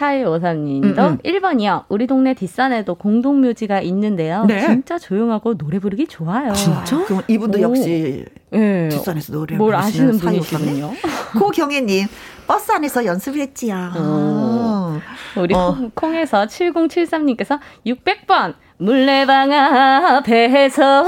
[0.00, 1.18] 4153님도 음, 음.
[1.18, 1.84] 1번이요.
[1.88, 4.44] 우리 동네 뒷산에도 공동묘지가 있는데요.
[4.46, 4.66] 네.
[4.66, 6.52] 진짜 조용하고 노래 부르기 좋아요.
[6.54, 7.04] 진짜?
[7.04, 7.62] 그럼 이분도 오.
[7.62, 8.88] 역시 네.
[8.88, 10.92] 뒷산에서 노래 뭘 아시는 분이시군요.
[11.38, 12.06] 고경혜님
[12.46, 13.92] 버스 안에서 연습을 했지요.
[13.94, 14.98] 어.
[15.36, 15.76] 우리 어.
[15.94, 21.04] 콩, 에서 7073님께서 600번 물레방 앞에서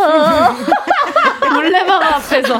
[1.55, 2.59] 물레방 앞에서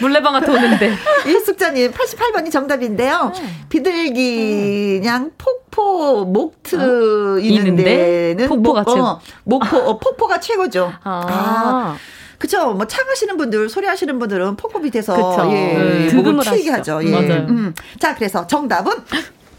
[0.00, 0.92] 물레방아 도는데
[1.26, 3.32] 이숙자님 88번이 정답인데요.
[3.34, 3.42] 네.
[3.68, 7.38] 비둘기 그냥 폭포 목트 어?
[7.38, 9.06] 있는 데 는 폭포가 목, 최고.
[9.06, 10.92] 어, 목포 어, 폭포가 최고죠.
[11.04, 11.26] 아.
[11.28, 11.96] 아.
[12.38, 12.72] 그쵸.
[12.74, 15.48] 뭐 창하시는 분들, 소리하시는 분들은 폭포 밑에서 그쵸.
[15.52, 16.12] 예, 네.
[16.14, 17.00] 목을 튀게 하죠.
[17.04, 17.10] 예.
[17.10, 17.46] 맞아요.
[17.48, 17.74] 음.
[18.00, 18.92] 자, 그래서 정답은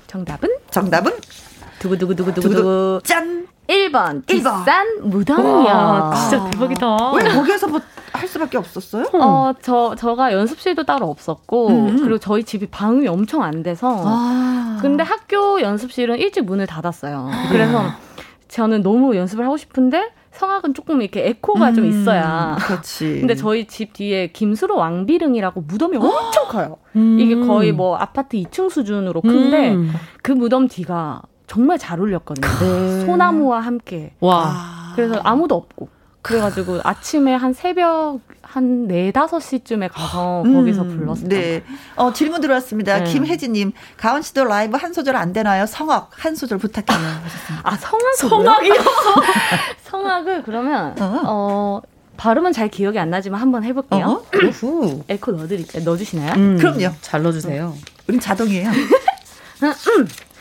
[0.08, 1.14] 정답은 정답은
[1.80, 4.28] 두구두구두구두구 짠 1번, 1번.
[4.28, 6.12] 비싼 무덤이요.
[6.16, 7.12] 진짜 대박이다.
[7.14, 7.80] 왜 거기에서 뭐
[8.16, 9.06] 할 수밖에 없었어요?
[9.14, 11.98] 어, 저, 저가 연습실도 따로 없었고, 음.
[11.98, 14.78] 그리고 저희 집이 방음이 엄청 안 돼서, 아.
[14.82, 17.30] 근데 학교 연습실은 일찍 문을 닫았어요.
[17.52, 17.84] 그래서
[18.48, 22.58] 저는 너무 연습을 하고 싶은데, 성악은 조금 이렇게 에코가 음, 좀 있어야.
[22.60, 23.20] 그렇지.
[23.20, 26.78] 근데 저희 집 뒤에 김수로 왕비릉이라고 무덤이 엄청 커요.
[26.98, 27.18] 음.
[27.18, 29.94] 이게 거의 뭐 아파트 2층 수준으로 큰데 음.
[30.22, 32.48] 그 무덤 뒤가 정말 잘 어울렸거든요.
[32.60, 33.06] 네.
[33.06, 34.14] 소나무와 함께.
[34.20, 34.94] 와.
[34.96, 35.90] 그래서 아무도 없고.
[36.22, 41.28] 그래가지고 아침에 한 새벽 한 4, 5시쯤에 가서 음, 거기서 불렀어요.
[41.28, 41.64] 네.
[41.96, 43.00] 어, 질문 들어왔습니다.
[43.00, 43.04] 네.
[43.04, 45.66] 김혜진님, 가은 씨도 라이브 한 소절 안 되나요?
[45.68, 47.06] 성악 한 소절 부탁해요.
[47.62, 48.74] 아, 성악 성악이요?
[49.84, 51.82] 성악을 그러면, 어, 어
[52.18, 54.06] 발음은 잘 기억이 안 나지만 한번 해볼게요.
[54.06, 54.26] 어?
[55.10, 55.84] 에코 넣어드릴게요.
[55.84, 56.34] 넣어주시나요?
[56.38, 56.96] 음, 그럼요.
[57.02, 57.76] 잘 넣어주세요.
[58.08, 58.70] 우린 자동이에요.
[58.70, 58.88] He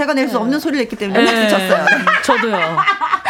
[0.00, 1.48] 제가 낼수 없는 소리를 냈기 때문에 네.
[1.48, 1.84] 쳤어요.
[2.24, 2.56] 저도요.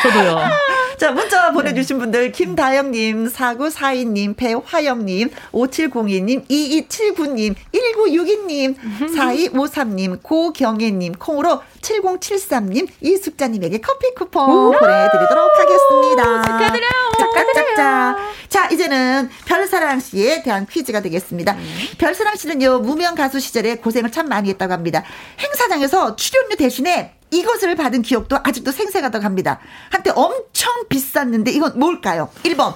[0.03, 0.80] 저도요.
[1.01, 8.75] 자, 문자 보내주신 분들, 김다영님, 4942님, 배화영님, 5702님, 2279님, 1962님,
[9.17, 16.43] 4253님, 고경혜님, 콩으로 7073님, 이숙자님에게 커피 쿠폰 보내드리도록 하겠습니다.
[16.43, 16.91] 축하드려요.
[17.19, 18.17] 짝짝짝짝.
[18.49, 21.53] 자, 이제는 별사랑 씨에 대한 퀴즈가 되겠습니다.
[21.53, 21.77] 음.
[21.99, 25.05] 별사랑 씨는요, 무명 가수 시절에 고생을 참 많이 했다고 합니다.
[25.39, 29.61] 행사장에서 출연료 대신에 이것을 받은 기억도 아직도 생생하다고 합니다.
[29.91, 32.29] 한때 엄청 비쌌는데 이건 뭘까요?
[32.43, 32.75] 1번.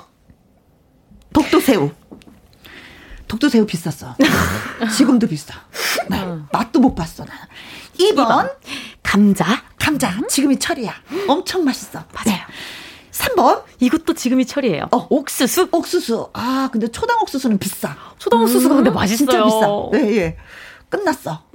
[1.33, 1.91] 독도새우.
[3.27, 4.15] 독도새우 비쌌어.
[4.97, 5.55] 지금도 비싸.
[6.09, 6.25] 네.
[6.53, 7.43] 맛도 못 봤어, 나는.
[7.99, 8.15] 2번.
[8.27, 8.51] 2번.
[9.05, 9.45] 감자.
[9.79, 10.13] 감자.
[10.29, 10.93] 지금이 철이야.
[11.29, 12.01] 엄청 맛있어.
[12.13, 12.25] 맞아요.
[12.39, 12.41] 네.
[13.13, 13.63] 3번.
[13.79, 14.89] 이것도 지금이 철이에요.
[14.91, 15.69] 어, 옥수수.
[15.71, 16.31] 옥수수.
[16.33, 17.95] 아, 근데 초당 옥수수는 비싸.
[18.19, 19.17] 초당 옥수수가 음, 근데 맛있어요.
[19.17, 19.67] 진짜 비싸.
[19.93, 20.37] 네, 예.
[20.89, 21.43] 끝났어.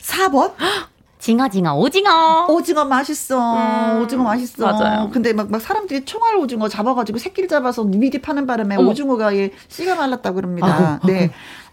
[0.00, 0.52] 4번.
[1.20, 2.46] 징어 징어 오징어.
[2.48, 3.36] 오징어 맛있어.
[3.54, 4.72] 음, 오징어 맛있어.
[4.72, 5.10] 맞아요.
[5.12, 8.90] 근데 막, 막 사람들이 총알 오징어 잡아가지고 새끼를 잡아서 미리 파는 바람에 어머.
[8.90, 10.94] 오징어가 예, 씨가 말랐다고 그럽니다.
[10.94, 11.30] 아고, 네.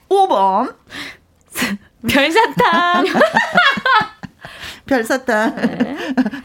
[0.10, 0.28] 아고.
[0.28, 0.76] 5번.
[2.08, 3.06] 별사탕.
[4.88, 5.56] 별사탕.
[5.56, 5.98] 네.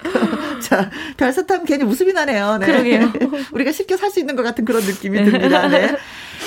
[0.62, 2.58] 자, 별사탕 괜히 웃음이 나네요.
[2.58, 2.66] 네.
[2.66, 3.12] 그러게요.
[3.52, 5.68] 우리가 쉽게 살 수 있는 것 같은 그런 느낌이 듭니다.
[5.68, 5.96] 네.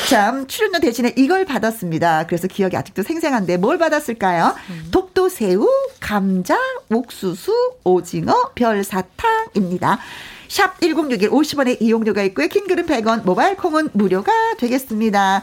[0.07, 2.25] 참, 출연료 대신에 이걸 받았습니다.
[2.27, 4.53] 그래서 기억이 아직도 생생한데 뭘 받았을까요?
[4.69, 4.87] 음.
[4.91, 5.67] 독도 새우,
[5.99, 6.59] 감자,
[6.91, 7.51] 옥수수,
[7.83, 9.97] 오징어, 별사탕입니다.
[10.47, 12.47] 샵 1061 50원의 이용료가 있고요.
[12.47, 15.41] 킹글은 100원, 모바일 콩은 무료가 되겠습니다.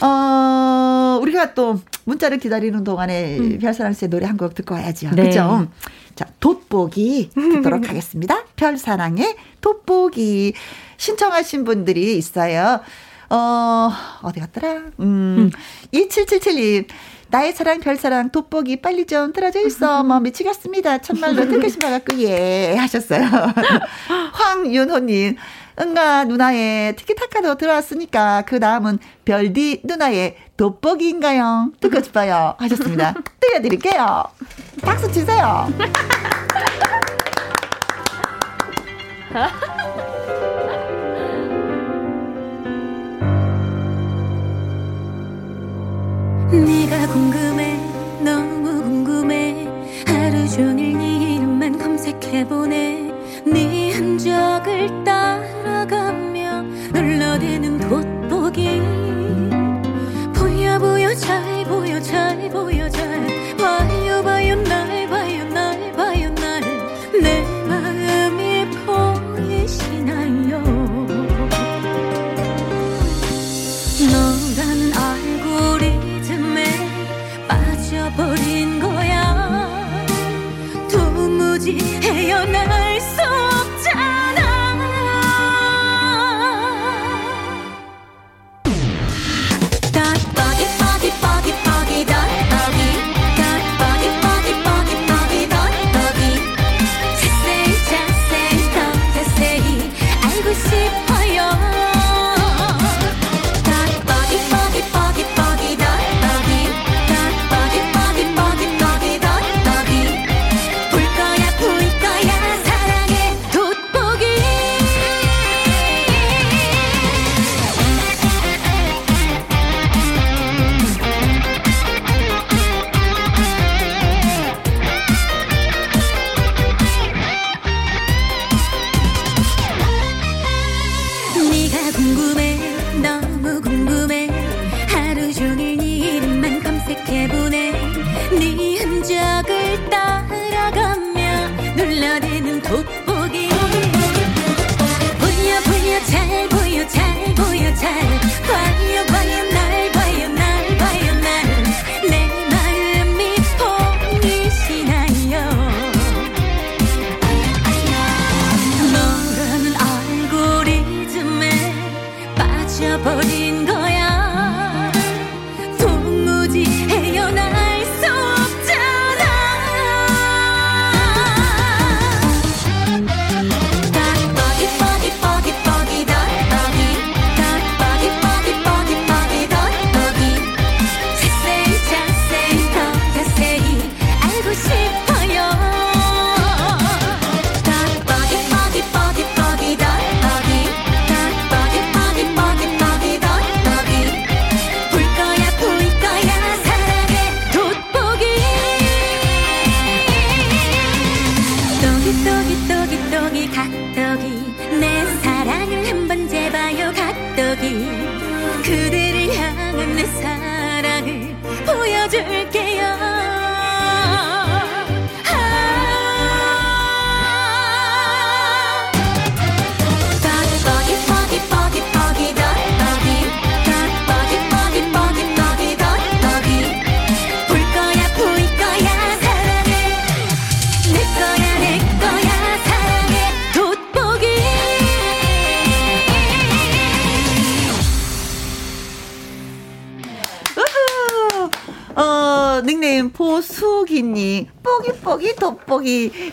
[0.00, 3.58] 어, 우리가 또 문자를 기다리는 동안에 음.
[3.58, 5.10] 별사랑 씨의 노래 한 곡 듣고 와야죠.
[5.14, 5.24] 네.
[5.28, 5.68] 그죠?
[6.16, 8.42] 자, 돋보기 듣도록 하겠습니다.
[8.56, 10.54] 별사랑의 돋보기.
[10.96, 12.80] 신청하신 분들이 있어요.
[13.30, 13.90] 어,
[14.22, 14.72] 어디 갔더라?
[14.74, 15.50] 음, 음.
[15.94, 16.86] 2777님.
[17.32, 20.04] 나의 사랑, 별사랑, 돋보기 빨리 좀 틀어져 있어.
[20.04, 20.98] 뭐 미치겠습니다.
[20.98, 22.76] 참말로 듣고 싶어갖고, 예.
[22.76, 23.24] 하셨어요.
[24.34, 25.36] 황윤호님.
[25.80, 31.72] 응가 누나의 티키타카도 들어왔으니까 그 다음은 별디 누나의 돋보기인가요?
[31.80, 32.54] 듣고 싶어요.
[32.58, 33.14] 하셨습니다.
[33.40, 34.24] 띄워드릴게요.
[34.82, 35.66] 박수 치세요.
[46.52, 47.78] 네가 궁금해
[48.22, 49.66] 너무 궁금해.
[50.06, 53.10] 하루 종일 네 이름만 검색해보네
[53.46, 56.62] 네 흔적을 따라가며
[56.92, 58.82] 눌러대는 돋보기.
[60.34, 63.26] 보여 보여 잘 보여 잘 보여 잘
[63.56, 65.01] 봐요 봐요 날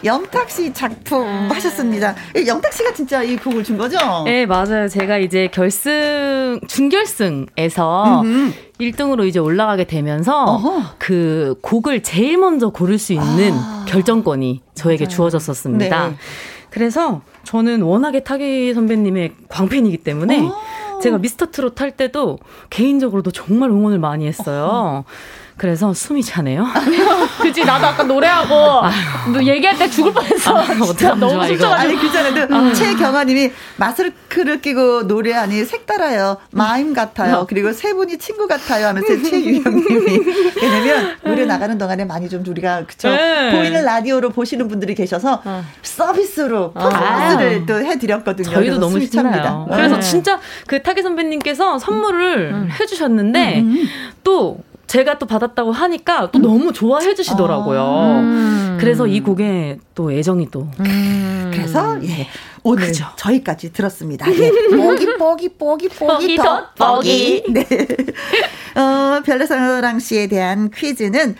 [0.03, 2.15] 영탁 씨 작품 하셨습니다.
[2.35, 3.97] 이 영탁 씨가 진짜 이 곡을 준 거죠?
[4.25, 4.87] 네, 맞아요.
[4.87, 8.53] 제가 이제 결승, 준결승에서 음흠.
[8.79, 10.83] 1등으로 이제 올라가게 되면서 어허.
[10.97, 13.85] 그 곡을 제일 먼저 고를 수 있는 아.
[13.87, 16.07] 결정권이 저에게 주어졌었습니다.
[16.09, 16.15] 네.
[16.69, 20.99] 그래서 저는 워낙에 타기 선배님의 광팬이기 때문에 어.
[21.01, 22.39] 제가 미스터 트롯 할 때도
[22.69, 25.03] 개인적으로도 정말 응원을 많이 했어요.
[25.59, 26.65] 그래서 숨이 차네요.
[27.41, 28.53] 그치 나도 아까 노래하고
[29.33, 30.57] 너 얘기할 때 죽을 뻔했어.
[30.57, 31.57] 아, 진짜 너무 좋아, 이거.
[31.57, 31.73] 숨차가지고.
[31.75, 38.87] 아니 그 전에도 최경아님이 마스크를 끼고 노래하니 색달아요, 마임 같아요, 그리고 세 분이 친구 같아요
[38.87, 40.19] 하면서 최유영님이
[40.61, 43.51] 왜냐면 노래 나가는 동안에 많이 좀 우리가 그쵸 네.
[43.51, 45.41] 보이는 라디오로 보시는 분들이 계셔서
[45.81, 48.49] 서비스로 퍼포먼스를 또 해드렸거든요.
[48.49, 49.09] 저희도 그래서 너무.
[49.09, 49.65] 찹니다.
[49.69, 50.01] 그래서 네.
[50.01, 53.65] 진짜 그 타기 선배님께서 선물을 해주셨는데
[54.23, 54.57] 또
[54.89, 58.77] 제가 또 받았다고 하니까 또 너무 좋아해 주시더라고요.
[58.79, 60.67] 그래서 이 곡에 또 애정이 또
[61.51, 62.27] 그래서 예.
[62.63, 64.25] 오늘 저희까지 들었습니다.
[64.33, 64.51] 예.
[64.75, 67.43] 뽀기 뽀기 뽀기 뽀기 더 뽀기.
[67.49, 67.67] 네.
[68.75, 71.35] 어, 별내사랑 씨에 대한 퀴즈는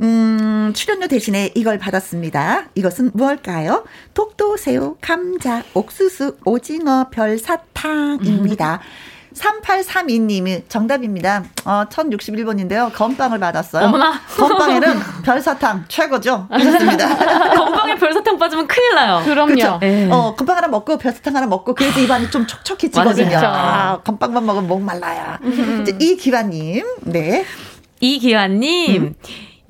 [0.00, 2.66] 음, 출연료 대신에 이걸 받았습니다.
[2.74, 3.84] 이것은 무엇일까요?
[4.14, 8.80] 독도, 새우, 감자, 옥수수, 오징어, 별사탕입니다.
[9.38, 11.44] 3832님이 정답입니다.
[11.64, 12.92] 어, 1061번인데요.
[12.92, 13.86] 건빵을 받았어요.
[13.86, 14.20] 어머나.
[14.36, 16.46] 건빵에는 별사탕 최고죠.
[16.50, 17.16] 하셨습니다.
[17.56, 19.22] 건빵에 별사탕 빠지면 큰일 나요.
[19.24, 19.78] 그럼요.
[19.80, 20.08] 네.
[20.10, 23.38] 어, 건빵 하나 먹고 별사탕 하나 먹고 그래서 입안이 좀 촉촉해지거든요.
[23.38, 25.38] 아, 건빵만 먹으면 목 말라요.
[25.82, 27.44] 이제 이기환님, 네.
[28.00, 29.14] 이기환님.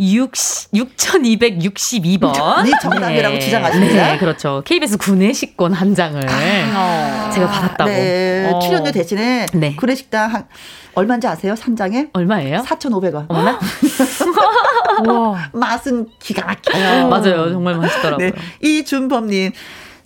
[0.01, 0.31] 6,
[0.75, 2.63] 6262번.
[2.65, 4.13] 네, 정답이라고 주장하십니다.
[4.13, 4.63] 네, 그렇죠.
[4.65, 7.91] KBS 구내식권 한 장을 제가 받았다고.
[7.91, 8.61] 네, 어.
[8.61, 9.75] 출연료 대신에 네.
[9.75, 10.47] 구내식당 한
[10.95, 11.57] 얼마인지 아세요?
[11.57, 12.09] 산장에?
[12.13, 12.63] 얼마예요?
[12.63, 13.27] 4,500원.
[13.29, 13.59] 어머나?
[15.53, 17.09] 맛은 기가 막혀요.
[17.09, 17.51] 맞아요.
[17.51, 18.31] 정말 맛있더라고요.
[18.31, 19.53] 네, 이준범님.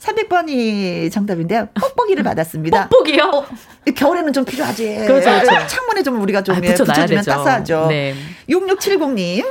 [0.00, 1.68] 300번이 정답인데요.
[1.74, 2.88] 뽁뽁이를 받았습니다.
[2.88, 3.24] 뽁뽁이요?
[3.24, 3.46] 어,
[3.94, 5.04] 겨울에는 좀 필요하지.
[5.06, 5.66] 그렇죠, 그렇죠.
[5.68, 7.24] 창문에 좀 우리가 좀 아, 예, 붙여주면.
[7.24, 7.86] 따스하죠.
[7.88, 8.14] 네.
[8.48, 9.44] 6670님.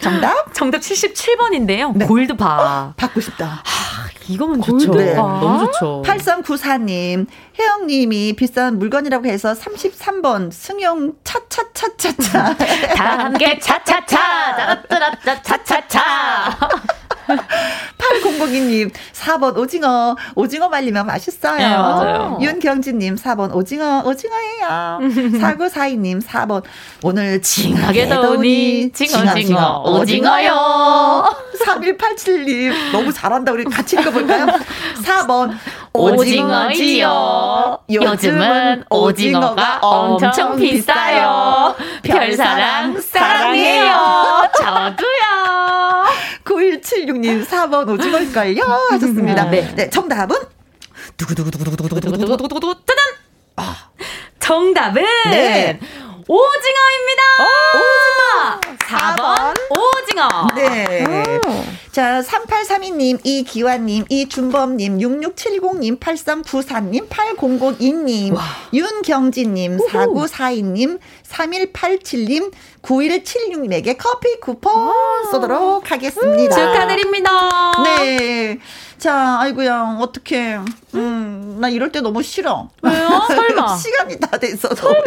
[0.00, 0.52] 정답?
[0.54, 1.96] 정답 77번인데요.
[1.96, 2.06] 네.
[2.06, 2.94] 골드바.
[2.96, 3.62] 받고 싶다.
[4.28, 4.94] 이거면 좋죠.
[4.94, 5.14] 네.
[5.14, 6.02] 너무 좋죠.
[6.06, 7.26] 8394님,
[7.58, 12.56] 혜영님이 비싼 물건이라고 해서 33번 승용 차차차차차.
[12.94, 14.82] 다 함께 차차차.
[15.24, 16.58] 차차차차차.
[17.98, 20.16] 8002님, 4번 오징어.
[20.34, 21.56] 오징어 말리면 맛있어요.
[21.58, 22.38] 네, 맞아요.
[22.40, 24.98] 윤경진님, 4번 오징어, 오징어예요.
[25.38, 26.62] 4942님, 4번
[27.02, 31.24] 오늘 징하게 더우니 징어, 징어, 오징어요.
[31.64, 33.52] 3187님, 너무 잘한다.
[33.52, 34.46] 우리 같이 읽어볼까요?
[35.02, 35.52] 4번
[35.92, 37.78] 오징어지요.
[37.90, 41.74] 요즘은 오징어가 엄청 비싸요.
[42.02, 43.92] 별사랑 사랑해요.
[44.56, 46.06] 저도요.
[46.44, 49.50] 9176님 4번 오징어일걸요 하셨습니다.
[49.50, 49.74] 네.
[49.74, 50.36] 네, 정답은
[51.16, 53.04] 두구두구두구두구두구두구두구두구 짜잔.
[54.38, 55.78] 정답은 네.
[56.30, 57.22] 오징어입니다.
[57.74, 58.60] 오징어.
[58.78, 60.28] 4번 오징어.
[60.54, 61.24] 네.
[61.90, 68.38] 자, 3832님, 이기환님, 이준범님, 6670님, 8394님, 8002님,
[68.72, 72.52] 윤경진님, 4942님, 3187님,
[72.82, 74.94] 9176님에게 커피 쿠폰
[75.32, 76.54] 쏘도록 하겠습니다.
[76.54, 77.82] 축하드립니다.
[77.82, 78.60] 네.
[78.98, 80.60] 자, 아이고야, 어떡해.
[80.94, 82.68] 음, 나 이럴 때 너무 싫어.
[82.82, 83.08] 왜요?
[83.26, 83.74] 설마.
[83.78, 85.02] 시간이 다 돼서 설마?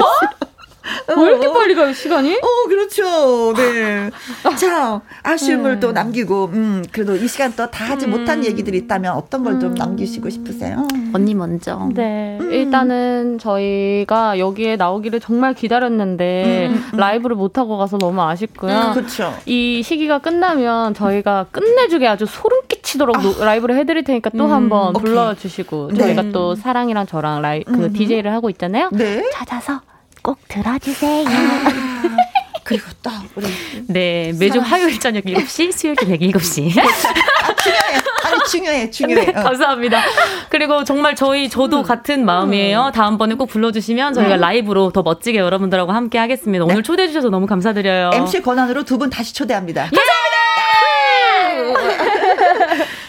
[1.18, 2.36] 왜 이렇게 빨리 가요, 시간이?
[2.36, 3.54] 어, 그렇죠.
[3.54, 4.10] 네.
[4.60, 5.80] 자, 아쉬움을 네.
[5.80, 8.12] 또 남기고, 음, 그래도 이 시간 또 다 하지 음.
[8.12, 10.86] 못한 얘기들이 있다면 어떤 걸좀 남기시고 싶으세요?
[11.14, 11.90] 언니 먼저.
[11.94, 16.98] 네, 일단은 저희가 여기에 나오기를 정말 기다렸는데 음, 음.
[16.98, 18.72] 라이브를 못 하고 가서 너무 아쉽고요.
[18.74, 19.34] 음, 그쵸.
[19.46, 24.94] 이 시기가 끝나면 저희가 끝내주게 아주 소름 끼치도록 노- 라이브를 해드릴 테니까 또 음, 한번.
[24.94, 26.00] 불러주시고 네.
[26.00, 27.94] 저희가 또 사랑이랑 저랑 라이 그 음.
[27.94, 28.90] DJ를 하고 있잖아요.
[28.92, 29.24] 네.
[29.34, 29.82] 찾아서
[30.24, 31.26] 꼭 들어주세요.
[32.64, 33.46] 그리고 또, 우리.
[33.90, 34.64] 네, 매주 사랑.
[34.72, 36.72] 화요일 저녁 7시, 수요일 저녁 7시.
[36.72, 38.02] 중요해.
[38.24, 39.26] 아니, 중요해, 중요해.
[39.26, 39.44] 네, 어.
[39.44, 40.02] 감사합니다.
[40.50, 42.92] 그리고 정말 저희 저도 같은 마음이에요.
[42.96, 46.64] 다음번에 꼭 불러주시면 저희가 라이브로 더 멋지게 여러분들하고 함께 하겠습니다.
[46.64, 48.12] 오늘 초대해 주셔서 너무 감사드려요.
[48.14, 49.90] MC 권한으로 두 분 다시 초대합니다.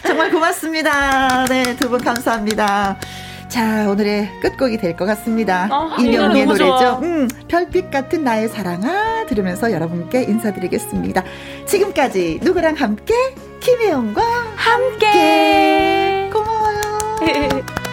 [0.05, 1.45] 정말 고맙습니다.
[1.45, 2.97] 네, 두 분 감사합니다.
[3.55, 5.69] 자, 오늘의 끝곡이 될 것 같습니다.
[5.71, 6.65] 아, 이 이명희의 노래 너무 노래죠.
[6.77, 6.99] 좋아.
[6.99, 11.23] 음, 별빛 같은 나의 사랑아 들으면서 여러분께 인사드리겠습니다.
[11.65, 13.13] 지금까지 누구랑 함께?
[13.61, 14.21] 김혜영과
[14.57, 16.29] 함께.
[16.33, 17.63] 고마워요.